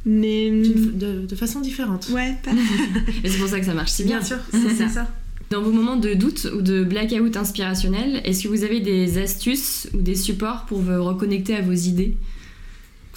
mais 0.05 0.51
De, 0.51 1.25
de 1.25 1.35
façon 1.35 1.59
différente. 1.61 2.09
ouais, 2.13 2.35
pas. 2.43 2.51
Et 3.23 3.29
c'est 3.29 3.37
pour 3.39 3.47
ça 3.49 3.59
que 3.59 3.65
ça 3.65 3.73
marche 3.73 3.91
si 3.91 4.03
bien. 4.03 4.19
Bien 4.19 4.25
sûr, 4.27 4.37
C'est 4.51 4.75
ça. 4.75 4.87
ça. 4.87 5.11
Dans 5.51 5.61
vos 5.61 5.71
moments 5.71 5.95
de 5.97 6.13
doute 6.15 6.47
ou 6.55 6.61
de 6.61 6.83
blackout 6.83 7.37
inspirationnel, 7.37 8.21
est-ce 8.23 8.43
que 8.43 8.47
vous 8.47 8.63
avez 8.63 8.79
des 8.79 9.17
astuces 9.19 9.87
ou 9.93 10.01
des 10.01 10.15
supports 10.15 10.65
pour 10.67 10.79
vous 10.79 11.03
reconnecter 11.03 11.55
à 11.55 11.61
vos 11.61 11.71
idées? 11.73 12.15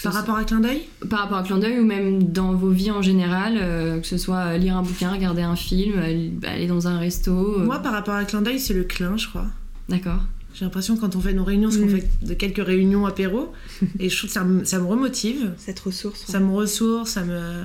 Par 0.04 0.12
rapport 0.12 0.37
à 0.37 0.44
clin 0.44 0.61
d'œil 0.61 0.82
par 1.08 1.20
rapport 1.20 1.38
à 1.38 1.42
clin 1.42 1.58
d'œil 1.58 1.78
ou 1.80 1.84
même 1.84 2.22
dans 2.32 2.52
vos 2.54 2.70
vies 2.70 2.90
en 2.90 3.02
général, 3.02 3.54
euh, 3.56 3.98
que 4.00 4.06
ce 4.06 4.16
soit 4.18 4.56
lire 4.58 4.76
un 4.76 4.82
bouquin, 4.82 5.11
regarder 5.12 5.42
un 5.42 5.56
film, 5.56 5.98
aller 5.98 6.32
aller 6.46 6.66
dans 6.66 6.87
un 6.88 6.98
resto. 6.98 7.32
euh, 7.61 7.64
Moi, 7.64 7.78
par 7.80 7.92
rapport 7.92 8.14
à 8.14 8.24
clin 8.24 8.42
d'œil, 8.42 8.61
c'est 8.61 8.74
le 8.74 8.84
clin, 8.84 9.16
je 9.16 9.28
crois. 9.28 9.46
D'accord. 9.88 10.20
J'ai 10.54 10.64
l'impression 10.64 10.96
quand 10.96 11.14
on 11.14 11.20
fait 11.20 11.34
nos 11.34 11.44
réunions, 11.44 11.68
parce 11.68 11.80
qu'on 11.80 11.87
Mm. 11.87 12.00
fait 12.00 12.08
de 12.22 12.34
quelques 12.34 12.64
réunions 12.64 13.06
apéro, 13.06 13.52
et 14.00 14.08
je 14.08 14.16
trouve 14.16 14.28
que 14.28 14.34
ça, 14.34 14.44
me- 14.44 14.64
ça 14.64 14.78
me 14.78 14.87
remotive, 14.87 15.52
Cette 15.56 15.78
ressource. 15.80 16.24
ça 16.26 16.40
me 16.40 16.52
ressource, 16.52 17.11
ça 17.11 17.22
me... 17.24 17.64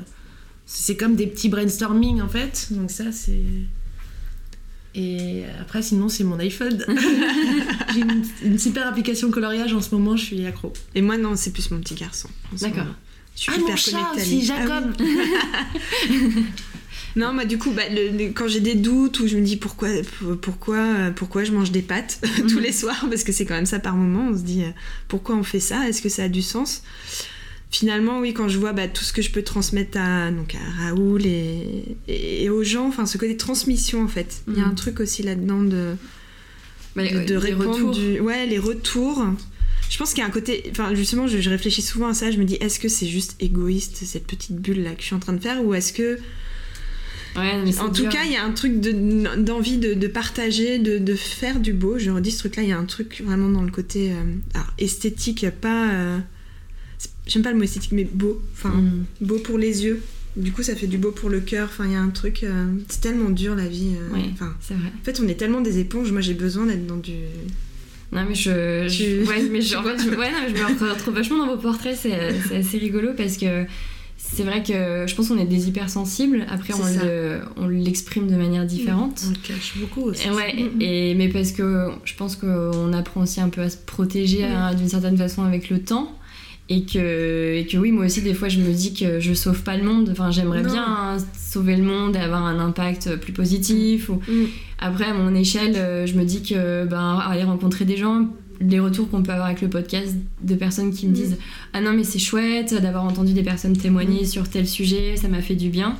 C'est 0.66 0.96
comme 0.96 1.16
des 1.16 1.28
petits 1.28 1.50
brainstorming 1.50 2.22
en 2.22 2.30
fait, 2.30 2.68
donc 2.72 2.90
ça 2.92 3.12
c'est... 3.12 3.42
Et 4.96 5.44
après 5.60 5.82
sinon 5.82 6.08
c'est 6.10 6.24
mon 6.24 6.38
iPhone. 6.40 6.84
J'ai 7.94 8.00
une, 8.02 8.24
une 8.44 8.60
super 8.60 8.88
application 8.88 9.32
coloriage 9.32 9.74
en 9.74 9.82
ce 9.82 9.94
moment, 9.96 10.16
je 10.18 10.24
suis 10.26 10.46
accro. 10.46 10.72
Et 10.96 11.02
moi, 11.02 11.18
non, 11.18 11.36
c'est 11.36 11.52
plus 11.52 11.70
mon 11.72 11.80
petit 11.80 11.96
garçon. 11.96 12.30
D'accord. 12.62 12.84
moment. 12.86 12.96
Je 13.36 13.42
suis 13.42 13.52
Ah 13.56 13.60
hyper 13.60 13.70
mon 13.72 13.76
chat 13.76 14.12
aussi. 14.16 14.52
Ah 14.52 14.56
oui. 14.62 14.92
Jacob 14.92 14.94
Non, 17.16 17.32
moi 17.32 17.46
du 17.46 17.60
coup, 17.60 17.70
bah, 17.72 17.84
le- 17.92 18.10
le- 18.18 18.32
quand 18.34 18.48
j'ai 18.48 18.60
des 18.60 18.74
doutes 18.74 19.20
ou 19.20 19.28
je 19.28 19.38
me 19.38 19.44
dis 19.46 19.56
pourquoi, 19.56 19.90
pourquoi, 20.42 21.12
pourquoi 21.16 21.44
je 21.44 21.52
mange 21.52 21.72
des 21.72 21.84
pâtes 21.84 22.20
tous 22.50 22.58
les 22.60 22.72
soirs, 22.72 23.06
parce 23.08 23.24
que 23.24 23.32
c'est 23.32 23.46
quand 23.46 23.54
même 23.54 23.68
ça 23.68 23.78
par 23.80 23.96
moment, 23.96 24.30
on 24.32 24.38
se 24.38 24.42
dit 24.42 24.64
euh, 24.64 24.70
pourquoi 25.08 25.36
on 25.36 25.44
fait 25.44 25.60
ça, 25.60 25.88
est-ce 25.88 26.02
que 26.02 26.10
ça 26.10 26.24
a 26.24 26.28
du 26.30 26.42
sens? 26.42 26.82
Finalement, 27.74 28.20
oui, 28.20 28.34
quand 28.36 28.48
je 28.50 28.60
vois 28.60 28.72
bah, 28.72 28.88
tout 28.88 29.04
ce 29.04 29.12
que 29.12 29.24
je 29.24 29.32
peux 29.32 29.42
transmettre 29.42 29.98
à, 30.00 30.30
donc 30.30 30.54
à 30.54 30.84
Raoul 30.84 31.26
et, 31.26 31.98
et, 32.08 32.44
et 32.44 32.50
aux 32.52 32.64
gens, 32.64 32.88
enfin 32.88 33.08
ce 33.08 33.18
côté 33.18 33.36
transmission 33.36 34.04
en 34.04 34.08
fait, 34.08 34.44
il 34.48 34.60
y 34.60 34.62
a 34.62 34.66
un 34.68 34.76
truc 34.76 35.00
aussi 35.00 35.24
là-dedans 35.24 35.64
de, 35.64 35.96
Bah, 36.96 37.02
de, 37.08 37.36
répondre 37.36 37.92
du- 37.92 38.20
ouais 38.20 38.46
les 38.46 38.60
retours. 38.60 39.26
Je 39.90 39.98
pense 39.98 40.12
qu'il 40.12 40.20
y 40.20 40.22
a 40.22 40.28
un 40.28 40.32
côté 40.32 40.64
enfin 40.70 40.94
justement 40.94 41.26
je, 41.28 41.40
je 41.42 41.50
réfléchis 41.50 41.82
souvent 41.82 42.10
à 42.10 42.14
ça. 42.14 42.30
Je 42.30 42.38
me 42.38 42.46
dis 42.46 42.56
est-ce 42.62 42.80
que 42.80 42.88
c'est 42.88 43.08
juste 43.08 43.36
égoïste 43.40 43.98
cette 44.06 44.28
petite 44.28 44.56
bulle 44.58 44.84
là 44.84 44.92
que 44.92 45.02
je 45.02 45.08
suis 45.08 45.16
en 45.16 45.20
train 45.20 45.34
de 45.34 45.42
faire 45.42 45.66
ou 45.66 45.74
est-ce 45.74 45.94
que 45.94 46.20
Ouais, 47.36 47.60
mais 47.66 47.80
en 47.80 47.90
tout 47.90 48.04
dur. 48.04 48.12
cas 48.12 48.24
il 48.26 48.32
y 48.32 48.36
a 48.36 48.44
un 48.46 48.52
truc 48.52 48.80
de- 48.80 49.36
d'envie 49.38 49.78
de, 49.78 49.96
de 49.96 50.08
partager 50.08 50.78
de, 50.78 51.00
de 51.00 51.16
faire 51.16 51.60
du 51.60 51.74
beau. 51.74 51.98
Je 51.98 52.12
redis 52.12 52.30
ce 52.32 52.38
truc 52.40 52.56
là 52.58 52.62
il 52.62 52.70
y 52.70 52.72
a 52.72 52.78
un 52.78 52.86
truc 52.86 53.24
vraiment 53.26 53.50
dans 53.50 53.64
le 53.64 53.72
côté 53.72 54.12
euh, 54.12 54.16
alors, 54.54 54.68
esthétique 54.78 55.44
pas 55.60 55.90
euh, 55.90 56.20
j'aime 57.28 57.44
pas 57.44 57.52
le 57.52 57.58
mot 57.58 57.64
esthétique 57.64 57.92
mais 57.94 58.04
beau 58.12 58.42
enfin 58.54 58.70
Mm. 58.70 59.06
beau 59.22 59.40
pour 59.40 59.58
les 59.58 59.84
yeux 59.86 60.02
du 60.36 60.52
coup 60.52 60.64
ça 60.64 60.76
fait 60.76 60.88
du 60.88 60.98
beau 60.98 61.12
pour 61.12 61.30
le 61.30 61.40
cœur 61.40 61.70
enfin 61.72 61.86
il 61.86 61.92
y 61.92 61.96
a 61.96 62.02
un 62.02 62.10
truc 62.10 62.44
euh, 62.44 62.66
c'est 62.90 63.02
tellement 63.02 63.30
dur 63.30 63.56
la 63.56 63.68
vie 63.68 63.92
euh, 64.00 64.18
enfin 64.34 64.54
C'est 64.62 64.74
vrai. 64.74 64.88
en 65.00 65.04
fait 65.04 65.20
on 65.24 65.28
est 65.28 65.36
tellement 65.36 65.62
des 65.62 65.80
éponges 65.80 66.12
moi 66.12 66.22
j'ai 66.22 66.34
besoin 66.34 66.66
d'être 66.66 66.88
dans 66.88 66.98
du 66.98 67.14
Non 68.12 68.26
mais 68.28 68.36
je, 68.36 68.88
je- 68.88 69.22
Tu- 69.24 69.28
ouais 69.30 69.44
mais 69.52 69.62
je, 69.62 69.76
en 69.80 69.84
fait, 69.84 69.98
je, 70.04 70.10
ouais, 70.10 70.32
non, 70.32 70.38
je 70.48 70.84
me 70.86 70.92
retrouve 70.92 71.14
vachement 71.16 71.38
dans 71.38 71.48
vos 71.56 71.62
portraits 71.62 71.96
c'est 72.00 72.18
c'est 72.48 72.58
assez 72.58 72.78
rigolo 72.78 73.10
parce 73.16 73.38
que 73.38 73.66
c'est 74.18 74.44
vrai 74.44 74.64
que 74.64 75.06
je 75.08 75.16
pense 75.16 75.28
qu'on 75.28 75.38
est 75.38 75.46
des 75.46 75.68
hypersensibles 75.68 76.46
après 76.50 76.74
on 77.58 77.68
le- 77.68 77.74
l'exprime 77.74 78.28
de 78.28 78.36
manière 78.36 78.66
différente 78.66 79.24
On 79.28 79.32
le 79.32 79.36
cache 79.36 79.74
beaucoup 79.78 80.02
aussi. 80.10 80.28
Et 80.28 80.32
ouais, 80.32 80.54
Mm, 80.56 80.78
mm. 80.78 80.82
et, 80.82 81.16
mais 81.16 81.28
parce 81.30 81.52
que 81.52 81.90
je 82.06 82.14
pense 82.16 82.36
qu'on 82.38 82.94
apprend 82.94 83.22
aussi 83.24 83.42
un 83.42 83.50
peu 83.50 83.62
à 83.62 83.70
se 83.70 83.78
protéger 83.78 84.46
hein, 84.46 84.74
d'une 84.74 84.88
certaine 84.90 85.18
façon 85.18 85.44
avec 85.44 85.70
le 85.70 85.80
temps. 85.82 86.18
Et 86.70 86.84
que, 86.86 87.56
et 87.58 87.68
que 87.68 87.78
oui, 87.78 87.92
moi 87.92 88.06
aussi, 88.06 88.22
des 88.22 88.34
fois, 88.34 88.48
je 88.48 88.60
me 88.60 88.72
dis 88.72 88.94
que 88.94 89.20
je 89.20 89.34
sauve 89.34 89.64
pas 89.64 89.76
le 89.76 89.84
monde. 89.84 90.10
Enfin, 90.12 90.32
j'aimerais 90.32 90.64
bien 90.64 90.86
hein, 90.88 91.18
sauver 91.38 91.76
le 91.76 91.84
monde 91.84 92.16
et 92.16 92.20
avoir 92.20 92.46
un 92.46 92.58
impact 92.60 93.18
plus 93.18 93.34
positif. 93.34 94.10
Ou... 94.10 94.22
Mm. 94.28 94.46
Après, 94.80 95.06
à 95.06 95.14
mon 95.14 95.36
échelle, 95.36 95.76
euh, 95.76 96.06
je 96.06 96.16
me 96.16 96.24
dis 96.24 96.42
que 96.42 96.86
ben, 96.86 97.20
aller 97.20 97.44
rencontrer 97.44 97.84
des 97.86 97.98
gens, 97.98 98.28
les 98.62 98.80
retours 98.80 99.10
qu'on 99.10 99.24
peut 99.24 99.34
avoir 99.34 99.48
avec 99.48 99.62
le 99.62 99.70
podcast 99.70 100.16
de 100.42 100.56
personnes 100.56 100.94
qui 100.94 101.06
me 101.08 101.12
Mm. 101.12 101.16
disent 101.16 101.38
Ah 101.74 101.82
non, 101.82 101.92
mais 101.94 102.06
c'est 102.06 102.20
chouette 102.20 102.74
d'avoir 102.82 103.04
entendu 103.04 103.34
des 103.34 103.44
personnes 103.44 103.76
témoigner 103.76 104.26
sur 104.26 104.50
tel 104.50 104.66
sujet, 104.66 105.18
ça 105.18 105.28
m'a 105.28 105.42
fait 105.42 105.56
du 105.56 105.70
bien. 105.70 105.98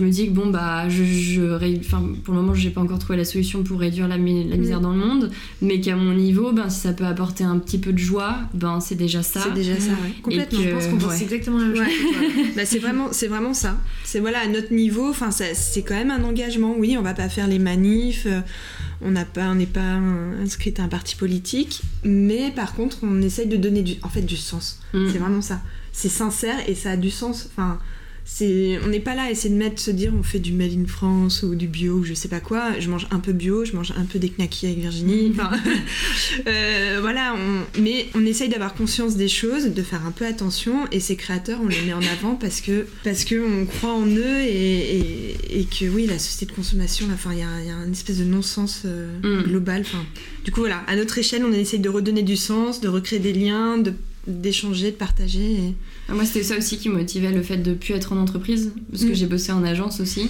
Je 0.00 0.04
me 0.06 0.10
dis 0.10 0.26
que 0.26 0.32
bon 0.32 0.48
bah 0.48 0.88
je, 0.88 1.04
je 1.04 1.42
ré- 1.42 1.78
enfin, 1.78 2.02
pour 2.24 2.34
le 2.34 2.40
moment 2.40 2.54
j'ai 2.54 2.70
pas 2.70 2.80
encore 2.80 2.98
trouvé 2.98 3.18
la 3.18 3.24
solution 3.26 3.62
pour 3.62 3.78
réduire 3.78 4.08
la, 4.08 4.16
mi- 4.18 4.48
la 4.48 4.56
misère 4.56 4.78
Mm. 4.80 4.82
dans 4.82 4.92
le 4.92 4.98
monde 4.98 5.30
mais 5.60 5.78
qu'à 5.80 5.94
mon 5.94 6.14
niveau 6.14 6.52
ben 6.52 6.70
si 6.70 6.80
ça 6.80 6.92
peut 6.94 7.04
apporter 7.04 7.44
un 7.44 7.58
petit 7.58 7.78
peu 7.78 7.92
de 7.92 7.98
joie 7.98 8.38
ben 8.54 8.80
c'est 8.80 8.94
déjà 8.94 9.22
ça 9.22 9.40
C'est 9.44 9.52
déjà 9.54 9.78
ça, 9.78 9.90
ouais. 9.90 10.12
Complètement. 10.22 10.58
que- 10.58 10.64
Je 10.64 10.70
pense 10.70 10.86
qu'on 10.86 10.96
pense 10.98 11.12
ouais. 11.18 11.22
exactement 11.22 11.58
la 11.58 11.64
même 11.66 11.76
chose. 11.76 11.84
Ouais. 11.86 12.52
Bah, 12.56 12.62
c'est 12.64 12.78
vraiment, 12.78 13.08
c'est 13.12 13.28
vraiment 13.28 13.52
ça. 13.54 13.76
C'est 14.04 14.20
voilà 14.20 14.40
à 14.40 14.46
notre 14.48 14.72
niveau. 14.72 15.10
Enfin, 15.10 15.30
c'est 15.30 15.82
quand 15.82 15.94
même 15.94 16.10
un 16.10 16.24
engagement. 16.24 16.74
Oui, 16.78 16.96
on 16.98 17.02
va 17.02 17.12
pas 17.14 17.28
faire 17.28 17.46
les 17.46 17.58
manifs. 17.58 18.24
euh, 18.26 18.40
On 19.02 19.10
n'a 19.12 19.24
pas, 19.24 19.48
on 19.50 19.54
n'est 19.54 19.66
pas 19.66 19.80
euh, 19.96 20.42
inscrit 20.42 20.74
à 20.78 20.82
un 20.82 20.88
parti 20.88 21.14
politique. 21.16 21.82
Mais 22.04 22.50
par 22.56 22.74
contre, 22.74 22.98
on 23.02 23.20
essaye 23.22 23.46
de 23.48 23.56
donner 23.56 23.82
du, 23.82 23.94
en 24.02 24.08
fait, 24.08 24.22
du 24.22 24.36
sens. 24.36 24.80
Mm. 24.94 25.08
C'est 25.12 25.18
vraiment 25.18 25.42
ça. 25.42 25.60
C'est 25.92 26.08
sincère 26.08 26.56
et 26.68 26.74
ça 26.74 26.92
a 26.92 26.96
du 26.96 27.10
sens. 27.10 27.48
Enfin, 27.52 27.78
c'est, 28.32 28.78
on 28.84 28.88
n'est 28.88 29.00
pas 29.00 29.14
là 29.16 29.24
à 29.24 29.30
essayer 29.30 29.52
de 29.52 29.58
mettre, 29.58 29.80
se 29.82 29.90
dire, 29.90 30.12
on 30.18 30.22
fait 30.22 30.38
du 30.38 30.52
Made 30.52 30.72
in 30.72 30.86
France 30.86 31.42
ou 31.42 31.54
du 31.56 31.66
bio 31.66 31.94
ou 31.96 32.04
je 32.04 32.14
sais 32.14 32.28
pas 32.28 32.38
quoi. 32.40 32.78
Je 32.78 32.88
mange 32.88 33.06
un 33.10 33.18
peu 33.18 33.32
bio, 33.32 33.64
je 33.64 33.72
mange 33.74 33.92
un 33.96 34.04
peu 34.04 34.18
des 34.20 34.30
knackis 34.30 34.66
avec 34.66 34.78
Virginie. 34.78 35.32
Enfin, 35.34 35.50
euh, 36.46 36.98
voilà. 37.00 37.34
On, 37.36 37.80
mais 37.80 38.06
on 38.14 38.24
essaye 38.24 38.48
d'avoir 38.48 38.74
conscience 38.74 39.16
des 39.16 39.28
choses, 39.28 39.66
de 39.66 39.82
faire 39.82 40.06
un 40.06 40.10
peu 40.12 40.24
attention. 40.26 40.86
Et 40.92 41.00
ces 41.00 41.16
créateurs, 41.16 41.60
on 41.62 41.66
les 41.68 41.80
met 41.82 41.92
en 41.92 42.00
avant 42.02 42.34
parce 42.36 42.60
que 42.60 42.86
parce 43.04 43.24
que 43.24 43.34
on 43.44 43.66
croit 43.66 43.92
en 43.94 44.06
eux 44.06 44.38
et, 44.40 44.98
et, 44.98 45.60
et 45.60 45.64
que 45.64 45.86
oui, 45.88 46.06
la 46.06 46.18
société 46.18 46.46
de 46.52 46.56
consommation, 46.56 47.08
là, 47.08 47.14
enfin, 47.14 47.30
il 47.32 47.38
y, 47.40 47.42
a- 47.42 47.60
il 47.62 47.66
y 47.66 47.70
a 47.70 47.74
une 47.84 47.92
espèce 47.92 48.18
de 48.18 48.24
non-sens 48.24 48.82
euh, 48.84 49.08
Mm. 49.22 49.42
global. 49.48 49.80
Enfin, 49.82 50.04
du 50.44 50.50
coup, 50.52 50.60
voilà, 50.60 50.82
à 50.86 50.96
notre 50.96 51.18
échelle, 51.18 51.44
on 51.44 51.52
essaye 51.52 51.80
de 51.80 51.88
redonner 51.88 52.22
du 52.22 52.36
sens, 52.36 52.80
de 52.80 52.88
recréer 52.88 53.18
des 53.18 53.32
liens, 53.32 53.76
de 53.78 53.92
d'échanger, 54.26 54.90
de 54.90 54.96
partager. 54.96 55.52
et- 55.52 55.74
Ah, 56.08 56.14
Moi, 56.14 56.24
c'était 56.24 56.42
ça 56.44 56.56
aussi 56.56 56.78
qui 56.78 56.88
motivait 56.88 57.32
le 57.32 57.42
fait 57.42 57.56
de 57.58 57.72
plus 57.74 57.94
être 57.94 58.12
en 58.12 58.16
entreprise, 58.18 58.72
parce 58.90 59.04
que 59.04 59.10
Mm. 59.10 59.14
j'ai 59.14 59.26
bossé 59.26 59.52
en 59.52 59.62
agence 59.64 60.00
aussi. 60.00 60.28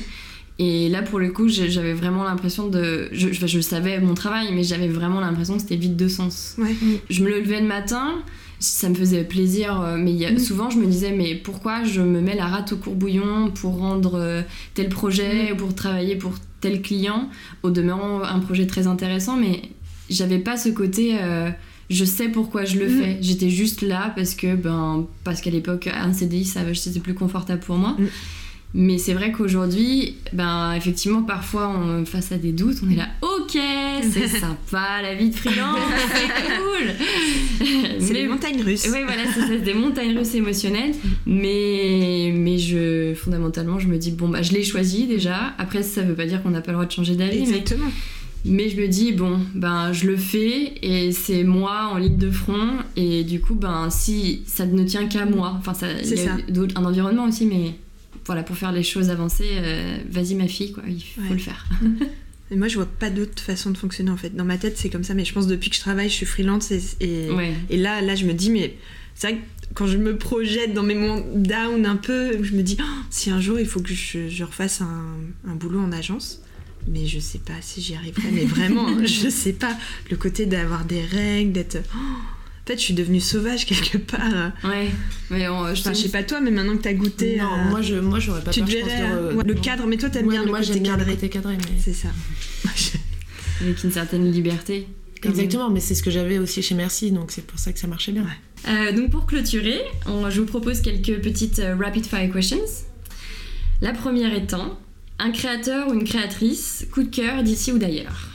Et 0.59 0.88
là, 0.90 1.00
pour 1.03 1.18
le 1.18 1.31
coup, 1.31 1.48
j'avais 1.48 1.94
vraiment 1.94 2.22
l'impression 2.24 2.68
de. 2.68 3.09
Je, 3.12 3.33
je, 3.33 3.46
je 3.46 3.61
savais 3.61 3.98
mon 4.00 4.12
travail, 4.14 4.48
mais 4.53 4.62
j'avais 4.62 4.88
vraiment 4.88 5.20
l'impression 5.20 5.55
que 5.55 5.62
c'était 5.62 5.76
vide 5.76 5.96
de 5.96 6.07
sens. 6.09 6.55
Ouais. 6.59 6.74
Je 7.09 7.24
me 7.24 7.31
levais 7.31 7.61
le 7.62 7.66
matin, 7.66 8.16
ça 8.59 8.90
me 8.90 8.94
faisait 8.94 9.24
plaisir, 9.24 9.81
euh, 9.81 9.96
mais 9.96 10.11
il 10.12 10.18
y 10.18 10.26
a- 10.26 10.33
Mm. 10.33 10.38
souvent 10.38 10.68
je 10.68 10.76
me 10.79 10.85
disais, 10.87 11.12
mais 11.12 11.35
pourquoi 11.35 11.85
je 11.85 12.03
me 12.03 12.20
mets 12.20 12.37
la 12.37 12.46
rate 12.46 12.72
au 12.74 12.76
courbouillon 12.76 13.50
pour 13.50 13.79
rendre 13.79 14.16
euh, 14.16 14.42
tel 14.74 14.90
projet, 14.90 15.55
pour 15.57 15.74
travailler 15.74 16.16
pour 16.16 16.35
tel 16.61 16.83
client 16.83 17.31
Au 17.62 17.70
demeurant, 17.70 18.22
un 18.22 18.38
projet 18.40 18.66
très 18.66 18.87
intéressant, 18.87 19.37
mais 19.37 19.62
j'avais 20.11 20.38
pas 20.40 20.59
ce 20.59 20.68
côté. 20.68 21.16
euh, 21.22 21.48
je 21.90 22.05
sais 22.05 22.29
pourquoi 22.29 22.64
je 22.64 22.79
le 22.79 22.87
Mm. 22.88 23.03
fais. 23.03 23.18
J'étais 23.20 23.50
juste 23.50 23.83
là 23.83 24.12
parce 24.16 24.35
que, 24.35 24.55
ben, 24.55 25.07
parce 25.24 25.40
qu'à 25.40 25.50
l'époque, 25.50 25.88
un 25.92 26.12
CDI, 26.12 26.44
ça, 26.44 26.61
c'était 26.74 27.00
plus 27.00 27.14
confortable 27.14 27.61
pour 27.61 27.76
moi. 27.76 27.96
Mm. 27.98 28.07
Mais 28.72 28.98
c'est 28.98 29.14
vrai 29.14 29.33
qu'aujourd'hui, 29.33 30.14
ben, 30.33 30.74
effectivement, 30.74 31.22
parfois, 31.24 31.68
on, 31.76 32.05
face 32.05 32.31
à 32.31 32.37
des 32.38 32.53
doutes, 32.53 32.76
on 32.87 32.90
est 32.90 32.94
là, 32.94 33.09
ok, 33.20 33.59
c'est 34.12 34.29
sympa, 34.40 35.03
la 35.03 35.16
vie 35.16 35.31
de 35.31 35.35
freelance, 35.35 35.76
c'est 36.14 36.29
cool. 36.57 37.66
C'est 37.98 38.14
les 38.14 38.29
montagnes 38.29 38.62
russes. 38.62 38.85
Oui, 38.92 39.00
voilà, 39.05 39.22
c'est 39.35 39.59
des 39.64 39.74
montagnes 39.74 40.16
russes 40.16 40.37
émotionnelles. 40.37 40.92
Mais, 41.26 42.33
mais 42.33 42.59
je, 42.59 43.12
fondamentalement, 43.14 43.81
je 43.81 43.88
me 43.88 43.98
dis, 43.98 44.12
bon, 44.12 44.29
bah, 44.29 44.42
je 44.42 44.53
l'ai 44.53 44.62
choisi 44.62 45.09
déjà. 45.09 45.53
Après, 45.59 45.83
ça 45.83 46.03
veut 46.03 46.14
pas 46.14 46.26
dire 46.26 46.40
qu'on 46.40 46.50
n'a 46.50 46.61
pas 46.61 46.70
le 46.70 46.76
droit 46.76 46.87
de 46.87 46.92
changer 46.92 47.16
d'avis. 47.16 47.40
Exactement. 47.40 47.87
mais 47.87 47.90
je 48.44 48.50
me 48.81 48.87
dis, 48.88 49.12
bon, 49.12 49.38
ben, 49.55 49.92
je 49.92 50.07
le 50.07 50.16
fais 50.16 50.74
et 50.83 51.12
c'est 51.12 51.44
moi 51.44 51.90
en 51.92 51.98
ligne 51.98 52.16
de 52.16 52.31
front. 52.31 52.79
Et 52.96 53.24
du 53.24 53.40
coup, 53.40 53.55
ben, 53.55 53.90
si 53.90 54.42
ça 54.46 54.66
ne 54.66 54.85
tient 54.85 55.07
qu'à 55.07 55.26
moi, 55.26 55.55
enfin, 55.59 55.74
ça, 55.74 55.92
il 55.92 56.00
y 56.05 56.07
C'est 56.07 56.29
a 56.29 56.37
ça. 56.37 56.42
d'autres- 56.48 56.79
un 56.79 56.85
environnement 56.85 57.24
aussi, 57.26 57.46
mais 57.46 57.74
voilà, 58.26 58.42
pour 58.42 58.57
faire 58.57 58.72
les 58.72 58.83
choses 58.83 59.11
avancer, 59.11 59.44
euh, 59.50 59.98
vas-y, 60.11 60.35
ma 60.35 60.46
fille, 60.48 60.72
quoi, 60.72 60.83
il 60.88 61.00
faut 61.00 61.20
Ouais. 61.22 61.31
le 61.31 61.38
faire. 61.38 61.66
Mais 62.53 62.57
moi, 62.57 62.66
je 62.66 62.74
vois 62.74 62.87
pas 62.87 63.11
d'autre 63.11 63.40
façon 63.40 63.70
de 63.70 63.79
fonctionner 63.79 64.11
en 64.11 64.16
fait. 64.16 64.35
Dans 64.35 64.44
ma 64.44 64.59
tête, 64.59 64.76
c'est 64.76 64.90
comme 64.90 65.05
ça. 65.05 65.14
Mais 65.14 65.24
je 65.24 65.33
pense 65.33 65.46
depuis 65.46 65.70
que 65.70 65.76
je 65.76 65.81
travaille, 65.81 66.09
je 66.09 66.14
suis 66.14 66.26
freelance 66.26 66.72
et, 66.72 66.81
et, 66.98 67.31
Ouais. 67.31 67.53
et 67.70 67.76
là, 67.76 68.00
là, 68.03 68.16
je 68.16 68.24
me 68.26 68.33
dis, 68.33 68.50
mais 68.50 68.74
c'est 69.14 69.29
vrai 69.29 69.37
que 69.37 69.42
quand 69.74 69.87
je 69.87 69.96
me 69.98 70.16
projette 70.16 70.74
dans 70.74 70.83
mes 70.83 70.96
moments 70.96 71.22
down 71.37 71.87
un 71.87 71.94
peu, 71.94 72.42
je 72.42 72.53
me 72.57 72.62
dis, 72.62 72.76
Oh, 72.81 72.85
si 73.09 73.31
un 73.31 73.40
jour 73.40 73.61
il 73.61 73.66
faut 73.66 73.79
que 73.81 73.94
je, 73.94 74.29
je 74.29 74.42
refasse 74.42 74.81
un, 74.81 75.14
un 75.48 75.55
boulot 75.55 75.79
en 75.79 75.92
agence. 75.92 76.40
Mais 76.92 77.07
je 77.07 77.20
sais 77.20 77.38
pas 77.38 77.53
si 77.62 77.81
j'y 77.81 77.94
arriverai, 77.94 78.31
mais 78.33 78.44
vraiment, 78.44 78.88
hein, 78.88 79.05
je 79.05 79.29
sais 79.31 79.53
pas. 79.53 79.76
Le 80.11 80.16
côté 80.16 80.44
d'avoir 80.46 80.85
des 80.85 81.03
règles, 81.03 81.53
d'être. 81.53 81.79
Oh, 81.94 81.98
en 81.98 82.66
fait, 82.66 82.76
je 82.79 82.83
suis 82.83 82.94
devenue 82.94 83.20
sauvage 83.20 83.64
quelque 83.66 83.98
part. 83.98 84.53
Ouais. 84.64 84.90
Mais 85.31 85.48
on- 85.48 85.72
je 85.74 85.81
Enfin, 85.81 85.92
je 85.92 85.98
sais 86.03 86.09
pas 86.09 86.22
toi, 86.24 86.40
mais 86.40 86.50
maintenant 86.50 86.76
que 86.76 86.83
t'as 86.83 86.92
goûté. 86.92 87.37
Non, 87.38 87.46
à- 87.53 87.64
moi, 87.64 87.81
je, 87.83 87.94
moi, 87.96 88.18
j'aurais 88.18 88.42
pas 88.42 88.50
tu 88.50 88.61
peur, 88.61 88.68
te 88.68 88.74
je 88.74 88.81
pense, 88.81 88.88
verrais. 88.90 89.09
de 89.09 89.14
euh, 89.14 89.35
ouais, 89.35 89.44
le 89.44 89.55
non. 89.55 89.61
cadre, 89.61 89.87
mais 89.87 89.96
toi, 89.96 90.11
t'aimes 90.11 90.24
Moi, 90.24 90.35
bien 90.35 90.42
le 90.44 90.50
moi, 90.50 90.61
côté 90.61 90.81
bien 90.81 90.92
le 90.92 90.98
cadré. 90.98 91.14
côté 91.14 91.29
cadré. 91.31 91.57
mais- 91.57 91.81
C'est 91.83 91.94
ça. 91.94 92.09
avec 93.61 93.83
une 93.85 93.90
certaine 93.92 94.31
liberté. 94.31 94.87
même. 95.22 95.33
Exactement, 95.33 95.68
mais 95.70 95.81
c'est 95.81 95.94
ce 95.94 96.03
que 96.03 96.11
j'avais 96.11 96.38
aussi 96.38 96.62
chez 96.62 96.74
Merci, 96.74 97.11
donc 97.12 97.31
c'est 97.31 97.44
pour 97.46 97.59
ça 97.59 97.72
que 97.72 97.79
ça 97.79 97.87
marchait 97.87 98.12
bien. 98.12 98.22
Ouais. 98.22 98.70
Euh, 98.70 98.92
donc 98.92 99.11
pour 99.11 99.26
clôturer, 99.26 99.79
on- 100.07 100.31
je 100.31 100.40
vous 100.40 100.46
propose 100.46 100.81
quelques 100.81 101.20
petites 101.20 101.59
euh, 101.59 101.76
rapid 101.76 102.07
fire 102.07 102.33
questions. 102.33 102.59
La 103.83 103.92
première 103.92 104.33
étant 104.35 104.79
un 105.20 105.30
créateur 105.30 105.88
ou 105.88 105.94
une 105.94 106.04
créatrice 106.04 106.87
coup 106.92 107.02
de 107.02 107.09
cœur 107.14 107.42
d'ici 107.42 107.72
ou 107.72 107.78
d'ailleurs. 107.78 108.28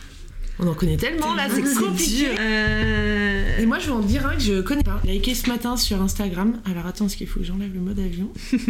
On 0.58 0.68
en 0.68 0.74
connaît 0.74 0.96
tellement 0.96 1.34
là, 1.36 1.48
c'est 1.54 1.62
compliqué. 1.62 2.28
Euh, 2.40 3.60
Et 3.60 3.66
moi, 3.66 3.78
je 3.80 3.88
vais 3.88 3.92
en 3.92 4.00
dire 4.00 4.26
un 4.26 4.36
que 4.36 4.42
je 4.42 4.62
connais 4.62 4.84
pas. 4.84 5.02
Liké 5.04 5.36
ce 5.36 5.50
matin 5.50 5.76
sur 5.76 6.02
Instagram. 6.02 6.62
Alors 6.70 6.86
attends, 6.86 7.10
ce 7.10 7.18
qu'il 7.18 7.28
faut 7.28 7.42
que 7.42 7.46
j'enlève 7.46 7.74
le 7.74 7.82
mode 7.82 8.00
avion. 8.00 8.32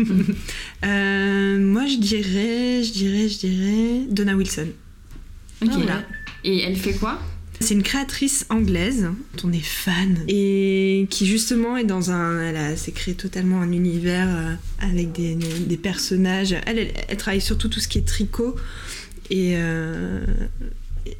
Euh, 0.86 1.60
moi, 1.60 1.86
je 1.88 1.98
dirais, 1.98 2.84
je 2.84 2.92
dirais, 2.92 3.28
je 3.30 3.38
dirais 3.40 4.02
Donna 4.10 4.36
Wilson. 4.36 4.68
Ok. 5.62 5.70
Ah, 5.72 5.78
voilà. 5.78 6.04
Et 6.44 6.62
elle 6.62 6.76
fait 6.76 6.94
quoi? 6.94 7.20
C'est 7.62 7.74
une 7.74 7.84
créatrice 7.84 8.46
anglaise 8.50 9.10
dont 9.38 9.50
on 9.50 9.54
est 9.54 9.64
fan 9.66 10.20
et 10.28 11.08
qui 11.10 11.26
justement 11.26 11.78
est 11.78 11.84
dans 11.86 12.12
un, 12.12 12.42
elle 12.42 12.58
a 12.58 12.76
s'est 12.76 12.92
créé 12.92 13.14
totalement 13.16 13.62
un 13.62 13.72
univers 13.72 14.28
euh, 14.30 14.54
avec 14.80 15.12
des, 15.14 15.36
des 15.36 15.78
personnages. 15.78 16.54
Elle, 16.66 16.80
elle, 16.80 16.94
elle 17.08 17.18
travaille 17.18 17.42
surtout 17.42 17.70
tout 17.70 17.80
ce 17.80 17.88
qui 17.88 17.98
est 17.98 18.06
tricot 18.08 18.56
et 19.30 19.54
euh, 19.56 20.24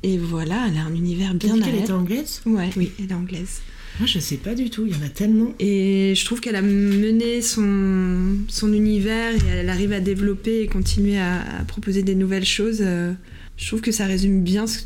et 0.04 0.18
voilà, 0.18 0.68
elle 0.68 0.78
a 0.78 0.84
un 0.84 0.96
univers 0.96 1.34
bien 1.36 1.62
à 1.62 1.68
elle. 1.68 1.92
anglaise? 1.92 2.42
Ouais, 2.46 2.70
oui, 2.76 2.92
elle 3.00 3.12
est 3.12 3.14
anglaise. 3.14 3.62
Moi, 4.00 4.08
je 4.08 4.20
sais 4.20 4.36
pas 4.38 4.56
du 4.56 4.70
tout, 4.70 4.86
il 4.86 4.94
y 4.94 5.00
en 5.02 5.06
a 5.06 5.10
tellement. 5.10 5.54
Et 5.60 6.14
je 6.18 6.26
trouve 6.26 6.42
qu'elle 6.42 6.58
a 6.58 6.62
mené 6.62 7.42
son, 7.42 8.36
son 8.50 8.74
univers 8.74 9.32
et 9.34 9.48
elle 9.60 9.70
arrive 9.70 9.94
à 9.94 10.02
développer 10.02 10.62
et 10.64 10.68
continuer 10.68 11.18
à, 11.18 11.40
à 11.60 11.64
proposer 11.64 12.04
des 12.04 12.16
nouvelles 12.16 12.46
choses. 12.46 12.80
Euh, 12.82 13.14
Je 13.58 13.68
trouve 13.68 13.80
que 13.82 13.94
ça 13.94 14.06
résume 14.06 14.42
bien 14.44 14.68
ce, 14.68 14.80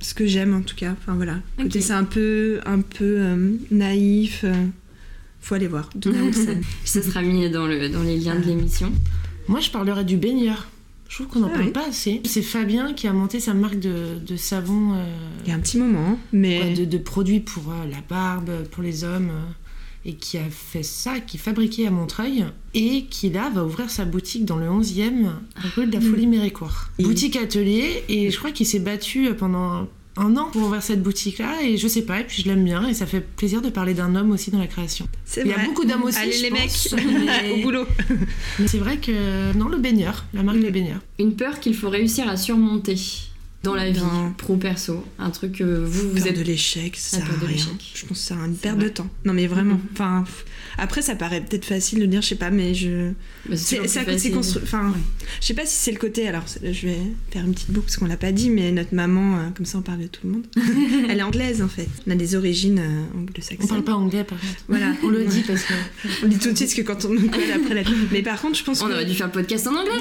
ce 0.00 0.14
que 0.14 0.26
j'aime 0.26 0.54
en 0.54 0.62
tout 0.62 0.76
cas. 0.76 0.92
Enfin 0.92 1.14
voilà. 1.14 1.38
Côté 1.58 1.80
c'est 1.80 1.92
un 1.92 2.04
peu, 2.04 2.60
un 2.66 2.80
peu 2.80 3.16
euh, 3.18 3.52
naïf. 3.70 4.40
euh, 4.44 4.54
faut 5.40 5.54
aller 5.54 5.68
voir. 5.68 5.88
Ça 6.84 7.02
sera 7.02 7.22
mis 7.22 7.48
dans, 7.50 7.66
le, 7.66 7.88
dans 7.88 8.02
les 8.02 8.18
liens 8.18 8.38
de 8.38 8.44
l'émission. 8.44 8.92
Moi, 9.48 9.60
je 9.60 9.70
parlerais 9.70 10.04
du 10.04 10.16
baigneur. 10.16 10.68
Je 11.08 11.16
trouve 11.16 11.26
qu'on 11.28 11.40
n'en 11.40 11.48
Ah 11.52 11.58
parle 11.58 11.72
pas 11.72 11.88
assez. 11.88 12.20
C'est 12.24 12.42
Fabien 12.42 12.92
qui 12.92 13.08
a 13.08 13.12
monté 13.12 13.40
sa 13.40 13.52
marque 13.54 13.80
de, 13.80 14.18
de 14.24 14.36
savon, 14.36 14.94
euh, 14.94 15.04
Il 15.44 15.48
y 15.48 15.52
a 15.52 15.56
un 15.56 15.60
petit 15.60 15.78
moment, 15.78 16.10
hein, 16.10 16.18
mais 16.32 16.74
de, 16.74 16.84
de 16.84 16.98
produits 16.98 17.40
pour 17.40 17.72
euh, 17.72 17.86
la 17.90 17.96
barbe, 18.08 18.50
pour 18.70 18.82
les 18.82 19.02
hommes, 19.02 19.30
euh, 19.30 19.50
et 20.04 20.14
qui 20.14 20.38
a 20.38 20.44
fait 20.50 20.82
ça, 20.82 21.20
qui 21.20 21.36
fabriquait 21.38 21.86
à 21.86 21.90
Montreuil, 21.90 22.44
et 22.74 23.04
qui 23.04 23.28
là 23.30 23.50
va 23.54 23.64
ouvrir 23.64 23.90
sa 23.90 24.04
boutique 24.04 24.44
dans 24.44 24.56
le 24.56 24.66
11e 24.66 25.30
rue 25.76 25.86
de 25.86 25.92
la 25.92 26.00
Folie 26.00 26.26
Méricourt. 26.26 26.88
Et- 26.98 27.02
Boutique 27.02 27.36
atelier, 27.36 28.04
et 28.08 28.30
je 28.30 28.38
crois 28.38 28.50
qu'il 28.52 28.66
s'est 28.66 28.78
battu 28.78 29.28
pendant 29.38 29.88
un 30.16 30.36
an 30.36 30.48
pour 30.52 30.62
ouvrir 30.62 30.82
cette 30.82 31.02
boutique-là, 31.02 31.62
et 31.62 31.76
je 31.76 31.86
sais 31.86 32.02
pas, 32.02 32.20
et 32.20 32.24
puis 32.24 32.42
je 32.42 32.48
l'aime 32.48 32.64
bien, 32.64 32.86
et 32.88 32.94
ça 32.94 33.06
fait 33.06 33.20
plaisir 33.20 33.62
de 33.62 33.68
parler 33.70 33.94
d'un 33.94 34.14
homme 34.16 34.30
aussi 34.32 34.50
dans 34.50 34.58
la 34.58 34.66
création. 34.66 35.06
c'est 35.24 35.42
Il 35.42 35.46
y 35.48 35.52
a 35.52 35.64
beaucoup 35.64 35.84
d'hommes 35.84 36.02
aussi, 36.02 36.18
Allez 36.18 36.32
je 36.32 36.42
les 36.42 36.50
pense, 36.50 36.92
mecs, 36.92 37.04
mais- 37.24 37.52
au 37.52 37.62
boulot. 37.62 37.84
Mais 38.58 38.66
c'est 38.66 38.78
vrai 38.78 38.96
que, 38.98 39.56
non, 39.56 39.68
le 39.68 39.78
baigneur, 39.78 40.24
la 40.34 40.42
marque 40.42 40.58
Mm. 40.58 40.62
des 40.62 40.70
baigneurs. 40.70 41.00
Une 41.18 41.36
peur 41.36 41.60
qu'il 41.60 41.74
faut 41.74 41.88
réussir 41.90 42.28
à 42.28 42.36
surmonter 42.36 42.96
dans 43.62 43.74
la 43.74 43.90
vie, 43.90 44.00
Non. 44.00 44.32
pro-perso. 44.38 45.04
Un 45.18 45.30
truc 45.30 45.52
que 45.58 45.64
vous, 45.84 46.08
vous 46.10 46.14
Peur 46.16 46.28
êtes... 46.28 46.38
de 46.38 46.42
l'échec, 46.42 46.96
ça 46.96 47.18
sert 47.18 47.26
à 47.26 47.36
de 47.36 47.44
rien. 47.46 47.56
l'échec. 47.56 47.92
Je 47.94 48.06
pense 48.06 48.18
que 48.18 48.24
c'est 48.24 48.34
une 48.34 48.54
perte 48.56 48.78
de 48.78 48.88
temps. 48.88 49.08
Non 49.24 49.32
mais 49.34 49.46
vraiment. 49.46 49.74
Mhm. 49.74 49.80
Enfin, 49.92 50.22
pff, 50.24 50.44
après 50.78 51.02
ça 51.02 51.14
paraît 51.14 51.42
peut-être 51.42 51.66
facile 51.66 51.98
de 52.00 52.06
dire, 52.06 52.22
je 52.22 52.28
sais 52.28 52.34
pas, 52.36 52.50
mais 52.50 52.72
je. 52.74 53.10
Bah, 53.48 53.56
C'est 53.56 53.76
toujours 53.76 53.90
c'est 53.90 53.98
à 54.00 54.04
plus 54.04 54.12
côté 54.14 54.30
facile. 54.30 54.34
constru- 54.36 54.62
Enfin, 54.62 54.88
Ouais. 54.88 54.96
je 55.42 55.46
sais 55.46 55.54
pas 55.54 55.66
si 55.66 55.74
c'est 55.76 55.92
le 55.92 55.98
côté. 55.98 56.26
Alors, 56.26 56.44
je 56.62 56.86
vais 56.86 56.96
faire 57.30 57.44
une 57.44 57.52
petite 57.52 57.70
boucle 57.70 57.86
parce 57.86 57.96
qu'on 57.98 58.06
l'a 58.06 58.16
pas 58.16 58.32
dit, 58.32 58.48
mais 58.50 58.72
notre 58.72 58.94
maman, 58.94 59.36
euh, 59.38 59.42
comme 59.54 59.66
ça 59.66 59.78
on 59.78 59.82
parle 59.82 60.00
de 60.00 60.06
tout 60.06 60.20
le 60.24 60.30
monde. 60.30 60.46
elle 61.10 61.18
est 61.18 61.22
anglaise 61.22 61.60
en 61.60 61.68
fait. 61.68 61.88
On 62.06 62.10
a 62.12 62.14
des 62.14 62.34
origines 62.36 62.78
euh, 62.78 63.02
On 63.14 63.20
anglo-saxonnes. 63.22 63.68
parle 63.68 63.84
pas 63.84 63.94
anglais 63.94 64.24
par 64.24 64.38
contre. 64.40 64.52
Voilà, 64.68 64.92
On 65.02 65.08
le 65.08 65.24
dit 65.26 65.42
parce 65.46 65.64
que. 65.64 65.74
On 66.24 66.28
dit 66.28 66.38
tout 66.38 66.50
de 66.52 66.56
suite 66.56 66.74
que 66.74 66.82
quand 66.82 67.04
on 67.04 67.10
nous 67.12 67.28
colle 67.28 67.42
après 67.54 67.74
la. 67.74 67.82
Mais 68.10 68.22
par 68.22 68.40
contre, 68.40 68.56
je 68.58 68.64
pense 68.64 68.80
On 68.80 68.86
que. 68.86 68.92
aurait 68.92 69.04
dû 69.04 69.14
faire 69.14 69.26
le 69.26 69.32
podcast 69.32 69.66
en 69.66 69.72
anglais. 69.76 69.92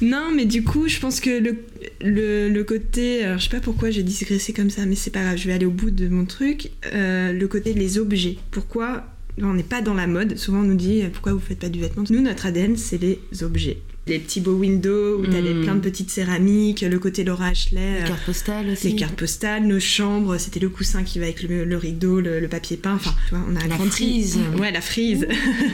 Non, 0.00 0.30
mais 0.34 0.44
du 0.44 0.62
coup, 0.62 0.88
je 0.88 0.98
pense 1.00 1.20
que 1.20 1.30
le, 1.30 1.56
le, 2.02 2.45
le 2.48 2.64
côté. 2.64 3.24
Alors, 3.24 3.38
je 3.38 3.44
sais 3.44 3.50
pas 3.50 3.60
pourquoi 3.60 3.90
j'ai 3.90 4.02
digressé 4.02 4.52
comme 4.52 4.70
ça, 4.70 4.86
mais 4.86 4.94
c'est 4.94 5.10
pas 5.10 5.22
grave, 5.22 5.36
je 5.36 5.46
vais 5.46 5.54
aller 5.54 5.66
au 5.66 5.70
bout 5.70 5.90
de 5.90 6.08
mon 6.08 6.24
truc. 6.24 6.70
Euh, 6.92 7.32
le 7.32 7.48
côté 7.48 7.74
des 7.74 7.98
objets. 7.98 8.36
Pourquoi 8.50 9.04
on 9.42 9.54
n'est 9.54 9.62
pas 9.62 9.82
dans 9.82 9.94
la 9.94 10.06
mode? 10.06 10.36
Souvent, 10.36 10.60
on 10.60 10.64
nous 10.64 10.76
dit 10.76 11.02
pourquoi 11.12 11.32
vous 11.32 11.40
faites 11.40 11.58
pas 11.58 11.68
du 11.68 11.80
vêtement? 11.80 12.04
Nous, 12.08 12.20
notre 12.20 12.46
ADN, 12.46 12.76
c'est 12.76 12.98
les 12.98 13.20
objets. 13.42 13.78
Les 14.08 14.18
petits 14.20 14.40
beaux 14.40 14.54
windows 14.54 15.18
où 15.18 15.26
t'as 15.26 15.40
des- 15.42 15.52
Mm. 15.54 15.62
plein 15.64 15.74
de 15.74 15.80
petites 15.80 16.10
céramiques, 16.10 16.82
le 16.82 16.98
côté 16.98 17.24
Laura 17.24 17.46
Ashley. 17.48 18.00
Les 18.02 18.06
cartes 18.08 18.24
postales 18.24 18.70
aussi. 18.70 18.88
les 18.90 18.96
cartes 18.96 19.16
postales, 19.16 19.64
nos 19.66 19.80
chambres, 19.80 20.36
c'était 20.38 20.60
le 20.60 20.68
coussin 20.68 21.02
qui 21.02 21.18
va 21.18 21.24
avec 21.24 21.42
le, 21.42 21.64
le 21.64 21.76
rideau, 21.76 22.20
le, 22.20 22.38
le 22.38 22.48
papier 22.48 22.76
peint. 22.76 22.94
Enfin, 22.94 23.14
tu 23.28 23.34
vois, 23.34 23.44
on 23.50 23.56
a 23.56 23.60
La 23.66 23.74
grandi. 23.74 23.90
frise. 23.90 24.38
Ouais, 24.60 24.70
la 24.70 24.80
frise. 24.80 25.26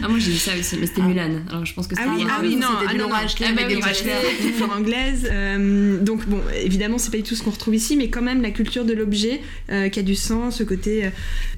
Ah, 0.02 0.08
moi 0.08 0.18
j'ai 0.18 0.32
eu 0.32 0.36
ça 0.36 0.52
aussi, 0.58 0.76
mais 0.80 0.86
c'était 0.86 1.02
Ah. 1.04 1.08
Mulan. 1.08 1.40
Alors 1.50 1.66
je 1.66 1.74
pense 1.74 1.86
que 1.86 1.94
Ah 1.98 2.04
c'était 2.04 2.24
oui, 2.24 2.30
ah 2.30 2.40
peu- 2.40 2.46
oui, 2.48 2.56
non, 2.56 2.66
ah 2.70 2.92
non, 2.92 2.98
Laura 2.98 3.20
non. 3.20 3.26
Ashley 3.26 3.46
Ah 3.50 3.52
bah 3.54 3.62
avec 3.64 3.68
oui, 3.68 3.74
des 3.74 3.80
voilà. 3.80 3.92
bracelets. 3.92 4.46
une 4.46 4.52
fleur 4.54 4.72
anglaise. 4.72 5.28
Euh, 5.30 6.00
donc 6.02 6.26
bon, 6.26 6.40
évidemment, 6.62 6.96
c'est 6.98 7.10
pas 7.10 7.18
du 7.18 7.22
tout 7.24 7.34
ce 7.34 7.42
qu'on 7.42 7.50
retrouve 7.50 7.74
ici, 7.74 7.96
mais 7.96 8.08
quand 8.08 8.22
même 8.22 8.40
la 8.40 8.50
culture 8.50 8.84
de 8.84 8.94
l'objet 8.94 9.40
euh, 9.70 9.88
qui 9.90 9.98
a 9.98 10.02
du 10.02 10.14
sens, 10.14 10.56
ce 10.56 10.62
côté. 10.64 11.04
euh, 11.04 11.08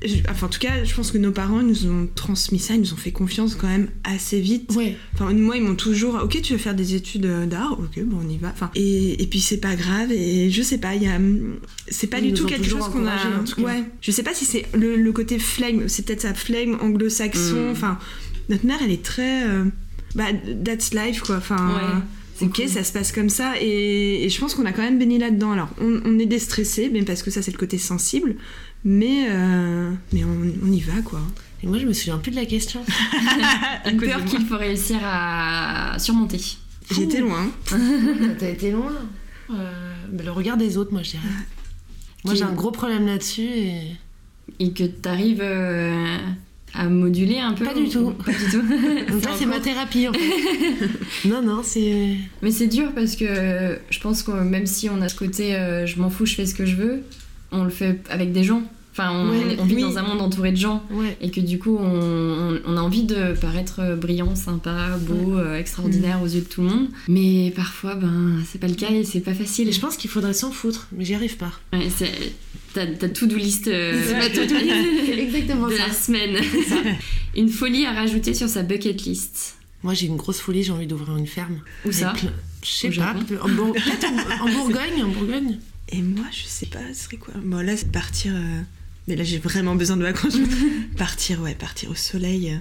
je- 0.04 0.16
enfin, 0.28 0.46
en 0.46 0.50
tout 0.50 0.58
cas, 0.58 0.82
je 0.84 0.92
pense 0.94 1.12
que 1.12 1.18
nos 1.18 1.30
parents 1.32 1.60
ils 1.60 1.66
nous 1.68 1.86
ont 1.86 2.08
transmis 2.14 2.58
ça, 2.58 2.74
ils 2.74 2.80
nous 2.80 2.92
ont 2.92 2.96
fait 2.96 3.12
confiance 3.12 3.54
quand 3.54 3.68
même 3.68 3.88
assez 4.02 4.40
vite. 4.40 4.72
Ouais. 4.74 4.96
Enfin, 5.14 5.32
moi, 5.32 5.56
ils 5.56 5.62
m'ont 5.62 5.76
toujours. 5.76 6.20
Ok, 6.22 6.40
tu 6.42 6.52
veux 6.54 6.58
faire 6.64 6.74
des 6.74 6.94
études 6.94 7.26
euh, 7.26 7.46
d'art 7.46 7.78
Ok, 7.78 8.00
bon, 8.04 8.18
on 8.24 8.28
y 8.28 8.38
va. 8.38 8.48
Enfin, 8.48 8.70
et, 8.74 9.22
et 9.22 9.26
puis 9.26 9.40
c'est 9.40 9.58
pas 9.58 9.76
grave. 9.76 10.10
Et 10.12 10.50
je 10.50 10.62
sais 10.62 10.78
pas, 10.78 10.94
il 10.94 11.02
y 11.04 11.06
a. 11.08 11.16
hum, 11.16 11.56
C'est 11.88 12.08
pas 12.08 12.18
Ils 12.18 12.32
du 12.32 12.40
tout 12.40 12.46
quelque 12.46 12.66
chose 12.66 12.80
qu'on 12.88 13.06
a. 13.06 13.14
encouragés, 13.14 13.36
en 13.40 13.44
tout 13.44 13.56
cas. 13.56 13.62
Ouais. 13.62 13.84
Je 14.00 14.10
sais 14.10 14.22
pas 14.22 14.34
si 14.34 14.44
c'est 14.44 14.64
le, 14.74 14.96
le 14.96 15.12
côté 15.12 15.38
flegme. 15.38 15.88
C'est 15.88 16.04
peut-être 16.04 16.22
sa 16.22 16.34
flegme 16.34 16.76
anglo-saxon. 16.80 17.68
Mm. 17.68 17.70
Enfin, 17.72 17.98
notre 18.48 18.66
mère, 18.66 18.78
elle 18.84 18.90
est 18.90 19.04
très. 19.04 19.46
euh, 19.48 19.64
bah, 20.14 20.24
that's 20.64 20.92
life, 20.94 21.20
quoi. 21.20 21.36
Enfin. 21.36 21.56
Ouais, 21.76 22.00
Ok, 22.42 22.56
cool. 22.56 22.68
ça 22.68 22.82
se 22.84 22.92
passe 22.92 23.12
comme 23.12 23.28
ça, 23.28 23.54
et, 23.60 24.24
et 24.24 24.28
je 24.28 24.40
pense 24.40 24.54
qu'on 24.54 24.66
a 24.66 24.72
quand 24.72 24.82
même 24.82 24.98
baigné 24.98 25.18
là-dedans. 25.18 25.52
Alors, 25.52 25.68
on, 25.80 26.00
on 26.04 26.18
est 26.18 26.26
déstressé, 26.26 26.88
même 26.90 27.04
parce 27.04 27.22
que 27.22 27.30
ça, 27.30 27.42
c'est 27.42 27.52
le 27.52 27.58
côté 27.58 27.78
sensible, 27.78 28.36
mais, 28.84 29.26
euh, 29.30 29.92
mais 30.12 30.24
on, 30.24 30.66
on 30.66 30.72
y 30.72 30.80
va, 30.80 31.00
quoi. 31.04 31.20
Et 31.62 31.66
moi, 31.66 31.78
je 31.78 31.86
me 31.86 31.92
souviens 31.92 32.18
plus 32.18 32.30
de 32.30 32.36
la 32.36 32.44
question. 32.44 32.84
Une 33.90 33.96
peur 33.98 34.24
qu'il 34.24 34.44
faut 34.44 34.58
réussir 34.58 34.98
à 35.02 35.96
surmonter. 35.98 36.40
J'étais 36.90 37.20
loin. 37.20 37.50
T'as 38.38 38.48
été 38.48 38.70
loin. 38.70 38.92
Euh, 39.50 39.72
le 40.12 40.30
regard 40.30 40.56
des 40.58 40.76
autres, 40.76 40.92
moi, 40.92 41.02
je 41.02 41.12
dirais. 41.12 41.22
Moi, 42.24 42.34
j'ai 42.34 42.42
un 42.42 42.52
gros 42.52 42.70
problème 42.70 43.06
là-dessus 43.06 43.42
et. 43.42 43.80
Et 44.60 44.72
que 44.72 44.84
tu 44.84 45.08
arrives 45.08 45.40
à 46.76 46.84
moduler 46.88 47.38
un 47.38 47.52
peu 47.52 47.64
Pas 47.64 47.74
du 47.74 47.82
ou- 47.82 47.88
tout. 47.90 48.10
Pas 48.24 48.32
du 48.32 48.50
tout. 48.50 48.62
Donc 49.12 49.24
là, 49.24 49.30
c'est 49.38 49.46
ma 49.46 49.60
thérapie, 49.60 50.08
en 50.08 50.12
fait. 50.12 50.88
non, 51.28 51.42
non, 51.42 51.60
c'est. 51.62 52.16
Mais 52.42 52.50
c'est 52.50 52.66
dur 52.66 52.92
parce 52.94 53.16
que 53.16 53.78
je 53.90 54.00
pense 54.00 54.22
que 54.22 54.32
même 54.32 54.66
si 54.66 54.88
on 54.90 55.00
a 55.00 55.08
ce 55.08 55.14
côté 55.16 55.54
euh, 55.54 55.86
je 55.86 55.98
m'en 56.00 56.10
fous, 56.10 56.26
je 56.26 56.34
fais 56.34 56.46
ce 56.46 56.54
que 56.54 56.66
je 56.66 56.74
veux, 56.76 57.02
on 57.52 57.64
le 57.64 57.70
fait 57.70 58.00
avec 58.10 58.32
des 58.32 58.42
gens. 58.44 58.62
Enfin, 58.96 59.10
on, 59.12 59.28
Ouais, 59.30 59.56
on 59.58 59.64
vit 59.64 59.74
oui. 59.74 59.82
dans 59.82 59.98
un 59.98 60.02
monde 60.02 60.20
entouré 60.20 60.52
de 60.52 60.56
gens. 60.56 60.84
Ouais. 60.92 61.16
Et 61.20 61.30
que 61.32 61.40
du 61.40 61.58
coup, 61.58 61.76
on, 61.80 62.76
a 62.76 62.80
envie 62.80 63.02
de 63.02 63.32
paraître 63.34 63.96
brillant, 63.96 64.36
sympa, 64.36 64.96
beau, 65.00 65.36
euh, 65.36 65.58
extraordinaire 65.58 66.22
aux 66.22 66.26
yeux 66.28 66.42
de 66.42 66.46
tout 66.46 66.62
le 66.62 66.68
monde. 66.68 66.88
Mais 67.08 67.52
parfois, 67.56 67.96
ben, 67.96 68.36
c'est 68.46 68.60
pas 68.60 68.68
le 68.68 68.74
cas 68.76 68.90
et 68.90 69.02
c'est 69.02 69.18
pas 69.20 69.34
facile. 69.34 69.68
Et 69.68 69.72
je 69.72 69.80
pense 69.80 69.96
qu'il 69.96 70.10
faudrait 70.10 70.32
s'en 70.32 70.52
foutre, 70.52 70.86
mais 70.96 71.04
j'y 71.04 71.14
arrive 71.14 71.36
pas. 71.36 71.50
Ouais, 71.72 71.88
c'est- 71.94 72.32
T'as 72.72 72.86
t'as 72.86 73.08
to-do 73.08 73.36
list 73.36 73.68
euh. 73.68 73.92
Exactement 75.18 75.68
de 75.68 75.74
ça. 75.76 75.86
la 75.88 75.92
semaine. 75.92 76.36
Une 77.36 77.48
folie 77.48 77.86
à 77.86 77.92
rajouter 77.92 78.34
sur 78.34 78.48
sa 78.48 78.62
bucket 78.62 79.04
list. 79.04 79.56
Moi, 79.82 79.94
j'ai 79.94 80.06
une 80.06 80.16
grosse 80.16 80.40
folie, 80.40 80.62
j'ai 80.62 80.72
envie 80.72 80.86
d'ouvrir 80.86 81.16
une 81.16 81.26
ferme. 81.26 81.60
Où 81.84 81.92
ça 81.92 82.10
plein- 82.12 82.30
Je 82.64 82.68
sais 82.70 82.88
pas. 82.88 82.94
Japon 82.94 83.20
En, 83.42 83.48
Bour- 83.48 83.72
peut-être 83.74 84.06
en, 84.40 84.46
en 84.46 84.52
Bourgogne, 84.52 85.02
en 85.04 85.08
Bourgogne. 85.08 85.58
Et 85.90 86.00
moi, 86.00 86.24
je 86.32 86.46
sais 86.48 86.66
pas, 86.66 86.78
ce 86.94 87.04
serait 87.04 87.18
quoi? 87.18 87.34
Bon, 87.44 87.58
là, 87.64 87.76
c'est 87.76 87.92
partir. 87.92 88.32
euh, 88.34 88.60
Mais 89.08 89.16
là, 89.16 89.24
j'ai 89.24 89.38
vraiment 89.38 89.74
besoin 89.74 89.96
de 89.96 90.02
vacances. 90.02 90.36
partir, 90.96 91.40
ouais, 91.42 91.54
partir 91.54 91.90
au 91.90 91.94
soleil. 91.94 92.50
euh, 92.52 92.56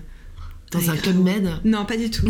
Dans 0.71 0.89
un 0.89 0.97
club 0.97 1.17
med? 1.23 1.49
Non, 1.63 1.85
pas 1.85 1.95
du 1.97 2.09
tout. 2.09 2.27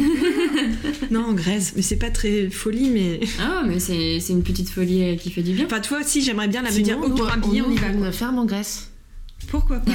non, 1.11 1.25
en 1.25 1.33
Grèce. 1.33 1.73
Mais 1.75 1.81
c'est 1.81 1.95
pas 1.97 2.11
très 2.11 2.49
folie, 2.49 2.89
mais. 2.91 3.19
Ah, 3.39 3.63
mais 3.67 3.79
c'est 3.79 4.19
c'est 4.19 4.33
une 4.33 4.43
petite 4.43 4.69
folie 4.69 5.03
euh, 5.03 5.15
qui 5.15 5.31
fait 5.31 5.41
du 5.43 5.53
bien. 5.53 5.65
Enfin, 5.65 5.79
toi 5.79 5.99
aussi, 6.01 6.21
j'aimerais 6.21 6.47
bien 6.47 6.61
la 6.61 6.71
me 6.71 6.79
dire, 6.79 6.99
oh, 7.03 7.09
pour 7.09 7.27
un 7.31 7.41
on, 7.41 7.47
billet, 7.49 7.61
on 7.61 7.71
y 7.71 7.77
va. 7.77 7.87
une 7.87 8.11
ferme 8.11 8.37
en 8.39 8.45
Grèce. 8.45 8.89
Pourquoi 9.47 9.79
pas? 9.79 9.91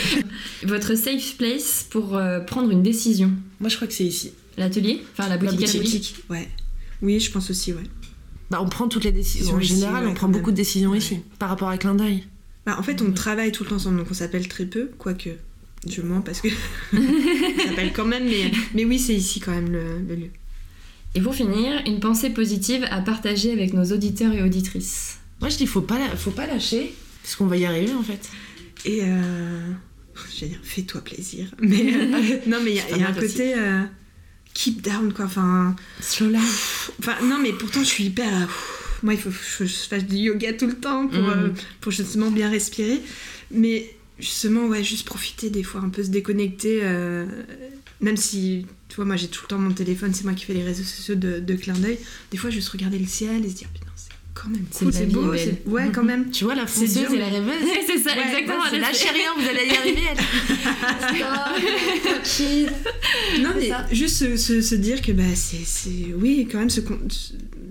Votre 0.64 0.94
safe 0.94 1.36
place 1.38 1.86
pour 1.90 2.16
euh, 2.16 2.40
prendre 2.40 2.70
une 2.70 2.82
décision. 2.82 3.32
Moi, 3.60 3.68
je 3.68 3.76
crois 3.76 3.88
que 3.88 3.94
c'est 3.94 4.04
ici. 4.04 4.32
L'atelier? 4.58 5.02
Enfin, 5.12 5.28
la 5.28 5.38
boutique. 5.38 5.60
La 5.60 5.66
atelier. 5.68 5.82
boutique, 5.82 6.14
ouais. 6.30 6.48
Oui, 7.02 7.20
je 7.20 7.30
pense 7.30 7.50
aussi, 7.50 7.72
ouais. 7.72 7.82
Bah, 8.50 8.60
on 8.62 8.68
prend 8.68 8.86
toutes 8.88 9.04
les 9.04 9.12
décisions. 9.12 9.56
En 9.56 9.60
Ici, 9.60 9.74
général, 9.74 10.04
ouais, 10.04 10.10
on 10.10 10.14
prend 10.14 10.28
beaucoup 10.28 10.50
de 10.52 10.56
décisions 10.56 10.90
Ouais. 10.90 10.98
ici. 10.98 11.18
Par 11.38 11.48
rapport 11.48 11.68
à 11.68 11.76
clin 11.78 11.94
d'œil. 11.94 12.24
Bah, 12.66 12.76
en 12.78 12.82
fait, 12.82 13.00
on 13.00 13.12
travaille 13.12 13.52
tout 13.52 13.62
le 13.62 13.70
temps 13.70 13.76
ensemble, 13.76 13.98
donc 13.98 14.08
on 14.10 14.14
s'appelle 14.14 14.48
très 14.48 14.66
peu, 14.66 14.90
quoique 14.98 15.30
je 15.88 16.02
mens 16.02 16.20
parce 16.20 16.40
que 16.40 16.48
on 16.92 17.68
s'appelle 17.68 17.92
quand 17.92 18.04
même, 18.04 18.24
mais, 18.24 18.50
mais 18.74 18.84
oui, 18.84 18.98
c'est 18.98 19.14
ici 19.14 19.40
quand 19.40 19.52
même 19.52 19.70
le, 19.70 20.00
le 20.00 20.14
lieu. 20.16 20.30
Et 21.14 21.20
pour 21.20 21.34
finir, 21.34 21.80
une 21.86 21.98
pensée 22.00 22.28
positive 22.30 22.86
à 22.90 23.00
partager 23.00 23.50
avec 23.50 23.72
nos 23.72 23.84
auditeurs 23.84 24.34
et 24.34 24.42
auditrices. 24.42 25.18
Moi, 25.40 25.48
je 25.48 25.56
dis, 25.56 25.66
faut 25.66 25.80
pas, 25.80 25.98
faut 26.16 26.30
pas 26.30 26.46
lâcher. 26.46 26.94
Parce 27.22 27.36
qu'on 27.36 27.46
va 27.46 27.56
y 27.56 27.64
arriver, 27.64 27.94
en 27.94 28.02
fait. 28.02 28.28
Et 28.84 29.00
euh, 29.02 29.72
je 30.34 30.40
vais 30.42 30.48
dire, 30.48 30.58
fais-toi 30.62 31.00
plaisir. 31.02 31.46
Mais 31.60 31.94
euh, 31.94 32.38
non, 32.46 32.58
mais 32.62 32.72
il 32.72 32.76
y 32.76 32.80
a, 32.80 32.98
y 32.98 33.02
un 33.02 33.12
côté 33.12 33.54
euh, 33.56 33.82
keep 34.52 34.82
down, 34.82 35.12
quoi. 35.12 35.24
Enfin, 35.24 35.74
Slow 36.00 36.28
life. 36.28 36.90
enfin, 36.98 37.14
non, 37.22 37.38
mais 37.38 37.52
pourtant, 37.52 37.80
je 37.80 37.86
suis 37.88 38.04
hyper. 38.04 38.48
Pff, 38.96 39.02
moi, 39.02 39.14
il 39.14 39.20
faut 39.20 39.30
que 39.30 39.66
je 39.66 39.72
fasse 39.72 40.04
du 40.04 40.16
yoga 40.16 40.52
tout 40.54 40.66
le 40.66 40.74
temps 40.74 41.06
pour, 41.06 41.22
Mhm. 41.22 41.30
euh, 41.30 41.48
pour 41.80 41.92
justement 41.92 42.30
bien 42.30 42.50
respirer. 42.50 43.00
Mais 43.50 43.90
justement, 44.18 44.66
ouais, 44.66 44.82
juste 44.82 45.06
profiter 45.06 45.50
des 45.50 45.62
fois, 45.62 45.80
un 45.82 45.88
peu 45.90 46.02
se 46.02 46.08
déconnecter. 46.10 46.80
euh, 46.82 47.26
même 48.00 48.16
si, 48.16 48.66
tu 48.88 48.96
vois, 48.96 49.04
moi, 49.06 49.16
j'ai 49.16 49.28
tout 49.28 49.42
le 49.44 49.48
temps 49.48 49.58
mon 49.58 49.72
téléphone, 49.72 50.12
c'est 50.12 50.24
moi 50.24 50.34
qui 50.34 50.44
fais 50.44 50.52
les 50.54 50.62
réseaux 50.62 50.84
sociaux 50.84 51.14
de, 51.14 51.38
de 51.40 51.54
clin 51.54 51.74
d'œil. 51.74 51.98
Des 52.30 52.36
fois, 52.38 52.50
juste 52.50 52.68
regarder 52.70 52.98
le 52.98 53.06
ciel 53.06 53.44
et 53.44 53.48
se 53.48 53.54
dire, 53.54 53.68
putain, 53.72 53.86
c'est 53.96 54.10
quand 54.34 54.50
même 54.50 54.66
C'est 54.70 54.84
cool, 54.84 54.92
c'est 54.92 55.06
beau. 55.06 55.32
Ouais, 55.72 55.90
quand 55.94 56.04
même. 56.04 56.30
Tu 56.30 56.44
vois, 56.44 56.54
la 56.54 56.66
C'est 56.66 56.86
fonceuse 56.86 57.12
et 57.14 57.18
la 57.18 57.28
rêveuse. 57.28 57.54
c'est 57.86 57.98
ça, 57.98 58.14
Ouais, 58.14 58.22
exactement. 58.28 58.64
C'est 58.70 58.78
lâchez 58.80 59.08
rien, 59.08 59.30
vous 59.38 59.48
allez 59.48 59.66
y 59.66 59.76
arriver. 59.76 60.02
Elle. 60.10 60.18
Non, 63.40 63.50
mais 63.56 63.68
ça. 63.68 63.86
juste 63.92 64.16
se, 64.16 64.36
se- 64.36 64.60
se 64.60 64.74
dire 64.74 65.02
que 65.02 65.12
bah, 65.12 65.22
c'est. 65.34 65.88
Oui, 66.16 66.48
quand 66.50 66.58
même, 66.58 66.70
se, 66.70 66.80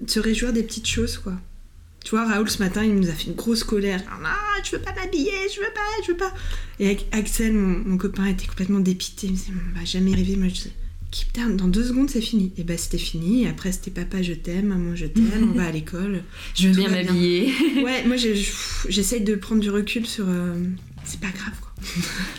se 0.08 0.20
réjouir 0.20 0.53
des 0.53 0.64
petites 0.64 0.88
choses, 0.88 1.18
quoi. 1.18 1.34
Tu 2.03 2.12
vois, 2.12 2.26
Raoul, 2.28 2.47
ce 2.49 2.60
matin, 2.62 2.84
il 2.84 2.93
nous 2.95 3.10
a 3.10 3.14
fait 3.14 3.26
une 3.26 3.34
grosse 3.36 3.64
colère. 3.64 4.01
Ah, 4.24 4.36
je 4.64 4.76
veux 4.76 4.82
pas 4.82 4.93
m'habiller, 4.93 5.32
je 5.53 5.60
veux 5.60 5.74
pas, 5.74 6.03
je 6.06 6.12
veux 6.12 6.18
pas. 6.18 6.32
Et 6.80 6.86
avec 6.86 7.08
Axel, 7.12 7.53
mon, 7.53 7.80
mon 7.89 7.97
copain, 7.97 8.26
était 8.28 8.45
complètement 8.45 8.80
dépité. 8.80 9.26
Il 9.28 9.32
me 9.32 9.36
disait, 9.38 9.51
on 9.76 9.80
va 9.80 9.86
jamais 9.86 10.14
arriver. 10.14 10.36
Moi, 10.36 10.49
je 10.49 10.53
disais, 10.53 10.72
keep 11.10 11.34
down, 11.34 11.58
dans 11.58 11.68
deux 11.68 11.84
secondes, 11.84 12.12
c'est 12.12 12.22
fini. 12.22 12.53
Et 12.58 12.64
bah, 12.64 12.78
c'était 12.78 12.99
fini. 12.99 13.43
Et 13.45 13.47
après, 13.47 13.72
c'était 13.72 13.89
papa, 13.89 14.22
je 14.22 14.34
t'aime, 14.34 14.68
maman, 14.68 14.95
je 14.95 15.08
t'aime, 15.08 15.51
on 15.51 15.58
va 15.58 15.66
à 15.66 15.72
l'école. 15.72 16.22
Je 16.53 16.68
veux 16.68 16.76
bien 16.76 16.89
m'habiller. 16.89 17.51
Ouais, 17.84 18.03
moi, 18.06 18.18
j'essaye 18.88 19.22
de 19.22 19.34
prendre 19.34 19.62
du 19.62 19.72
recul 19.72 20.06
sur. 20.06 20.26
euh, 20.30 20.53
c'est 21.06 21.20
pas 21.20 21.30
grave, 21.32 21.53
quoi. 21.60 21.72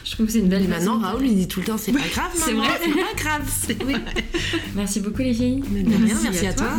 Je 0.04 0.10
trouve 0.12 0.26
que 0.26 0.32
c'est 0.32 0.38
une 0.38 0.48
belle 0.48 0.68
maintenant. 0.68 0.98
Raoul, 1.00 1.26
il 1.26 1.34
dit 1.36 1.48
tout 1.48 1.58
le 1.60 1.66
temps, 1.66 1.78
c'est 1.78 1.92
pas 1.92 1.98
grave, 2.08 2.30
c'est 2.34 2.52
maman, 2.52 2.64
vrai. 2.68 2.80
c'est 2.84 2.94
pas 2.94 3.14
grave. 3.16 3.42
Oui. 3.86 3.94
Merci 4.76 5.00
beaucoup 5.00 5.22
les 5.22 5.34
filles. 5.34 5.62
Merci 5.70 6.14
merci 6.22 6.46
à 6.46 6.50
à 6.50 6.52
toi. 6.52 6.72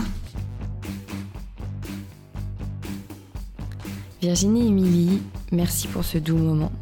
Virginie 4.27 4.67
Émilie, 4.67 5.21
merci 5.53 5.87
pour 5.87 6.03
ce 6.03 6.17
doux 6.17 6.35
moment. 6.35 6.73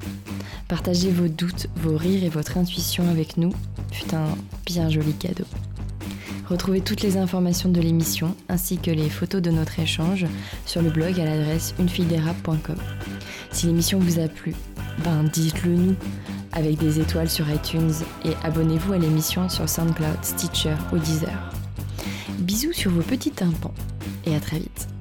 Partagez 0.67 1.11
vos 1.11 1.27
doutes, 1.27 1.67
vos 1.75 1.95
rires 1.95 2.23
et 2.23 2.29
votre 2.29 2.57
intuition 2.57 3.07
avec 3.07 3.37
nous 3.37 3.51
fut 3.91 4.15
un 4.15 4.29
bien 4.65 4.89
joli 4.89 5.13
cadeau. 5.13 5.43
Retrouvez 6.49 6.81
toutes 6.81 7.03
les 7.03 7.17
informations 7.17 7.69
de 7.69 7.79
l'émission 7.79 8.35
ainsi 8.49 8.79
que 8.79 8.89
les 8.89 9.11
photos 9.11 9.43
de 9.43 9.51
notre 9.51 9.79
échange 9.79 10.25
sur 10.65 10.81
le 10.81 10.89
blog 10.89 11.19
à 11.19 11.25
l'adresse 11.25 11.75
unefilderap.com. 11.77 12.77
Si 13.51 13.67
l'émission 13.67 13.99
vous 13.99 14.17
a 14.17 14.27
plu, 14.27 14.55
ben 15.03 15.23
dites-le 15.31 15.75
nous 15.75 15.95
avec 16.51 16.79
des 16.79 16.99
étoiles 16.99 17.29
sur 17.29 17.47
iTunes 17.47 17.93
et 18.23 18.31
abonnez-vous 18.43 18.93
à 18.93 18.97
l'émission 18.97 19.49
sur 19.49 19.69
SoundCloud, 19.69 20.17
Stitcher 20.23 20.77
ou 20.91 20.97
Deezer. 20.97 21.53
Bisous 22.39 22.73
sur 22.73 22.89
vos 22.89 23.03
petits 23.03 23.29
tympans 23.29 23.75
et 24.25 24.33
à 24.33 24.39
très 24.39 24.57
vite. 24.57 24.94